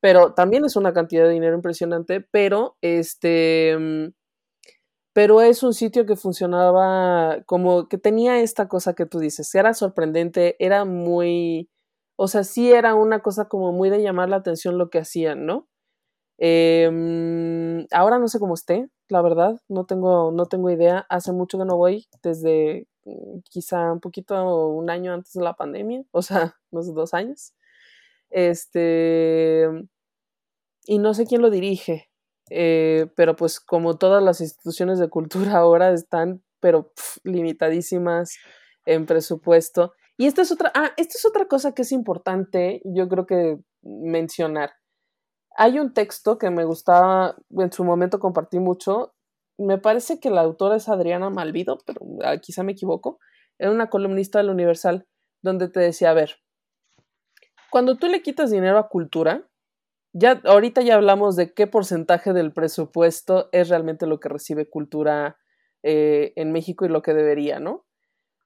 Pero 0.00 0.34
también 0.34 0.64
es 0.64 0.76
una 0.76 0.92
cantidad 0.92 1.24
de 1.24 1.30
dinero 1.32 1.54
impresionante, 1.56 2.20
pero 2.20 2.76
este 2.82 3.76
mm, 3.78 4.08
pero 5.14 5.42
es 5.42 5.62
un 5.62 5.74
sitio 5.74 6.06
que 6.06 6.16
funcionaba 6.16 7.42
como 7.46 7.88
que 7.88 7.98
tenía 7.98 8.40
esta 8.40 8.68
cosa 8.68 8.94
que 8.94 9.06
tú 9.06 9.18
dices, 9.18 9.54
era 9.54 9.74
sorprendente, 9.74 10.56
era 10.58 10.84
muy 10.86 11.68
o 12.16 12.28
sea, 12.28 12.44
sí 12.44 12.72
era 12.72 12.94
una 12.94 13.20
cosa 13.20 13.46
como 13.48 13.72
muy 13.72 13.90
de 13.90 14.02
llamar 14.02 14.28
la 14.28 14.36
atención 14.36 14.78
lo 14.78 14.90
que 14.90 14.98
hacían, 15.00 15.46
¿no? 15.46 15.68
Em, 16.38 17.86
ahora 17.92 18.18
no 18.18 18.28
sé 18.28 18.38
cómo 18.40 18.54
esté, 18.54 18.88
la 19.08 19.22
verdad, 19.22 19.60
no 19.68 19.86
tengo, 19.86 20.32
no 20.32 20.46
tengo 20.46 20.70
idea. 20.70 21.06
Hace 21.10 21.32
mucho 21.32 21.58
que 21.58 21.64
no 21.64 21.76
voy, 21.76 22.06
desde 22.22 22.88
quizá 23.50 23.92
un 23.92 24.00
poquito, 24.00 24.68
un 24.68 24.90
año 24.90 25.12
antes 25.12 25.32
de 25.32 25.42
la 25.42 25.54
pandemia, 25.54 26.04
o 26.10 26.22
sea, 26.22 26.56
unos 26.70 26.94
dos 26.94 27.14
años. 27.14 27.54
Este, 28.30 29.68
y 30.86 30.98
no 30.98 31.14
sé 31.14 31.26
quién 31.26 31.42
lo 31.42 31.50
dirige, 31.50 32.10
eh, 32.50 33.08
pero 33.16 33.36
pues 33.36 33.60
como 33.60 33.98
todas 33.98 34.22
las 34.22 34.40
instituciones 34.40 34.98
de 34.98 35.08
cultura 35.08 35.58
ahora 35.58 35.92
están, 35.92 36.42
pero 36.60 36.92
limitadísimas 37.24 38.36
en 38.84 39.06
presupuesto. 39.06 39.92
Y 40.16 40.26
esta 40.26 40.42
es 40.42 40.52
otra, 40.52 40.70
ah, 40.74 40.92
esta 40.96 41.18
es 41.18 41.24
otra 41.24 41.46
cosa 41.46 41.72
que 41.72 41.82
es 41.82 41.92
importante, 41.92 42.80
yo 42.84 43.08
creo 43.08 43.26
que 43.26 43.58
mencionar. 43.82 44.72
Hay 45.56 45.78
un 45.78 45.92
texto 45.92 46.38
que 46.38 46.50
me 46.50 46.64
gustaba, 46.64 47.36
en 47.50 47.72
su 47.72 47.84
momento 47.84 48.18
compartí 48.18 48.58
mucho. 48.58 49.14
Me 49.58 49.78
parece 49.78 50.20
que 50.20 50.30
la 50.30 50.40
autora 50.40 50.76
es 50.76 50.88
Adriana 50.88 51.30
Malvido, 51.30 51.78
pero 51.86 52.00
ah, 52.24 52.38
quizá 52.38 52.62
me 52.62 52.72
equivoco. 52.72 53.18
Era 53.58 53.70
una 53.70 53.90
columnista 53.90 54.38
del 54.38 54.50
Universal 54.50 55.06
donde 55.42 55.68
te 55.68 55.80
decía, 55.80 56.10
a 56.10 56.14
ver, 56.14 56.36
cuando 57.70 57.96
tú 57.96 58.08
le 58.08 58.22
quitas 58.22 58.50
dinero 58.50 58.78
a 58.78 58.88
cultura, 58.88 59.48
ya 60.12 60.40
ahorita 60.44 60.82
ya 60.82 60.94
hablamos 60.94 61.36
de 61.36 61.54
qué 61.54 61.66
porcentaje 61.66 62.32
del 62.32 62.52
presupuesto 62.52 63.48
es 63.52 63.68
realmente 63.68 64.06
lo 64.06 64.20
que 64.20 64.28
recibe 64.28 64.68
cultura 64.68 65.38
eh, 65.82 66.32
en 66.36 66.52
México 66.52 66.84
y 66.84 66.88
lo 66.88 67.02
que 67.02 67.14
debería, 67.14 67.60
¿no? 67.60 67.86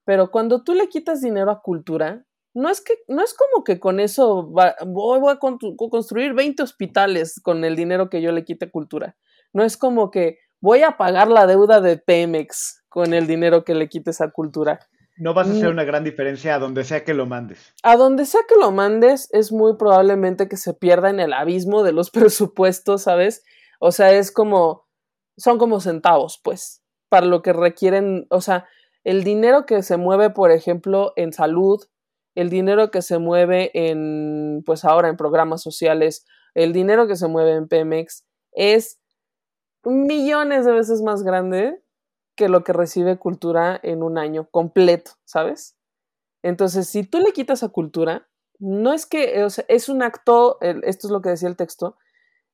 Pero 0.05 0.31
cuando 0.31 0.63
tú 0.63 0.75
le 0.75 0.89
quitas 0.89 1.21
dinero 1.21 1.51
a 1.51 1.61
cultura, 1.61 2.25
no 2.55 2.71
es 2.71 2.81
que 2.81 2.95
no 3.09 3.23
es 3.23 3.35
como 3.35 3.65
que 3.65 3.79
con 3.81 4.01
eso 4.01 4.45
voy, 4.45 5.21
a 5.29 5.39
construir 5.39 6.33
20 6.33 6.63
hospitales 6.63 7.41
con 7.43 7.65
el 7.65 7.77
dinero 7.77 8.09
que 8.09 8.23
yo 8.23 8.33
le 8.33 8.45
quite 8.45 8.67
a 8.67 8.71
cultura. 8.71 9.17
No 9.53 9.65
es 9.65 9.77
como 9.77 10.11
que 10.11 10.39
voy 10.67 10.83
a 10.83 10.97
pagar 10.97 11.29
la 11.29 11.47
deuda 11.47 11.81
de 11.81 11.97
Pemex 11.97 12.83
con 12.89 13.15
el 13.15 13.29
dinero 13.29 13.63
que 13.63 13.77
le 13.77 13.89
quites 13.89 14.21
a 14.21 14.33
cultura. 14.33 14.81
No 15.17 15.33
vas 15.33 15.47
a 15.47 15.53
hacer 15.53 15.69
mm. 15.69 15.73
una 15.75 15.85
gran 15.85 16.03
diferencia 16.03 16.57
a 16.57 16.59
donde 16.59 16.83
sea 16.83 17.05
que 17.05 17.15
lo 17.15 17.25
mandes. 17.25 17.73
A 17.85 17.97
donde 17.97 18.27
sea 18.27 18.41
que 18.49 18.57
lo 18.57 18.73
mandes, 18.73 19.29
es 19.31 19.53
muy 19.53 19.77
probablemente 19.77 20.49
que 20.49 20.57
se 20.57 20.75
pierda 20.75 21.09
en 21.09 21.21
el 21.21 21.35
abismo 21.35 21.85
de 21.85 21.93
los 21.93 22.11
presupuestos, 22.17 23.03
¿sabes? 23.03 23.45
O 23.79 23.93
sea, 23.93 24.13
es 24.13 24.33
como, 24.33 24.89
son 25.37 25.57
como 25.59 25.79
centavos, 25.79 26.41
pues, 26.43 26.83
para 27.09 27.27
lo 27.27 27.43
que 27.43 27.53
requieren, 27.53 28.27
o 28.31 28.41
sea, 28.41 28.67
el 29.05 29.23
dinero 29.23 29.67
que 29.67 29.85
se 29.85 29.97
mueve, 29.97 30.31
por 30.31 30.51
ejemplo, 30.51 31.13
en 31.15 31.33
salud, 31.33 31.79
el 32.35 32.51
dinero 32.51 32.91
que 32.91 33.03
se 33.03 33.19
mueve 33.19 33.71
en, 33.73 34.65
pues 34.67 34.85
ahora 34.85 35.11
en 35.11 35.17
programas 35.17 35.63
sociales, 35.63 36.27
el 36.55 36.73
dinero 36.73 37.07
que 37.07 37.15
se 37.15 37.29
mueve 37.29 37.53
en 37.53 37.69
Pemex 37.69 38.25
es 38.51 38.99
millones 39.87 40.65
de 40.65 40.73
veces 40.73 41.03
más 41.03 41.23
grande 41.23 41.83
que 42.37 42.49
lo 42.49 42.65
que 42.65 42.73
recibe 42.73 43.19
cultura 43.19 43.79
en 43.83 44.03
un 44.03 44.19
año 44.19 44.49
completo, 44.51 45.13
¿sabes? 45.25 45.77
Entonces, 46.43 46.89
si 46.89 47.05
tú 47.05 47.19
le 47.19 47.33
quitas 47.33 47.63
a 47.63 47.69
cultura, 47.71 48.29
no 48.59 48.93
es 48.93 49.07
que, 49.07 49.43
o 49.43 49.51
sea, 49.51 49.65
es 49.69 49.89
un 49.89 50.03
acto, 50.03 50.59
esto 50.61 51.07
es 51.07 51.11
lo 51.11 51.23
que 51.23 51.31
decía 51.31 51.49
el 51.49 51.57
texto, 51.57 51.97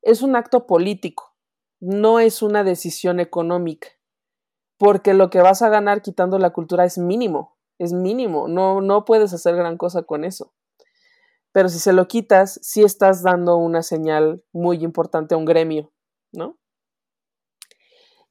es 0.02 0.22
un 0.22 0.36
acto 0.36 0.66
político, 0.66 1.34
no 1.80 2.20
es 2.20 2.42
una 2.42 2.64
decisión 2.64 3.20
económica 3.20 3.88
porque 4.82 5.14
lo 5.14 5.30
que 5.30 5.40
vas 5.40 5.62
a 5.62 5.68
ganar 5.68 6.02
quitando 6.02 6.40
la 6.40 6.50
cultura 6.50 6.84
es 6.84 6.98
mínimo, 6.98 7.56
es 7.78 7.92
mínimo, 7.92 8.48
no, 8.48 8.80
no 8.80 9.04
puedes 9.04 9.32
hacer 9.32 9.54
gran 9.54 9.76
cosa 9.76 10.02
con 10.02 10.24
eso. 10.24 10.54
Pero 11.52 11.68
si 11.68 11.78
se 11.78 11.92
lo 11.92 12.08
quitas, 12.08 12.58
sí 12.64 12.82
estás 12.82 13.22
dando 13.22 13.58
una 13.58 13.82
señal 13.82 14.42
muy 14.52 14.82
importante 14.82 15.36
a 15.36 15.38
un 15.38 15.44
gremio, 15.44 15.92
¿no? 16.32 16.58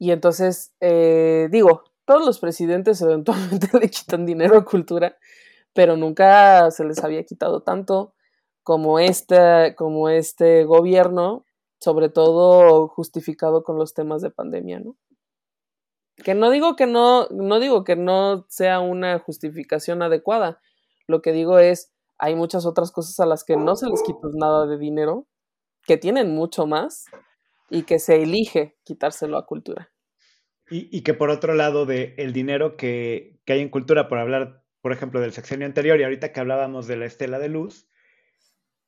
Y 0.01 0.09
entonces, 0.09 0.73
eh, 0.79 1.47
digo, 1.51 1.83
todos 2.05 2.25
los 2.25 2.39
presidentes 2.39 2.99
eventualmente 3.03 3.69
le 3.79 3.87
quitan 3.87 4.25
dinero 4.25 4.57
a 4.57 4.65
cultura, 4.65 5.15
pero 5.75 5.95
nunca 5.95 6.71
se 6.71 6.83
les 6.85 7.03
había 7.03 7.23
quitado 7.23 7.61
tanto 7.61 8.15
como 8.63 8.97
este, 8.97 9.75
como 9.77 10.09
este 10.09 10.63
gobierno, 10.63 11.45
sobre 11.79 12.09
todo 12.09 12.87
justificado 12.87 13.63
con 13.63 13.77
los 13.77 13.93
temas 13.93 14.23
de 14.23 14.31
pandemia, 14.31 14.79
¿no? 14.79 14.97
Que 16.15 16.33
no 16.33 16.49
digo 16.49 16.75
que 16.75 16.87
no, 16.87 17.27
no 17.29 17.59
digo 17.59 17.83
que 17.83 17.95
no 17.95 18.47
sea 18.49 18.79
una 18.79 19.19
justificación 19.19 20.01
adecuada. 20.01 20.59
Lo 21.05 21.21
que 21.21 21.31
digo 21.31 21.59
es, 21.59 21.93
hay 22.17 22.33
muchas 22.33 22.65
otras 22.65 22.91
cosas 22.91 23.19
a 23.19 23.27
las 23.27 23.43
que 23.43 23.55
no 23.55 23.75
se 23.75 23.87
les 23.87 24.01
quita 24.01 24.29
nada 24.33 24.65
de 24.65 24.79
dinero, 24.79 25.27
que 25.85 25.97
tienen 25.97 26.33
mucho 26.33 26.65
más 26.65 27.05
y 27.71 27.83
que 27.83 27.97
se 27.97 28.21
elige 28.21 28.77
quitárselo 28.83 29.37
a 29.37 29.47
cultura. 29.47 29.91
Y, 30.69 31.01
que 31.01 31.13
por 31.13 31.29
otro 31.29 31.53
lado, 31.53 31.85
de 31.85 32.13
el 32.17 32.31
dinero 32.31 32.77
que, 32.77 33.41
hay 33.47 33.59
en 33.59 33.67
cultura, 33.67 34.07
por 34.07 34.19
hablar, 34.19 34.63
por 34.81 34.93
ejemplo, 34.93 35.19
del 35.19 35.33
sexenio 35.33 35.65
anterior 35.65 35.99
y 35.99 36.03
ahorita 36.03 36.31
que 36.31 36.39
hablábamos 36.39 36.87
de 36.87 36.95
la 36.95 37.05
estela 37.05 37.39
de 37.39 37.49
luz, 37.49 37.89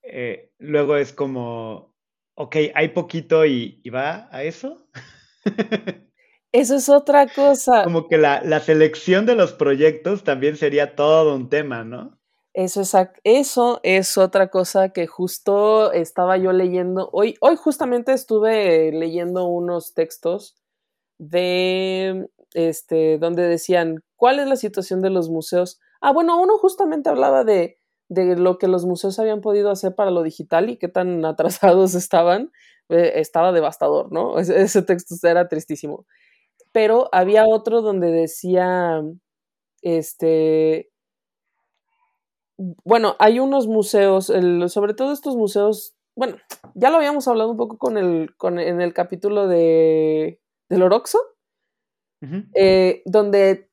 eh, 0.01 0.53
luego 0.59 0.95
es 0.95 1.11
como, 1.11 1.93
ok, 2.35 2.55
hay 2.73 2.89
poquito 2.89 3.45
y, 3.45 3.81
y 3.83 3.89
va 3.89 4.29
a 4.31 4.43
eso. 4.43 4.87
Eso 6.53 6.75
es 6.75 6.87
otra 6.87 7.27
cosa. 7.27 7.83
Como 7.83 8.07
que 8.07 8.19
la, 8.19 8.59
selección 8.59 9.25
de 9.25 9.35
los 9.35 9.53
proyectos 9.53 10.23
también 10.23 10.55
sería 10.55 10.95
todo 10.95 11.35
un 11.35 11.49
tema, 11.49 11.83
¿no? 11.83 12.19
Eso 12.53 12.81
es, 12.81 12.93
eso 13.23 13.79
es 13.83 14.17
otra 14.17 14.49
cosa 14.49 14.89
que 14.89 15.07
justo 15.07 15.91
estaba 15.91 16.37
yo 16.37 16.51
leyendo. 16.53 17.09
Hoy, 17.11 17.35
hoy 17.41 17.55
justamente 17.55 18.13
estuve 18.13 18.91
leyendo 18.91 19.45
unos 19.47 19.93
textos 19.95 20.55
de 21.19 22.29
este 22.53 23.17
donde 23.19 23.43
decían 23.47 23.97
cuál 24.17 24.39
es 24.39 24.47
la 24.47 24.57
situación 24.57 25.01
de 25.01 25.09
los 25.11 25.29
museos 25.29 25.79
Ah, 26.01 26.11
bueno, 26.13 26.41
uno 26.41 26.57
justamente 26.59 27.09
hablaba 27.09 27.43
de, 27.45 27.77
de 28.09 28.35
lo 28.37 28.57
que 28.59 28.67
los 28.67 28.85
museos 28.85 29.19
habían 29.19 29.41
podido 29.41 29.71
hacer 29.71 29.95
para 29.95 30.11
lo 30.11 30.23
digital 30.23 30.69
y 30.69 30.77
qué 30.77 30.89
tan 30.89 31.25
atrasados 31.27 31.95
estaban. 31.95 32.51
Eh, 32.89 33.13
estaba 33.17 33.51
devastador, 33.53 34.11
¿no? 34.11 34.37
Ese, 34.39 34.61
ese 34.61 34.81
texto 34.83 35.15
era 35.27 35.47
tristísimo. 35.49 36.05
Pero 36.73 37.09
había 37.13 37.45
otro 37.47 37.81
donde 37.81 38.11
decía, 38.11 39.01
este, 39.81 40.89
bueno, 42.57 43.15
hay 43.19 43.39
unos 43.39 43.67
museos, 43.67 44.29
el, 44.29 44.69
sobre 44.69 44.93
todo 44.93 45.11
estos 45.11 45.35
museos, 45.35 45.95
bueno, 46.15 46.37
ya 46.75 46.89
lo 46.89 46.97
habíamos 46.97 47.27
hablado 47.27 47.51
un 47.51 47.57
poco 47.57 47.77
con 47.77 47.97
el, 47.97 48.35
con, 48.37 48.59
en 48.59 48.81
el 48.81 48.93
capítulo 48.93 49.47
de, 49.47 50.39
del 50.69 50.83
Oroxo, 50.83 51.19
eh, 52.55 53.01
donde 53.05 53.69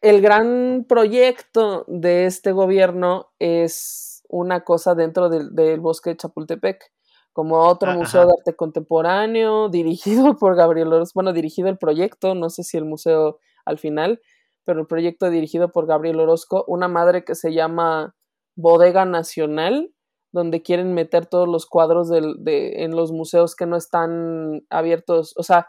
el 0.00 0.20
gran 0.20 0.86
proyecto 0.88 1.84
de 1.86 2.26
este 2.26 2.50
gobierno 2.50 3.28
es 3.38 4.24
una 4.28 4.64
cosa 4.64 4.94
dentro 4.94 5.28
del, 5.28 5.54
del 5.54 5.80
bosque 5.80 6.10
de 6.10 6.16
Chapultepec, 6.16 6.92
como 7.32 7.58
otro 7.58 7.90
Ah, 7.90 7.94
museo 7.94 8.26
de 8.26 8.32
arte 8.38 8.56
contemporáneo, 8.56 9.68
dirigido 9.70 10.36
por 10.36 10.56
Gabriel 10.56 10.92
Orozco, 10.92 11.12
bueno, 11.16 11.32
dirigido 11.32 11.68
el 11.68 11.78
proyecto, 11.78 12.34
no 12.34 12.50
sé 12.50 12.62
si 12.64 12.76
el 12.76 12.84
museo 12.84 13.38
al 13.64 13.78
final, 13.78 14.20
pero 14.66 14.80
el 14.80 14.86
proyecto 14.86 15.30
dirigido 15.30 15.72
por 15.72 15.86
Gabriel 15.86 16.20
Orozco, 16.20 16.64
una 16.66 16.88
madre 16.88 17.24
que 17.24 17.34
se 17.34 17.54
llama 17.54 18.14
Bodega 18.56 19.04
Nacional, 19.06 19.92
donde 20.32 20.62
quieren 20.62 20.92
meter 20.92 21.24
todos 21.24 21.48
los 21.48 21.66
cuadros 21.66 22.10
de, 22.10 22.84
en 22.84 22.94
los 22.94 23.12
museos 23.12 23.56
que 23.56 23.64
no 23.64 23.76
están 23.76 24.66
abiertos, 24.68 25.32
o 25.36 25.42
sea, 25.42 25.68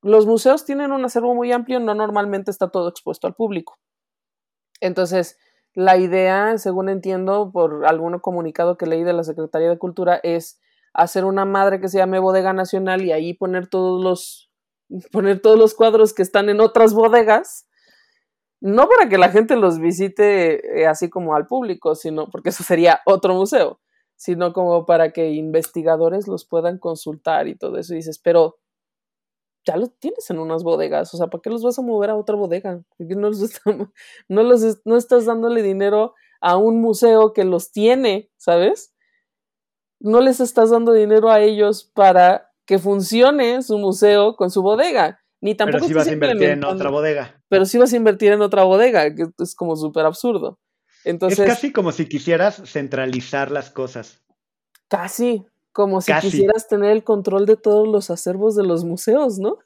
los 0.00 0.26
museos 0.26 0.64
tienen 0.64 0.92
un 0.92 1.04
acervo 1.04 1.34
muy 1.34 1.52
amplio, 1.52 1.80
no 1.80 1.94
normalmente 1.94 2.50
está 2.50 2.70
todo 2.70 2.88
expuesto 2.88 3.26
al 3.26 3.34
público. 3.34 3.78
Entonces, 4.80 5.36
la 5.74 5.98
idea, 5.98 6.56
según 6.58 6.88
entiendo 6.88 7.50
por 7.52 7.84
algún 7.86 8.18
comunicado 8.20 8.78
que 8.78 8.86
leí 8.86 9.02
de 9.02 9.12
la 9.12 9.24
Secretaría 9.24 9.68
de 9.68 9.78
Cultura, 9.78 10.20
es 10.22 10.60
hacer 10.94 11.24
una 11.24 11.44
madre 11.44 11.80
que 11.80 11.88
se 11.88 11.98
llame 11.98 12.20
Bodega 12.20 12.52
Nacional 12.52 13.02
y 13.02 13.10
ahí 13.10 13.34
poner 13.34 13.68
todos 13.68 14.02
los 14.02 14.48
poner 15.12 15.40
todos 15.40 15.58
los 15.58 15.74
cuadros 15.74 16.14
que 16.14 16.22
están 16.22 16.48
en 16.48 16.60
otras 16.60 16.94
bodegas, 16.94 17.67
no 18.60 18.88
para 18.88 19.08
que 19.08 19.18
la 19.18 19.30
gente 19.30 19.56
los 19.56 19.78
visite 19.78 20.80
eh, 20.82 20.86
así 20.86 21.08
como 21.08 21.34
al 21.34 21.46
público, 21.46 21.94
sino 21.94 22.28
porque 22.30 22.48
eso 22.50 22.62
sería 22.64 23.00
otro 23.06 23.34
museo, 23.34 23.80
sino 24.16 24.52
como 24.52 24.84
para 24.86 25.12
que 25.12 25.30
investigadores 25.30 26.26
los 26.26 26.44
puedan 26.44 26.78
consultar 26.78 27.46
y 27.48 27.56
todo 27.56 27.78
eso. 27.78 27.92
Y 27.94 27.98
dices, 27.98 28.18
pero 28.18 28.58
ya 29.64 29.76
los 29.76 29.96
tienes 29.98 30.28
en 30.30 30.38
unas 30.38 30.62
bodegas, 30.62 31.12
o 31.14 31.16
sea, 31.18 31.26
¿para 31.26 31.42
qué 31.42 31.50
los 31.50 31.62
vas 31.62 31.78
a 31.78 31.82
mover 31.82 32.10
a 32.10 32.16
otra 32.16 32.36
bodega? 32.36 32.80
¿Por 32.96 33.06
qué 33.06 33.14
no 33.14 33.28
los, 33.28 33.42
está- 33.42 33.76
no 34.28 34.42
los 34.42 34.80
no 34.84 34.96
estás 34.96 35.26
dándole 35.26 35.62
dinero 35.62 36.14
a 36.40 36.56
un 36.56 36.80
museo 36.80 37.32
que 37.32 37.44
los 37.44 37.70
tiene, 37.72 38.30
¿sabes? 38.36 38.94
No 40.00 40.20
les 40.20 40.40
estás 40.40 40.70
dando 40.70 40.92
dinero 40.92 41.30
a 41.30 41.40
ellos 41.40 41.84
para 41.92 42.52
que 42.66 42.78
funcione 42.78 43.62
su 43.62 43.78
museo 43.78 44.36
con 44.36 44.50
su 44.50 44.62
bodega, 44.62 45.20
ni 45.40 45.54
tampoco 45.54 45.86
Pero 45.86 45.86
estás 45.86 46.06
vas 46.06 46.08
a 46.08 46.12
invertir 46.12 46.48
en 46.50 46.64
otra 46.64 46.90
bodega. 46.90 47.37
Pero 47.48 47.64
sí 47.64 47.78
vas 47.78 47.92
a 47.92 47.96
invertir 47.96 48.32
en 48.32 48.42
otra 48.42 48.64
bodega, 48.64 49.14
que 49.14 49.26
es 49.38 49.54
como 49.54 49.76
súper 49.76 50.06
absurdo. 50.06 50.58
Entonces, 51.04 51.38
es 51.40 51.46
casi 51.46 51.72
como 51.72 51.92
si 51.92 52.06
quisieras 52.06 52.62
centralizar 52.66 53.50
las 53.50 53.70
cosas. 53.70 54.22
casi 54.88 55.44
como 55.72 56.00
si 56.00 56.10
Casi. 56.12 56.28
quisieras 56.30 56.66
tener 56.66 56.90
el 56.90 57.04
control 57.04 57.46
de 57.46 57.56
todos 57.56 57.86
los 57.86 58.10
acervos 58.10 58.56
de 58.56 58.64
los 58.64 58.84
museos, 58.84 59.38
¿no? 59.38 59.58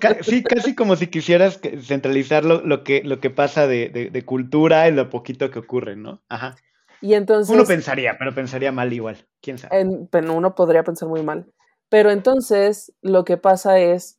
Ca- 0.00 0.18
sí, 0.22 0.42
casi 0.42 0.74
como 0.74 0.96
si 0.96 1.06
quisieras 1.06 1.60
centralizar 1.82 2.44
lo, 2.44 2.62
lo 2.66 2.82
que, 2.82 3.02
lo 3.04 3.20
que 3.20 3.30
pasa 3.30 3.68
de, 3.68 3.88
de- 3.88 4.10
de 4.10 4.24
cultura 4.24 4.88
y 4.88 4.92
lo 4.92 5.08
poquito 5.08 5.50
que 5.52 5.60
ocurre, 5.60 5.94
¿no? 5.94 6.20
Ajá. 6.28 6.56
Y 7.00 7.14
entonces, 7.14 7.54
Uno 7.54 7.64
pensaría, 7.64 8.16
pero 8.18 8.34
pensaría 8.34 8.72
mal 8.72 8.92
igual. 8.92 9.18
¿Quién 9.40 9.58
sabe? 9.58 9.80
en- 9.80 10.08
pero 10.08 10.32
uno 10.34 10.54
podría 10.56 10.82
pensar 10.82 11.08
muy 11.08 11.22
mal. 11.22 11.46
Pero 11.88 12.10
entonces 12.10 12.92
lo 13.02 13.24
que 13.24 13.36
pasa 13.36 13.78
es 13.78 14.18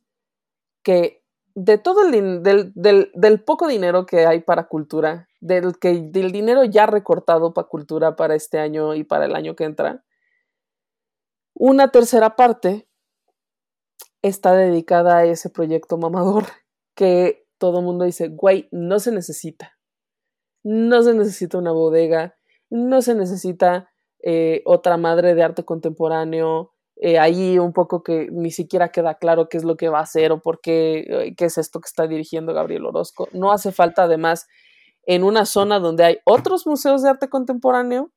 que 0.82 1.23
de 1.54 1.78
todo 1.78 2.06
el 2.06 2.42
del, 2.42 2.72
del, 2.74 3.12
del 3.14 3.42
poco 3.42 3.68
dinero 3.68 4.06
que 4.06 4.26
hay 4.26 4.40
para 4.40 4.66
cultura, 4.66 5.28
del, 5.40 5.78
que, 5.78 6.00
del 6.00 6.32
dinero 6.32 6.64
ya 6.64 6.86
recortado 6.86 7.54
para 7.54 7.68
cultura 7.68 8.16
para 8.16 8.34
este 8.34 8.58
año 8.58 8.94
y 8.94 9.04
para 9.04 9.26
el 9.26 9.36
año 9.36 9.54
que 9.54 9.64
entra, 9.64 10.04
una 11.54 11.92
tercera 11.92 12.34
parte 12.34 12.88
está 14.22 14.54
dedicada 14.54 15.18
a 15.18 15.24
ese 15.24 15.50
proyecto 15.50 15.96
mamador 15.96 16.44
que 16.96 17.46
todo 17.58 17.78
el 17.78 17.84
mundo 17.84 18.04
dice, 18.04 18.28
güey, 18.28 18.68
no 18.72 18.98
se 18.98 19.12
necesita. 19.12 19.78
No 20.64 21.02
se 21.02 21.14
necesita 21.14 21.58
una 21.58 21.72
bodega, 21.72 22.36
no 22.70 23.02
se 23.02 23.14
necesita 23.14 23.90
eh, 24.22 24.62
otra 24.64 24.96
madre 24.96 25.34
de 25.34 25.42
arte 25.42 25.64
contemporáneo, 25.64 26.73
eh, 26.96 27.18
ahí 27.18 27.58
un 27.58 27.72
poco 27.72 28.02
que 28.02 28.28
ni 28.30 28.50
siquiera 28.50 28.90
queda 28.90 29.14
claro 29.14 29.48
qué 29.48 29.56
es 29.56 29.64
lo 29.64 29.76
que 29.76 29.88
va 29.88 29.98
a 29.98 30.02
hacer 30.02 30.30
o 30.32 30.40
por 30.40 30.60
qué, 30.60 31.04
eh, 31.08 31.34
qué 31.36 31.46
es 31.46 31.58
esto 31.58 31.80
que 31.80 31.88
está 31.88 32.06
dirigiendo 32.06 32.54
Gabriel 32.54 32.86
Orozco. 32.86 33.28
No 33.32 33.52
hace 33.52 33.72
falta 33.72 34.04
además 34.04 34.46
en 35.06 35.24
una 35.24 35.44
zona 35.44 35.80
donde 35.80 36.04
hay 36.04 36.18
otros 36.24 36.66
museos 36.66 37.02
de 37.02 37.10
arte 37.10 37.28
contemporáneo 37.28 38.12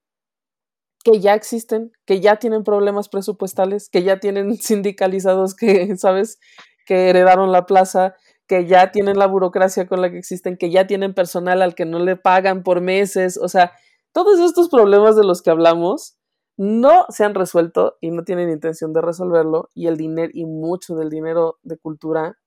que 1.04 1.20
ya 1.20 1.34
existen, 1.34 1.92
que 2.06 2.20
ya 2.20 2.38
tienen 2.38 2.64
problemas 2.64 3.10
presupuestales, 3.10 3.90
que 3.90 4.04
ya 4.04 4.20
tienen 4.20 4.56
sindicalizados 4.62 5.56
que, 5.56 5.96
¿sabes?, 5.98 6.40
que 6.86 7.10
heredaron 7.10 7.52
la 7.52 7.66
plaza, 7.66 8.16
que 8.48 8.66
ya 8.66 8.92
tienen 8.92 9.18
la 9.18 9.28
burocracia 9.28 9.88
con 9.88 10.02
la 10.02 10.10
que 10.10 10.18
existen, 10.18 10.58
que 10.58 10.70
ya 10.70 10.88
tienen 10.88 11.14
personal 11.14 11.62
al 11.62 11.76
que 11.76 11.86
no 11.86 12.00
le 12.00 12.16
pagan 12.16 12.64
por 12.64 12.80
meses, 12.80 13.38
o 13.38 13.50
sea, 13.50 13.74
todos 14.14 14.40
estos 14.40 14.70
problemas 14.70 15.18
de 15.18 15.24
los 15.24 15.42
que 15.42 15.50
hablamos 15.50 16.18
no 16.58 17.06
se 17.10 17.24
han 17.24 17.36
resuelto 17.36 17.98
y 18.02 18.12
no 18.12 18.24
tienen 18.24 18.50
intención 18.50 18.92
de 18.92 19.02
resolverlo 19.02 19.70
y 19.74 19.88
el 19.88 19.96
dinero 19.96 20.32
y 20.34 20.46
mucho 20.46 20.96
del 20.96 21.10
dinero 21.10 21.60
de 21.64 21.78
cultura 21.78 22.38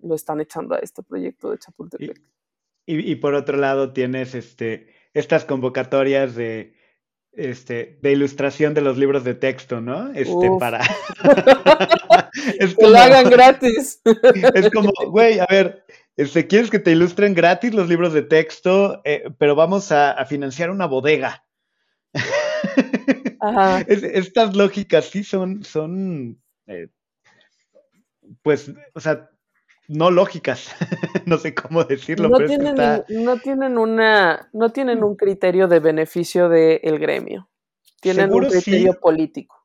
lo 0.00 0.14
están 0.14 0.40
echando 0.40 0.74
a 0.74 0.78
este 0.78 1.02
proyecto 1.02 1.50
de 1.50 1.58
Chapultepec. 1.58 2.20
Y, 2.86 3.12
y 3.12 3.16
por 3.16 3.34
otro 3.34 3.56
lado 3.56 3.92
tienes 3.92 4.34
este, 4.34 4.92
estas 5.14 5.44
convocatorias 5.44 6.34
de, 6.34 6.74
este, 7.36 7.98
de 8.02 8.12
ilustración 8.12 8.74
de 8.74 8.80
los 8.80 8.98
libros 8.98 9.24
de 9.24 9.34
texto, 9.34 9.80
¿no? 9.80 10.12
Este, 10.12 10.32
Uf. 10.32 10.60
para... 10.60 10.80
es, 12.58 12.74
Que 12.74 12.86
lo 12.86 12.98
hagan 12.98 13.30
gratis. 13.30 14.00
es 14.54 14.70
como, 14.70 14.90
güey, 15.08 15.38
a 15.38 15.46
ver, 15.48 15.84
este, 16.16 16.46
¿quieres 16.46 16.70
que 16.70 16.78
te 16.78 16.92
ilustren 16.92 17.34
gratis 17.34 17.74
los 17.74 17.88
libros 17.88 18.12
de 18.12 18.22
texto? 18.22 19.00
Eh, 19.04 19.24
pero 19.38 19.54
vamos 19.54 19.92
a, 19.92 20.12
a 20.12 20.26
financiar 20.26 20.70
una 20.70 20.86
bodega. 20.86 21.44
Ajá. 23.40 23.80
Es- 23.88 24.02
estas 24.02 24.56
lógicas 24.56 25.06
sí 25.06 25.24
son, 25.24 25.64
son 25.64 26.40
eh, 26.66 26.88
pues, 28.42 28.72
o 28.94 29.00
sea, 29.00 29.30
no 29.88 30.10
lógicas. 30.10 30.74
no 31.26 31.38
sé 31.38 31.54
cómo 31.54 31.84
decirlo, 31.84 32.30
No 32.30 32.36
pero 32.36 32.48
tienen, 32.48 32.66
está... 32.68 33.04
no 33.08 33.38
tienen 33.38 33.78
una, 33.78 34.48
no 34.52 34.70
tienen 34.70 35.04
un 35.04 35.16
criterio 35.16 35.68
de 35.68 35.80
beneficio 35.80 36.48
del 36.48 36.98
gremio. 36.98 37.48
Tienen 38.00 38.32
un 38.32 38.48
sí. 38.50 38.60
criterio 38.60 39.00
político. 39.00 39.56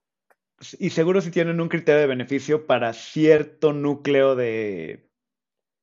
Y 0.77 0.89
seguro 0.89 1.21
si 1.21 1.31
tienen 1.31 1.61
un 1.61 1.69
criterio 1.69 2.01
de 2.01 2.07
beneficio 2.07 2.67
para 2.67 2.91
cierto 2.93 3.71
núcleo 3.71 4.35
de 4.35 5.09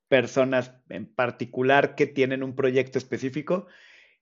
personas 0.09 0.73
en 0.91 1.07
particular 1.07 1.95
que 1.95 2.07
tienen 2.07 2.43
un 2.43 2.55
proyecto 2.55 2.99
específico 2.99 3.67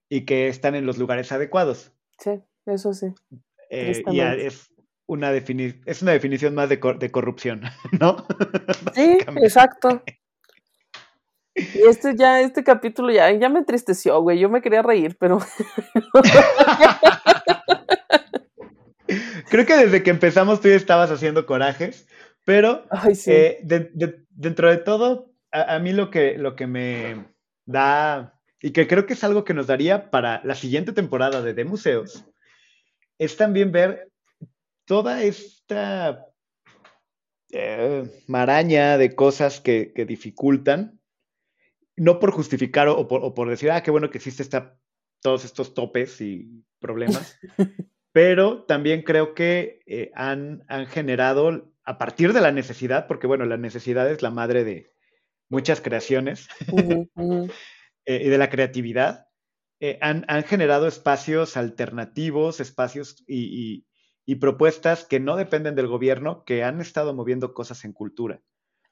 y 0.08 0.24
que 0.24 0.48
están 0.48 0.74
en 0.74 0.86
los 0.86 0.96
lugares 0.98 1.32
adecuados. 1.32 1.92
Sí, 2.18 2.40
eso 2.66 2.92
sí. 2.94 3.06
Eh, 3.70 4.02
y 4.06 4.20
es 4.20 4.70
una, 5.06 5.32
es 5.34 6.02
una 6.02 6.12
definición 6.12 6.54
más 6.54 6.68
de, 6.68 6.80
cor- 6.80 6.98
de 6.98 7.10
corrupción, 7.10 7.62
¿no? 8.00 8.26
Sí, 8.94 9.18
exacto. 9.42 10.02
Y 11.56 11.82
este 11.88 12.16
ya, 12.16 12.40
este 12.40 12.64
capítulo 12.64 13.12
ya, 13.12 13.30
ya 13.30 13.48
me 13.48 13.60
entristeció, 13.60 14.20
güey. 14.20 14.38
Yo 14.40 14.48
me 14.48 14.60
quería 14.60 14.82
reír, 14.82 15.16
pero 15.20 15.38
Creo 19.50 19.66
que 19.66 19.76
desde 19.76 20.02
que 20.02 20.10
empezamos 20.10 20.60
tú 20.60 20.68
ya 20.68 20.74
estabas 20.74 21.10
haciendo 21.10 21.46
corajes, 21.46 22.08
pero 22.44 22.86
ay, 22.90 23.14
sí. 23.14 23.30
Eh, 23.32 23.58
de- 23.62 23.90
de- 23.94 24.24
dentro 24.30 24.68
de 24.70 24.78
todo, 24.78 25.32
a, 25.52 25.74
a 25.76 25.78
mí 25.78 25.92
lo 25.92 26.10
que, 26.10 26.36
lo 26.38 26.56
que 26.56 26.66
me 26.66 27.24
da, 27.66 28.40
y 28.60 28.72
que 28.72 28.86
creo 28.88 29.06
que 29.06 29.12
es 29.12 29.22
algo 29.22 29.44
que 29.44 29.54
nos 29.54 29.66
daría 29.66 30.10
para 30.10 30.40
la 30.44 30.54
siguiente 30.54 30.92
temporada 30.92 31.42
de 31.42 31.54
De 31.54 31.64
Museos, 31.64 32.24
es 33.18 33.36
también 33.36 33.72
ver 33.72 34.10
toda 34.84 35.22
esta 35.22 36.26
eh, 37.52 38.04
maraña 38.26 38.98
de 38.98 39.14
cosas 39.14 39.60
que, 39.60 39.92
que 39.94 40.04
dificultan, 40.04 41.00
no 41.96 42.18
por 42.18 42.32
justificar 42.32 42.88
o, 42.88 42.98
o 42.98 43.08
por, 43.08 43.24
o 43.24 43.34
por 43.34 43.48
decir, 43.48 43.70
ah, 43.70 43.82
qué 43.82 43.90
bueno 43.90 44.10
que 44.10 44.18
existe 44.18 44.42
esta, 44.42 44.76
todos 45.22 45.44
estos 45.44 45.74
topes 45.74 46.20
y 46.20 46.64
problemas, 46.80 47.38
pero 48.12 48.64
también 48.64 49.02
creo 49.02 49.34
que 49.34 49.80
eh, 49.86 50.10
han, 50.14 50.64
han 50.68 50.86
generado 50.86 51.72
a 51.84 51.98
partir 51.98 52.32
de 52.32 52.40
la 52.40 52.52
necesidad, 52.52 53.06
porque 53.06 53.26
bueno, 53.26 53.44
la 53.44 53.56
necesidad 53.56 54.10
es 54.10 54.22
la 54.22 54.30
madre 54.30 54.64
de 54.64 54.92
muchas 55.48 55.80
creaciones. 55.80 56.48
Eh, 58.06 58.22
y 58.24 58.28
de 58.28 58.38
la 58.38 58.50
creatividad, 58.50 59.28
eh, 59.86 59.98
han, 60.00 60.24
generado 60.44 60.86
espacios 60.86 61.58
alternativos, 61.58 62.58
espacios 62.58 63.22
y, 63.26 63.84
propuestas 64.40 65.04
que 65.04 65.20
no 65.20 65.36
dependen 65.36 65.74
del 65.74 65.88
gobierno, 65.88 66.42
que 66.46 66.64
han 66.64 66.80
estado 66.80 67.12
moviendo 67.12 67.52
cosas 67.52 67.84
en 67.84 67.92
cultura. 67.92 68.40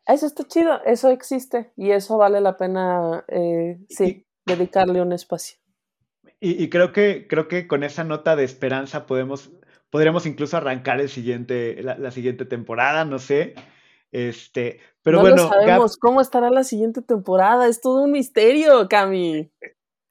Eso 0.07 0.27
está 0.27 0.45
chido, 0.47 0.85
eso 0.85 1.09
existe 1.09 1.73
y 1.79 1.93
eso 1.93 2.19
vale 2.19 2.43
la 2.43 2.59
pena, 2.59 3.25
eh, 3.29 3.79
sí, 3.89 4.27
dedicarle 4.45 5.01
un 5.01 5.15
espacio. 5.15 5.57
Y, 6.41 6.69
creo, 6.69 6.93
que, 6.93 7.27
creo 7.27 7.49
que 7.49 7.67
con 7.67 7.85
esa 7.85 8.05
nota 8.05 8.37
de 8.37 8.45
esperanza 8.45 9.07
podemos, 9.07 9.51
podríamos 9.89 10.27
incluso 10.27 10.59
arrancar 10.59 11.01
el 11.01 11.09
siguiente, 11.09 11.83
la, 11.83 12.11
siguiente 12.11 12.45
temporada, 12.45 13.07
no 13.07 13.19
sé. 13.19 13.55
Este, 14.11 14.81
pero 15.03 15.19
no 15.19 15.23
bueno. 15.23 15.37
No 15.37 15.49
sabemos 15.49 15.97
cómo 15.97 16.21
estará 16.21 16.51
la 16.51 16.65
siguiente 16.65 17.01
temporada, 17.01 17.67
es 17.67 17.81
todo 17.81 18.03
un 18.03 18.11
misterio, 18.11 18.89
Cami. 18.91 19.51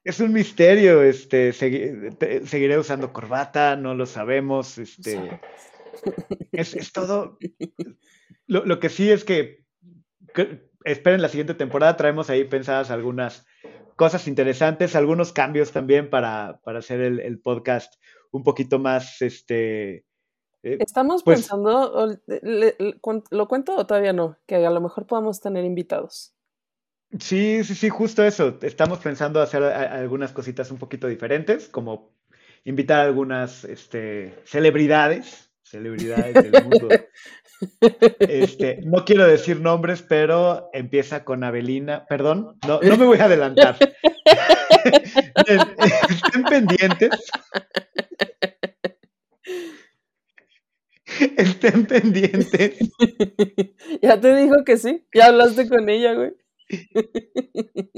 Es 0.04 0.18
un 0.18 0.32
misterio, 0.32 1.02
este, 1.02 1.52
seguiré 1.52 2.76
usando 2.76 3.12
corbata, 3.12 3.76
no 3.76 3.94
lo 3.94 4.04
sabemos, 4.06 4.78
este, 4.78 5.40
es, 6.52 6.92
todo. 6.92 7.38
Lo, 8.46 8.80
que 8.80 8.88
sí 8.88 9.10
es 9.10 9.24
que, 9.24 9.64
esperen 10.84 11.22
la 11.22 11.28
siguiente 11.28 11.54
temporada, 11.54 11.96
traemos 11.96 12.30
ahí 12.30 12.44
pensadas 12.44 12.90
algunas 12.90 13.46
cosas 13.94 14.26
interesantes, 14.26 14.96
algunos 14.96 15.32
cambios 15.32 15.70
también 15.70 16.10
para, 16.10 16.60
hacer 16.64 17.00
el, 17.00 17.40
podcast 17.40 17.94
un 18.32 18.42
poquito 18.42 18.80
más, 18.80 19.22
este... 19.22 20.04
Eh, 20.64 20.78
Estamos 20.80 21.22
pues 21.22 21.40
pensando, 21.40 22.18
¿lo 23.30 23.48
cuento 23.48 23.76
o 23.76 23.86
todavía 23.86 24.12
no? 24.12 24.36
Que 24.46 24.66
a 24.66 24.70
lo 24.70 24.80
mejor 24.80 25.06
podamos 25.06 25.40
tener 25.40 25.64
invitados. 25.64 26.34
Sí, 27.20 27.62
sí, 27.64 27.74
sí, 27.74 27.88
justo 27.90 28.24
eso. 28.24 28.58
Estamos 28.62 28.98
pensando 29.00 29.40
hacer 29.40 29.62
algunas 29.62 30.32
cositas 30.32 30.70
un 30.70 30.78
poquito 30.78 31.08
diferentes, 31.08 31.68
como 31.68 32.14
invitar 32.64 33.00
a 33.00 33.04
algunas 33.04 33.64
este, 33.64 34.34
celebridades, 34.44 35.50
celebridades 35.62 36.34
del 36.34 36.64
mundo. 36.64 36.88
Este, 38.18 38.80
no 38.82 39.04
quiero 39.04 39.24
decir 39.24 39.60
nombres, 39.60 40.02
pero 40.02 40.68
empieza 40.72 41.24
con 41.24 41.44
Avelina. 41.44 42.06
Perdón, 42.06 42.58
no, 42.66 42.80
no 42.82 42.96
me 42.96 43.06
voy 43.06 43.18
a 43.18 43.26
adelantar. 43.26 43.76
Estén 45.46 46.42
pendientes. 46.42 47.10
Estén 51.36 51.86
pendientes. 51.86 52.78
Ya 54.02 54.20
te 54.20 54.34
dijo 54.34 54.64
que 54.64 54.76
sí. 54.76 55.06
Ya 55.14 55.26
hablaste 55.26 55.68
con 55.68 55.88
ella, 55.88 56.14
güey. 56.14 56.32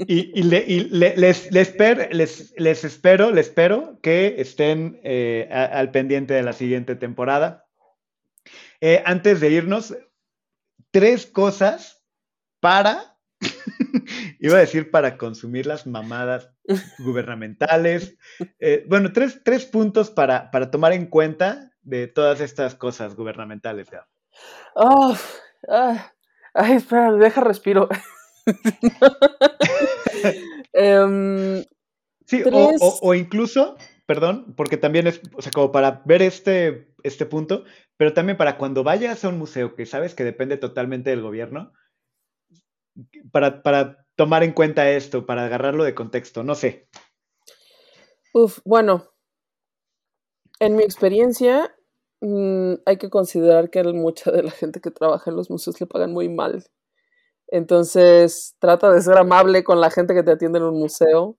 Y, 0.07 0.43
les, 0.43 0.91
les, 0.91 1.51
espero, 1.55 2.07
les 2.11 2.83
espero 2.83 3.99
que 4.01 4.35
estén 4.37 4.99
eh, 5.03 5.49
al 5.51 5.91
pendiente 5.91 6.33
de 6.33 6.43
la 6.43 6.53
siguiente 6.53 6.95
temporada. 6.95 7.65
Eh, 8.81 9.01
antes 9.05 9.39
de 9.39 9.49
irnos, 9.49 9.95
tres 10.91 11.25
cosas 11.25 12.03
para, 12.59 13.17
iba 14.39 14.57
a 14.57 14.59
decir 14.59 14.91
para 14.91 15.17
consumir 15.17 15.65
las 15.65 15.87
mamadas 15.87 16.51
gubernamentales. 16.99 18.17
Eh, 18.59 18.85
bueno, 18.87 19.11
tres, 19.11 19.41
tres 19.43 19.65
puntos 19.65 20.09
para, 20.09 20.51
para, 20.51 20.69
tomar 20.69 20.93
en 20.93 21.07
cuenta 21.07 21.71
de 21.81 22.07
todas 22.07 22.41
estas 22.41 22.75
cosas 22.75 23.15
gubernamentales. 23.15 23.87
Oh, 24.75 25.15
ay, 25.67 26.73
espera, 26.73 27.11
deja 27.13 27.41
respiro. 27.41 27.89
Em, 30.73 31.63
sí, 32.25 32.43
o, 32.81 33.13
incluso, 33.13 33.77
perdón, 34.05 34.53
porque 34.57 34.75
también 34.77 35.07
es, 35.07 35.21
o 35.35 35.41
sea, 35.41 35.53
como 35.53 35.71
para 35.71 36.01
ver 36.05 36.21
este, 36.21 36.93
este 37.03 37.25
punto, 37.25 37.63
pero 37.97 38.13
también 38.13 38.37
para 38.37 38.57
cuando 38.57 38.83
vayas 38.83 39.23
a 39.23 39.29
un 39.29 39.37
museo 39.37 39.75
que 39.75 39.85
sabes 39.85 40.15
que 40.15 40.25
depende 40.25 40.57
totalmente 40.57 41.11
del 41.11 41.21
gobierno, 41.21 41.71
para, 43.31 43.63
para 43.63 44.05
tomar 44.15 44.43
en 44.43 44.53
cuenta 44.53 44.89
esto, 44.89 45.25
para 45.25 45.45
agarrarlo 45.45 45.83
de 45.83 45.95
contexto, 45.95 46.43
no 46.43 46.55
sé. 46.55 46.87
Uf, 48.33 48.59
bueno, 48.65 49.11
en 50.59 50.75
mi 50.75 50.83
experiencia, 50.83 51.73
mm, 52.21 52.73
hay 52.85 52.97
que 52.97 53.09
considerar 53.09 53.69
que 53.69 53.83
mucha 53.83 54.31
de 54.31 54.43
la 54.43 54.51
gente 54.51 54.81
que 54.81 54.91
trabaja 54.91 55.29
en 55.29 55.37
los 55.37 55.49
museos 55.49 55.79
le 55.79 55.87
pagan 55.87 56.11
muy 56.11 56.29
mal. 56.29 56.65
Entonces, 57.47 58.55
trata 58.59 58.91
de 58.91 59.01
ser 59.01 59.17
amable 59.17 59.63
con 59.63 59.79
la 59.81 59.91
gente 59.91 60.13
que 60.13 60.23
te 60.23 60.31
atiende 60.31 60.59
en 60.59 60.65
un 60.65 60.79
museo. 60.79 61.37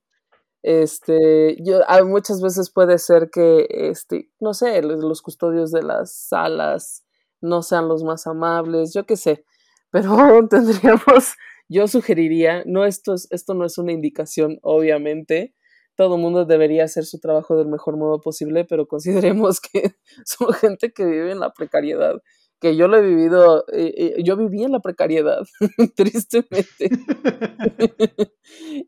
Este, 0.63 1.57
yo, 1.63 1.79
muchas 2.05 2.41
veces 2.41 2.71
puede 2.71 2.97
ser 2.97 3.29
que, 3.31 3.67
este, 3.69 4.29
no 4.39 4.53
sé, 4.53 4.81
los 4.81 5.21
custodios 5.21 5.71
de 5.71 5.83
las 5.83 6.13
salas 6.13 7.05
no 7.41 7.61
sean 7.61 7.87
los 7.87 8.03
más 8.03 8.27
amables, 8.27 8.93
yo 8.93 9.05
qué 9.05 9.15
sé, 9.15 9.45
pero 9.91 10.09
tendríamos, 10.49 11.35
yo 11.69 11.87
sugeriría, 11.87 12.63
no 12.65 12.85
esto, 12.85 13.13
es, 13.13 13.27
esto 13.31 13.53
no 13.53 13.65
es 13.65 13.77
una 13.77 13.91
indicación, 13.91 14.59
obviamente, 14.61 15.53
todo 15.95 16.15
el 16.15 16.21
mundo 16.21 16.45
debería 16.45 16.83
hacer 16.83 17.05
su 17.05 17.19
trabajo 17.19 17.57
del 17.57 17.67
mejor 17.67 17.97
modo 17.97 18.19
posible, 18.21 18.65
pero 18.65 18.87
consideremos 18.87 19.59
que 19.61 19.95
son 20.25 20.53
gente 20.53 20.91
que 20.91 21.05
vive 21.05 21.31
en 21.31 21.39
la 21.39 21.51
precariedad 21.53 22.21
que 22.59 22.75
yo 22.75 22.87
lo 22.87 22.97
he 22.97 23.01
vivido, 23.01 23.65
eh, 23.71 24.15
eh, 24.17 24.23
yo 24.23 24.35
viví 24.37 24.63
en 24.63 24.71
la 24.71 24.79
precariedad, 24.79 25.43
tristemente. 25.95 26.89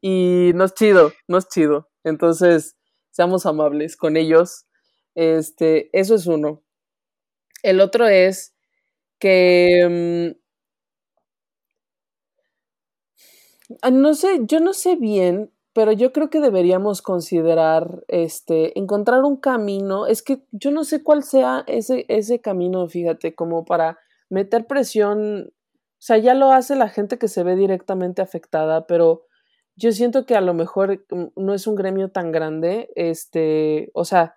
y 0.01 0.51
no 0.55 0.65
es 0.65 0.73
chido, 0.73 1.11
no 1.27 1.37
es 1.37 1.47
chido. 1.47 1.89
Entonces, 2.03 2.75
seamos 3.11 3.45
amables 3.45 3.97
con 3.97 4.17
ellos. 4.17 4.65
Este, 5.15 5.89
eso 5.93 6.15
es 6.15 6.27
uno. 6.27 6.63
El 7.63 7.81
otro 7.81 8.07
es 8.07 8.53
que 9.19 10.35
mm, 10.39 10.39
ah, 13.81 13.91
no 13.91 14.13
sé, 14.13 14.39
yo 14.43 14.59
no 14.59 14.73
sé 14.73 14.95
bien 14.95 15.51
pero 15.73 15.91
yo 15.91 16.11
creo 16.11 16.29
que 16.29 16.41
deberíamos 16.41 17.01
considerar, 17.01 18.03
este, 18.07 18.77
encontrar 18.79 19.23
un 19.23 19.37
camino, 19.37 20.07
es 20.07 20.23
que 20.23 20.43
yo 20.51 20.71
no 20.71 20.83
sé 20.83 21.03
cuál 21.03 21.23
sea 21.23 21.63
ese, 21.67 22.05
ese 22.09 22.41
camino, 22.41 22.87
fíjate, 22.87 23.35
como 23.35 23.65
para 23.65 23.99
meter 24.29 24.67
presión, 24.67 25.47
o 25.49 26.01
sea, 26.01 26.17
ya 26.17 26.33
lo 26.33 26.51
hace 26.51 26.75
la 26.75 26.89
gente 26.89 27.17
que 27.17 27.27
se 27.27 27.43
ve 27.43 27.55
directamente 27.55 28.21
afectada, 28.21 28.87
pero 28.87 29.25
yo 29.75 29.91
siento 29.91 30.25
que 30.25 30.35
a 30.35 30.41
lo 30.41 30.53
mejor 30.53 31.05
mm, 31.09 31.25
no 31.35 31.53
es 31.53 31.67
un 31.67 31.75
gremio 31.75 32.09
tan 32.11 32.31
grande, 32.31 32.89
este, 32.95 33.91
o 33.93 34.05
sea, 34.05 34.35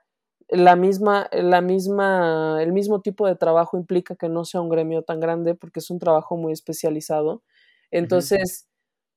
la 0.49 0.77
misma, 0.77 1.29
la 1.33 1.63
misma, 1.63 2.59
el 2.63 2.73
mismo 2.73 3.01
tipo 3.01 3.27
de 3.27 3.37
trabajo 3.37 3.79
implica 3.79 4.17
que 4.17 4.29
no 4.29 4.45
sea 4.45 4.61
un 4.61 4.69
gremio 4.69 5.03
tan 5.03 5.19
grande 5.19 5.55
porque 5.55 5.81
es 5.81 5.91
un 5.91 5.99
trabajo 5.99 6.37
muy 6.37 6.53
especializado. 6.53 7.43
Entonces, 7.91 8.69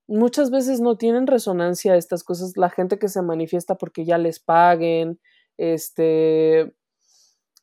muchas 0.07 0.51
veces 0.51 0.81
no 0.81 0.97
tienen 0.97 1.27
resonancia 1.27 1.95
estas 1.95 2.23
cosas, 2.23 2.57
la 2.57 2.69
gente 2.69 2.99
que 2.99 3.09
se 3.09 3.21
manifiesta 3.21 3.75
porque 3.75 4.05
ya 4.05 4.17
les 4.17 4.39
paguen, 4.39 5.19
este, 5.57 6.73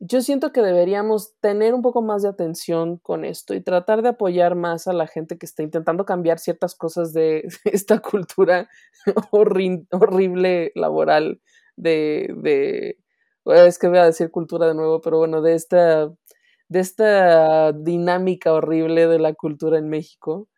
yo 0.05 0.21
siento 0.21 0.53
que 0.53 0.63
deberíamos 0.63 1.39
tener 1.41 1.75
un 1.75 1.83
poco 1.83 2.03
más 2.03 2.23
de 2.23 2.29
atención 2.29 2.99
con 2.99 3.25
esto 3.25 3.55
y 3.55 3.61
tratar 3.61 4.03
de 4.03 4.09
apoyar 4.09 4.57
más 4.57 4.89
a 4.89 4.93
la 4.93 5.07
gente 5.07 5.39
que 5.39 5.47
está 5.47 5.63
intentando 5.63 6.05
cambiar 6.05 6.41
ciertas 6.41 6.75
cosas 6.75 7.13
de 7.13 7.49
esta 7.65 8.01
cultura 8.01 8.69
horrible 9.31 10.73
laboral 10.75 11.41
de, 11.77 12.35
de, 12.39 12.99
es 13.45 13.79
que 13.79 13.89
voy 13.89 13.99
a 13.99 14.05
decir 14.07 14.31
cultura 14.33 14.67
de 14.67 14.75
nuevo, 14.75 15.01
pero 15.01 15.19
bueno, 15.19 15.41
de 15.41 15.55
esta, 15.55 16.13
de 16.69 16.81
esta 16.81 17.73
dinámica 17.73 18.53
horrible 18.53 19.07
de 19.07 19.19
la 19.21 19.35
cultura 19.35 19.79
en 19.79 19.89
México. 19.89 20.49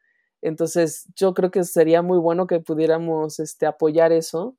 Entonces, 0.44 1.06
yo 1.16 1.32
creo 1.32 1.50
que 1.50 1.64
sería 1.64 2.02
muy 2.02 2.18
bueno 2.18 2.46
que 2.46 2.60
pudiéramos 2.60 3.40
este, 3.40 3.64
apoyar 3.64 4.12
eso. 4.12 4.56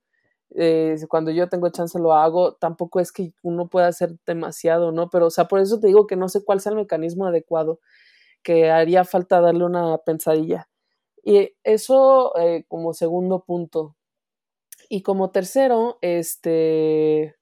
Eh, 0.55 0.97
cuando 1.09 1.29
yo 1.29 1.47
tengo 1.47 1.69
chance 1.69 1.99
lo 1.99 2.13
hago, 2.13 2.55
tampoco 2.55 2.99
es 2.99 3.11
que 3.11 3.33
uno 3.43 3.67
pueda 3.69 3.88
hacer 3.88 4.17
demasiado, 4.25 4.91
¿no? 4.91 5.11
Pero, 5.11 5.27
o 5.27 5.29
sea, 5.29 5.45
por 5.47 5.59
eso 5.59 5.79
te 5.79 5.86
digo 5.86 6.07
que 6.07 6.15
no 6.15 6.27
sé 6.27 6.43
cuál 6.43 6.59
sea 6.59 6.71
el 6.71 6.77
mecanismo 6.77 7.27
adecuado, 7.27 7.79
que 8.43 8.71
haría 8.71 9.05
falta 9.05 9.41
darle 9.41 9.63
una 9.65 9.99
pensadilla. 9.99 10.69
Y 11.23 11.53
eso 11.63 12.36
eh, 12.39 12.65
como 12.67 12.93
segundo 12.95 13.43
punto. 13.45 13.95
Y 14.89 15.03
como 15.03 15.29
tercero, 15.31 15.99
este, 16.01 17.36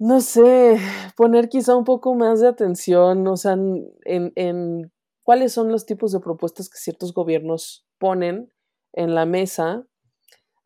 no 0.00 0.20
sé, 0.20 0.78
poner 1.16 1.48
quizá 1.48 1.76
un 1.76 1.84
poco 1.84 2.16
más 2.16 2.40
de 2.40 2.48
atención, 2.48 3.26
o 3.28 3.36
sea, 3.36 3.52
en, 3.52 3.92
en 4.04 4.90
cuáles 5.28 5.52
son 5.52 5.70
los 5.70 5.84
tipos 5.84 6.10
de 6.12 6.20
propuestas 6.20 6.70
que 6.70 6.78
ciertos 6.78 7.12
gobiernos 7.12 7.86
ponen 7.98 8.50
en 8.94 9.14
la 9.14 9.26
mesa 9.26 9.86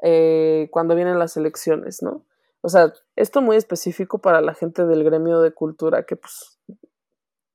eh, 0.05 0.69
cuando 0.71 0.95
vienen 0.95 1.19
las 1.19 1.37
elecciones, 1.37 2.01
¿no? 2.01 2.25
O 2.61 2.69
sea, 2.69 2.93
esto 3.17 3.43
muy 3.43 3.57
específico 3.57 4.21
para 4.21 4.41
la 4.41 4.55
gente 4.55 4.87
del 4.87 5.03
gremio 5.03 5.41
de 5.41 5.53
cultura, 5.53 6.07
que 6.07 6.15
pues 6.15 6.61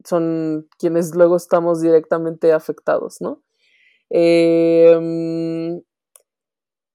son 0.03 0.67
quienes 0.77 1.15
luego 1.15 1.37
estamos 1.37 1.79
directamente 1.79 2.51
afectados, 2.51 3.21
¿no? 3.21 3.41
Em, 4.09 5.81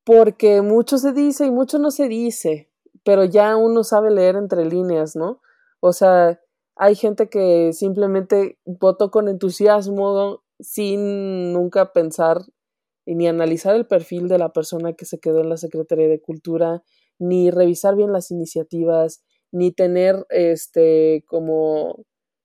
porque 0.05 0.61
mucho 0.61 0.99
se 0.99 1.15
dice 1.15 1.47
y 1.47 1.51
mucho 1.51 1.79
no 1.79 1.91
se 1.91 2.09
dice, 2.09 2.71
pero 3.03 3.25
ya 3.25 3.57
uno 3.57 3.83
sabe 3.83 4.11
leer 4.11 4.37
entre 4.37 4.67
líneas, 4.67 5.17
¿no? 5.17 5.41
O 5.81 5.95
sea, 5.95 6.39
hay 6.77 6.95
gente 6.95 7.29
que 7.29 7.73
simplemente 7.73 8.59
votó 8.65 9.11
con 9.11 9.29
entusiasmo 9.29 10.43
sin 10.61 11.53
nunca 11.53 11.93
pensar 11.93 12.43
ni 13.07 13.27
analizar 13.27 13.75
el 13.75 13.87
perfil 13.87 14.29
de 14.29 14.39
la 14.39 14.53
persona 14.53 14.93
que 14.93 15.05
se 15.05 15.19
quedó 15.19 15.41
en 15.41 15.49
la 15.49 15.57
Secretaría 15.57 16.09
de 16.09 16.21
Cultura, 16.21 16.85
ni 17.19 17.51
revisar 17.51 17.97
bien 17.97 18.13
las 18.13 18.31
iniciativas, 18.31 19.25
ni 19.51 19.73
tener 19.73 20.25
este 20.31 21.25
como 21.27 22.05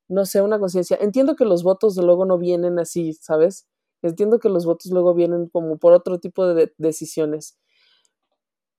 no 0.09 0.25
sé, 0.25 0.41
una 0.41 0.59
conciencia. 0.59 0.97
Entiendo 1.01 1.35
que 1.35 1.45
los 1.45 1.63
votos 1.63 1.97
luego 1.97 2.25
no 2.25 2.37
vienen 2.37 2.79
así, 2.79 3.13
¿sabes? 3.13 3.67
Entiendo 4.01 4.39
que 4.39 4.49
los 4.49 4.65
votos 4.65 4.91
luego 4.91 5.13
vienen 5.13 5.47
como 5.49 5.77
por 5.77 5.93
otro 5.93 6.19
tipo 6.19 6.47
de 6.47 6.73
decisiones. 6.77 7.57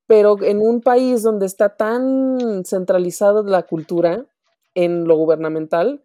Pero 0.07 0.43
en 0.43 0.61
un 0.61 0.81
país 0.81 1.23
donde 1.23 1.47
está 1.47 1.77
tan 1.77 2.65
centralizada 2.65 3.43
la 3.43 3.65
cultura 3.65 4.27
en 4.79 5.09
lo 5.09 5.17
gubernamental, 5.17 6.05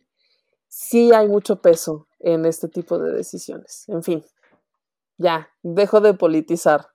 sí 0.68 1.14
hay 1.14 1.28
mucho 1.28 1.62
peso 1.62 2.08
en 2.20 2.46
este 2.46 2.68
tipo 2.68 2.98
de 2.98 3.12
decisiones. 3.12 3.88
En 3.88 4.02
fin, 4.02 4.26
ya, 5.18 5.52
dejo 5.62 6.02
de 6.02 6.16
politizar 6.16 6.88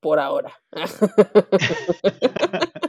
por 0.00 0.18
ahora. 0.18 0.52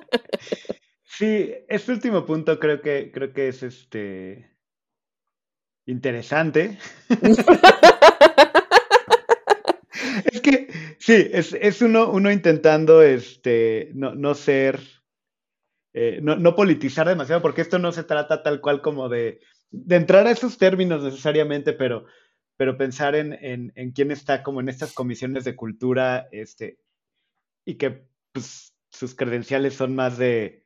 Sí, 1.22 1.54
este 1.68 1.92
último 1.92 2.26
punto 2.26 2.58
creo 2.58 2.82
que 2.82 3.12
creo 3.12 3.32
que 3.32 3.50
es 3.50 3.62
este 3.62 4.58
interesante. 5.86 6.80
es 10.32 10.42
que 10.42 10.68
sí, 10.98 11.30
es, 11.32 11.82
uno, 11.84 12.10
uno 12.10 12.32
intentando 12.32 13.04
este 13.04 13.92
no, 13.94 14.16
no 14.16 14.34
ser 14.34 14.80
eh, 15.94 16.20
no, 16.22 16.36
no, 16.36 16.56
politizar 16.56 17.08
demasiado, 17.08 17.42
porque 17.42 17.62
esto 17.62 17.80
no 17.80 17.92
se 17.92 18.04
trata 18.04 18.44
tal 18.44 18.62
cual 18.62 18.82
como 18.82 19.10
de, 19.10 19.42
de 19.72 19.96
entrar 19.96 20.26
a 20.28 20.32
esos 20.32 20.58
términos 20.58 21.04
necesariamente, 21.04 21.74
pero 21.74 22.06
pero 22.62 22.78
pensar 22.78 23.16
en, 23.16 23.72
en, 23.76 23.92
quién 23.92 24.12
está 24.12 24.44
como 24.44 24.60
en 24.62 24.70
estas 24.70 24.94
comisiones 24.94 25.46
de 25.46 25.56
cultura, 25.56 26.28
este, 26.32 26.78
y 27.66 27.74
que 27.74 28.06
pues, 28.32 28.76
sus 28.92 29.16
credenciales 29.16 29.74
son 29.74 29.96
más 29.96 30.20
de 30.20 30.64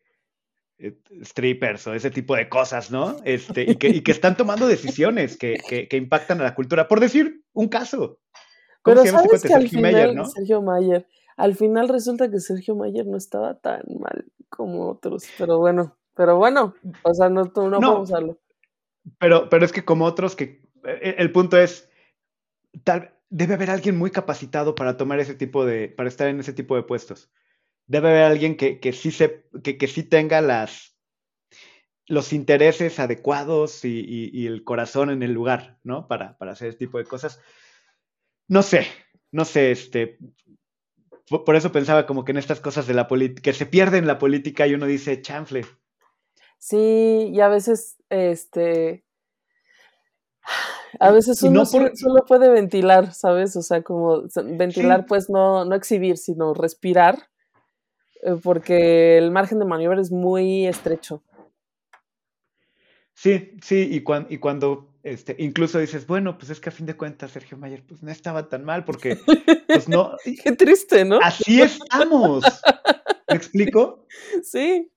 eh, 0.77 0.97
strippers 1.23 1.87
o 1.87 1.93
ese 1.93 2.11
tipo 2.11 2.35
de 2.35 2.49
cosas, 2.49 2.91
¿no? 2.91 3.15
Este, 3.23 3.63
y, 3.63 3.77
que, 3.77 3.87
y 3.87 4.01
que 4.01 4.11
están 4.11 4.35
tomando 4.35 4.67
decisiones 4.67 5.37
que, 5.37 5.55
que, 5.89 5.95
impactan 5.95 6.41
a 6.41 6.43
la 6.43 6.53
cultura. 6.53 6.89
Por 6.89 6.99
decir 6.99 7.45
un 7.53 7.69
caso. 7.69 8.19
Pero 8.83 9.03
se 9.03 9.11
sabes 9.11 9.41
que 9.41 9.53
al 9.53 9.69
final, 9.69 10.15
¿no? 10.15 10.25
Sergio 10.25 10.61
Mayer, 10.61 11.07
al 11.37 11.55
final 11.55 11.89
resulta 11.89 12.29
que 12.29 12.39
Sergio 12.39 12.75
Mayer 12.75 13.05
no 13.05 13.17
estaba 13.17 13.55
tan 13.59 13.83
mal 13.99 14.25
como 14.49 14.89
otros, 14.89 15.23
pero 15.37 15.59
bueno, 15.59 15.97
pero 16.15 16.37
bueno, 16.37 16.75
o 17.03 17.13
sea, 17.13 17.29
no, 17.29 17.51
no, 17.55 17.69
no 17.69 17.79
podemos 17.79 18.13
hablarlo. 18.13 18.39
Pero, 19.19 19.49
pero 19.49 19.65
es 19.65 19.71
que 19.71 19.85
como 19.85 20.05
otros 20.05 20.35
que 20.35 20.63
e, 20.83 21.15
el 21.17 21.31
punto 21.31 21.57
es, 21.57 21.89
tal, 22.83 23.13
debe 23.29 23.55
haber 23.55 23.69
alguien 23.69 23.97
muy 23.97 24.11
capacitado 24.11 24.75
para 24.75 24.97
tomar 24.97 25.19
ese 25.19 25.35
tipo 25.35 25.65
de, 25.65 25.89
para 25.89 26.09
estar 26.09 26.27
en 26.27 26.39
ese 26.39 26.53
tipo 26.53 26.75
de 26.75 26.83
puestos. 26.83 27.31
Debe 27.87 28.09
haber 28.09 28.23
alguien 28.23 28.57
que, 28.57 28.79
que 28.79 28.93
sí, 28.93 29.11
se, 29.11 29.45
que, 29.63 29.77
que 29.77 29.87
sí 29.87 30.03
tenga 30.03 30.41
las, 30.41 30.95
los 32.07 32.33
intereses 32.33 32.99
adecuados 32.99 33.83
y, 33.83 34.45
el 34.47 34.63
corazón 34.63 35.09
en 35.09 35.23
el 35.23 35.33
lugar, 35.33 35.79
¿no? 35.83 36.07
Para, 36.07 36.37
para, 36.37 36.53
hacer 36.53 36.69
ese 36.69 36.77
tipo 36.77 36.97
de 36.97 37.05
cosas. 37.05 37.41
No 38.47 38.61
sé, 38.61 38.87
no 39.31 39.45
sé, 39.45 39.71
este. 39.71 40.17
Por 41.27 41.55
eso 41.55 41.71
pensaba 41.71 42.05
como 42.05 42.23
que 42.23 42.31
en 42.31 42.37
estas 42.37 42.59
cosas 42.59 42.85
de 42.85 42.93
la 42.93 43.07
política, 43.07 43.41
que 43.41 43.53
se 43.53 43.65
pierden 43.65 44.05
la 44.05 44.19
política 44.19 44.67
y 44.67 44.75
uno 44.75 44.85
dice 44.85 45.21
chanfle. 45.21 45.65
Sí, 46.59 47.31
y 47.33 47.39
a 47.41 47.47
veces, 47.47 47.97
este, 48.09 49.03
a 50.99 51.11
veces 51.11 51.41
uno 51.43 51.65
solo, 51.65 51.91
puede 52.27 52.49
ventilar, 52.49 53.13
¿sabes? 53.13 53.55
O 53.55 53.61
sea, 53.61 53.81
como 53.81 54.23
ventilar, 54.43 55.05
pues 55.07 55.29
no, 55.29 55.65
no 55.65 55.75
exhibir, 55.75 56.17
sino 56.17 56.53
respirar, 56.53 57.29
eh, 58.21 58.35
porque 58.41 59.17
el 59.17 59.31
margen 59.31 59.59
de 59.59 59.65
maniobra 59.65 60.01
es 60.01 60.11
muy 60.11 60.67
estrecho. 60.67 61.23
Sí, 63.13 63.57
sí, 63.61 63.89
y, 63.91 64.03
y 64.33 64.37
cuando 64.37 64.94
este, 65.05 65.35
incluso 65.37 65.77
dices, 65.77 66.07
bueno, 66.07 66.35
pues 66.35 66.49
es 66.49 66.59
que 66.59 66.69
a 66.69 66.71
fin 66.71 66.87
de 66.87 66.97
cuentas 66.97 67.29
Sergio 67.29 67.59
Mayer 67.59 67.83
pues 67.87 68.01
no 68.01 68.09
estaba 68.09 68.49
tan 68.49 68.65
mal 68.65 68.85
porque 68.85 69.15
pues 69.67 69.87
no. 69.87 70.17
Qué 70.43 70.51
triste, 70.53 71.05
¿no? 71.05 71.19
Así 71.21 71.61
estamos. 71.61 72.43
¿Me 73.29 73.35
explico? 73.35 74.07
Sí. 74.41 74.91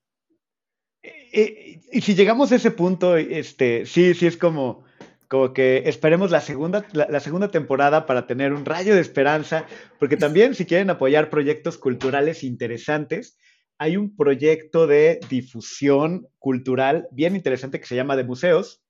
Y, 1.02 1.80
y, 1.92 2.00
si 2.00 2.14
llegamos 2.14 2.50
a 2.50 2.56
ese 2.56 2.70
punto, 2.70 3.18
este, 3.18 3.84
sí, 3.84 4.14
sí 4.14 4.26
es 4.26 4.38
como, 4.38 4.82
como 5.28 5.52
que 5.52 5.82
esperemos 5.84 6.30
la 6.30 6.40
segunda, 6.40 6.86
la, 6.94 7.20
segunda 7.20 7.50
temporada 7.50 8.06
para 8.06 8.26
tener 8.26 8.54
un 8.54 8.64
rayo 8.64 8.94
de 8.94 9.02
esperanza, 9.02 9.66
porque 9.98 10.16
también 10.16 10.54
si 10.54 10.64
quieren 10.64 10.88
apoyar 10.88 11.28
proyectos 11.28 11.76
culturales 11.76 12.44
interesantes, 12.44 13.36
hay 13.76 13.98
un 13.98 14.16
proyecto 14.16 14.86
de 14.86 15.20
difusión 15.28 16.28
cultural 16.38 17.08
bien 17.12 17.36
interesante 17.36 17.78
que 17.78 17.86
se 17.86 17.94
llama 17.94 18.16
de 18.16 18.24
museos 18.24 18.82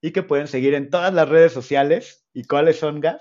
y 0.00 0.12
que 0.12 0.22
pueden 0.22 0.46
seguir 0.46 0.74
en 0.74 0.90
todas 0.90 1.12
las 1.12 1.28
redes 1.28 1.52
sociales. 1.52 2.24
¿Y 2.32 2.44
cuáles 2.44 2.78
son, 2.78 3.00
Gab? 3.00 3.20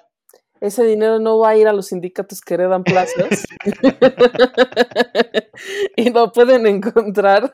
Ese 0.62 0.84
dinero 0.84 1.20
no 1.20 1.40
va 1.40 1.50
a 1.50 1.58
ir 1.58 1.68
a 1.68 1.74
los 1.74 1.88
sindicatos 1.88 2.42
que 2.42 2.56
heredan 2.56 2.84
plazas. 2.84 3.46
y 5.96 6.10
lo 6.10 6.32
pueden 6.32 6.68
encontrar 6.68 7.54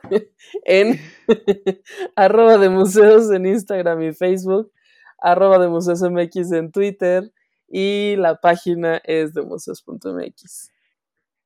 en 0.64 1.00
arroba 2.16 2.58
de 2.58 2.68
museos 2.68 3.30
en 3.30 3.46
Instagram 3.46 4.02
y 4.02 4.12
Facebook 4.12 4.72
arroba 5.18 5.58
de 5.58 5.68
Museos 5.68 6.02
MX 6.02 6.52
en 6.52 6.70
Twitter 6.70 7.32
y 7.68 8.16
la 8.16 8.40
página 8.40 9.00
es 9.04 9.34
de 9.34 9.42
museos.mx. 9.42 10.70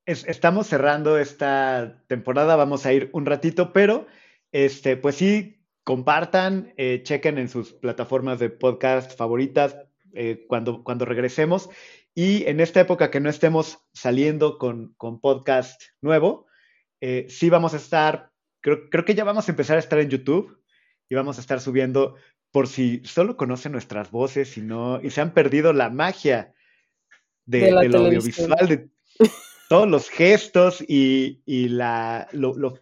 estamos 0.07 0.67
cerrando 0.67 1.19
esta 1.19 2.03
temporada, 2.07 2.57
vamos 2.57 2.85
a 2.85 2.93
ir 2.93 3.11
un 3.13 3.27
ratito, 3.27 3.73
pero 3.73 4.07
este, 4.53 4.97
pues 4.97 5.17
sí, 5.17 5.60
compartan, 5.91 6.73
eh, 6.77 7.01
chequen 7.03 7.37
en 7.37 7.49
sus 7.49 7.73
plataformas 7.73 8.39
de 8.39 8.49
podcast 8.49 9.19
favoritas 9.19 9.77
eh, 10.13 10.45
cuando, 10.47 10.85
cuando 10.85 11.05
regresemos. 11.05 11.69
Y 12.15 12.45
en 12.45 12.61
esta 12.61 12.81
época 12.81 13.11
que 13.11 13.19
no 13.19 13.29
estemos 13.29 13.81
saliendo 13.93 14.57
con, 14.57 14.95
con 14.97 15.21
podcast 15.21 15.83
nuevo, 16.01 16.47
eh, 17.01 17.27
sí 17.29 17.51
vamos 17.51 17.75
a 17.75 17.79
estar, 17.79 18.31
creo, 18.61 18.89
creo 18.89 19.05
que 19.05 19.17
ya 19.17 19.25
vamos 19.25 19.49
a 19.49 19.51
empezar 19.51 19.79
a 19.79 19.81
estar 19.81 19.99
en 19.99 20.11
YouTube 20.11 20.63
y 21.09 21.17
vamos 21.17 21.39
a 21.39 21.41
estar 21.41 21.61
subiendo 21.61 22.15
por 22.53 22.69
si 22.69 23.03
solo 23.05 23.37
conocen 23.37 23.73
nuestras 23.73 24.13
voces 24.13 24.57
y 24.59 24.61
no, 24.61 25.01
y 25.03 25.11
se 25.11 25.23
han 25.23 25.35
perdido 25.35 25.73
la 25.73 25.91
magia 25.91 26.55
de, 27.47 27.63
del 27.63 27.97
audiovisual, 27.97 28.69
de 28.69 28.91
todos 29.69 29.89
los 29.89 30.09
gestos 30.09 30.85
y, 30.87 31.43
y 31.47 31.69
la, 31.69 32.29
lo, 32.31 32.79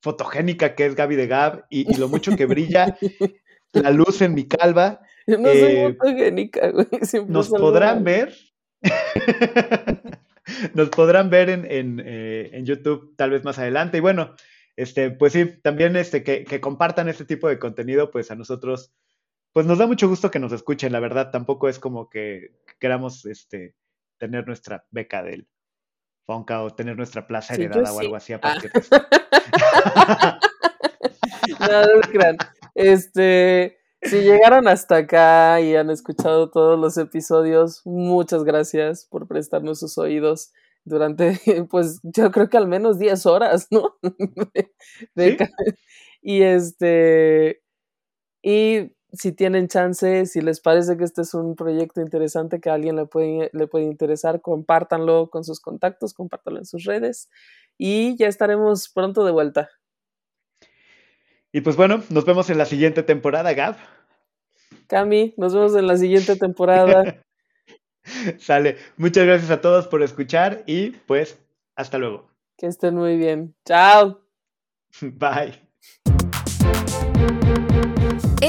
fotogénica 0.00 0.74
que 0.74 0.86
es 0.86 0.94
Gaby 0.94 1.16
de 1.16 1.26
Gab 1.26 1.66
y, 1.70 1.96
lo 1.96 2.08
mucho 2.08 2.36
que 2.36 2.46
brilla 2.46 2.96
la 3.72 3.90
luz 3.90 4.22
en 4.22 4.34
mi 4.34 4.48
calva. 4.48 5.00
no 5.26 5.48
soy 5.48 5.62
eh, 5.62 5.96
fotogénica, 5.98 6.70
güey. 6.70 6.86
Nos 7.28 7.48
podrán 7.48 8.04
ver. 8.04 8.34
nos 10.74 10.88
podrán 10.88 11.28
ver 11.28 11.50
en, 11.50 11.70
en, 11.70 12.02
eh, 12.04 12.50
en 12.54 12.64
YouTube 12.64 13.14
tal 13.16 13.30
vez 13.30 13.44
más 13.44 13.58
adelante. 13.58 13.98
Y 13.98 14.00
bueno, 14.00 14.34
este, 14.80 15.10
pues 15.10 15.34
sí, 15.34 15.44
también 15.62 15.96
este, 15.96 16.24
que, 16.24 16.60
compartan 16.60 17.08
este 17.08 17.26
tipo 17.26 17.48
de 17.48 17.58
contenido, 17.58 18.10
pues 18.10 18.30
a 18.30 18.34
nosotros, 18.34 18.94
pues 19.52 19.66
nos 19.66 19.76
da 19.76 19.86
mucho 19.86 20.08
gusto 20.08 20.30
que 20.30 20.38
nos 20.38 20.52
escuchen, 20.52 20.92
la 20.92 21.00
verdad, 21.00 21.30
tampoco 21.30 21.68
es 21.68 21.78
como 21.78 22.08
que 22.08 22.52
queramos 22.78 23.26
este, 23.26 23.74
tener 24.18 24.46
nuestra 24.46 24.86
beca 24.90 25.22
del 25.22 25.46
Fonca 26.30 26.62
o 26.62 26.70
tener 26.70 26.96
nuestra 26.96 27.26
plaza 27.26 27.54
heredada 27.54 27.92
o 27.92 27.98
algo 27.98 28.14
así. 28.14 28.34
Ah. 28.34 28.40
Pues 28.40 28.62
no, 31.58 31.82
no 31.82 31.88
Este, 32.76 33.78
si 34.00 34.20
llegaron 34.20 34.68
hasta 34.68 34.98
acá 34.98 35.60
y 35.60 35.74
han 35.74 35.90
escuchado 35.90 36.48
todos 36.48 36.78
los 36.78 36.96
episodios, 36.98 37.82
muchas 37.84 38.44
gracias 38.44 39.08
por 39.10 39.26
prestarnos 39.26 39.80
sus 39.80 39.98
oídos 39.98 40.52
durante, 40.84 41.34
pues 41.68 41.98
yo 42.04 42.30
creo 42.30 42.48
que 42.48 42.58
al 42.58 42.68
menos 42.68 43.00
10 43.00 43.26
horas, 43.26 43.66
¿no? 43.72 43.98
Y 46.22 46.42
este, 46.42 47.62
y 48.42 48.92
si 49.12 49.32
tienen 49.32 49.68
chance, 49.68 50.26
si 50.26 50.40
les 50.40 50.60
parece 50.60 50.96
que 50.96 51.04
este 51.04 51.22
es 51.22 51.34
un 51.34 51.56
proyecto 51.56 52.00
interesante 52.00 52.60
que 52.60 52.70
a 52.70 52.74
alguien 52.74 52.96
le 52.96 53.06
puede, 53.06 53.50
le 53.52 53.66
puede 53.66 53.84
interesar, 53.84 54.40
compártanlo 54.40 55.30
con 55.30 55.44
sus 55.44 55.60
contactos, 55.60 56.14
compártanlo 56.14 56.60
en 56.60 56.66
sus 56.66 56.84
redes 56.84 57.28
y 57.78 58.16
ya 58.16 58.28
estaremos 58.28 58.88
pronto 58.88 59.24
de 59.24 59.32
vuelta. 59.32 59.70
Y 61.52 61.62
pues 61.62 61.76
bueno, 61.76 62.02
nos 62.10 62.24
vemos 62.24 62.48
en 62.50 62.58
la 62.58 62.64
siguiente 62.64 63.02
temporada, 63.02 63.52
Gab. 63.54 63.76
Cami, 64.86 65.34
nos 65.36 65.54
vemos 65.54 65.74
en 65.74 65.86
la 65.86 65.96
siguiente 65.96 66.36
temporada. 66.36 67.22
Sale. 68.38 68.76
Muchas 68.96 69.26
gracias 69.26 69.50
a 69.50 69.60
todos 69.60 69.88
por 69.88 70.02
escuchar 70.02 70.62
y 70.66 70.90
pues 70.90 71.38
hasta 71.74 71.98
luego. 71.98 72.30
Que 72.56 72.66
estén 72.66 72.94
muy 72.94 73.16
bien. 73.16 73.54
Chao. 73.64 74.20
Bye. 75.00 75.70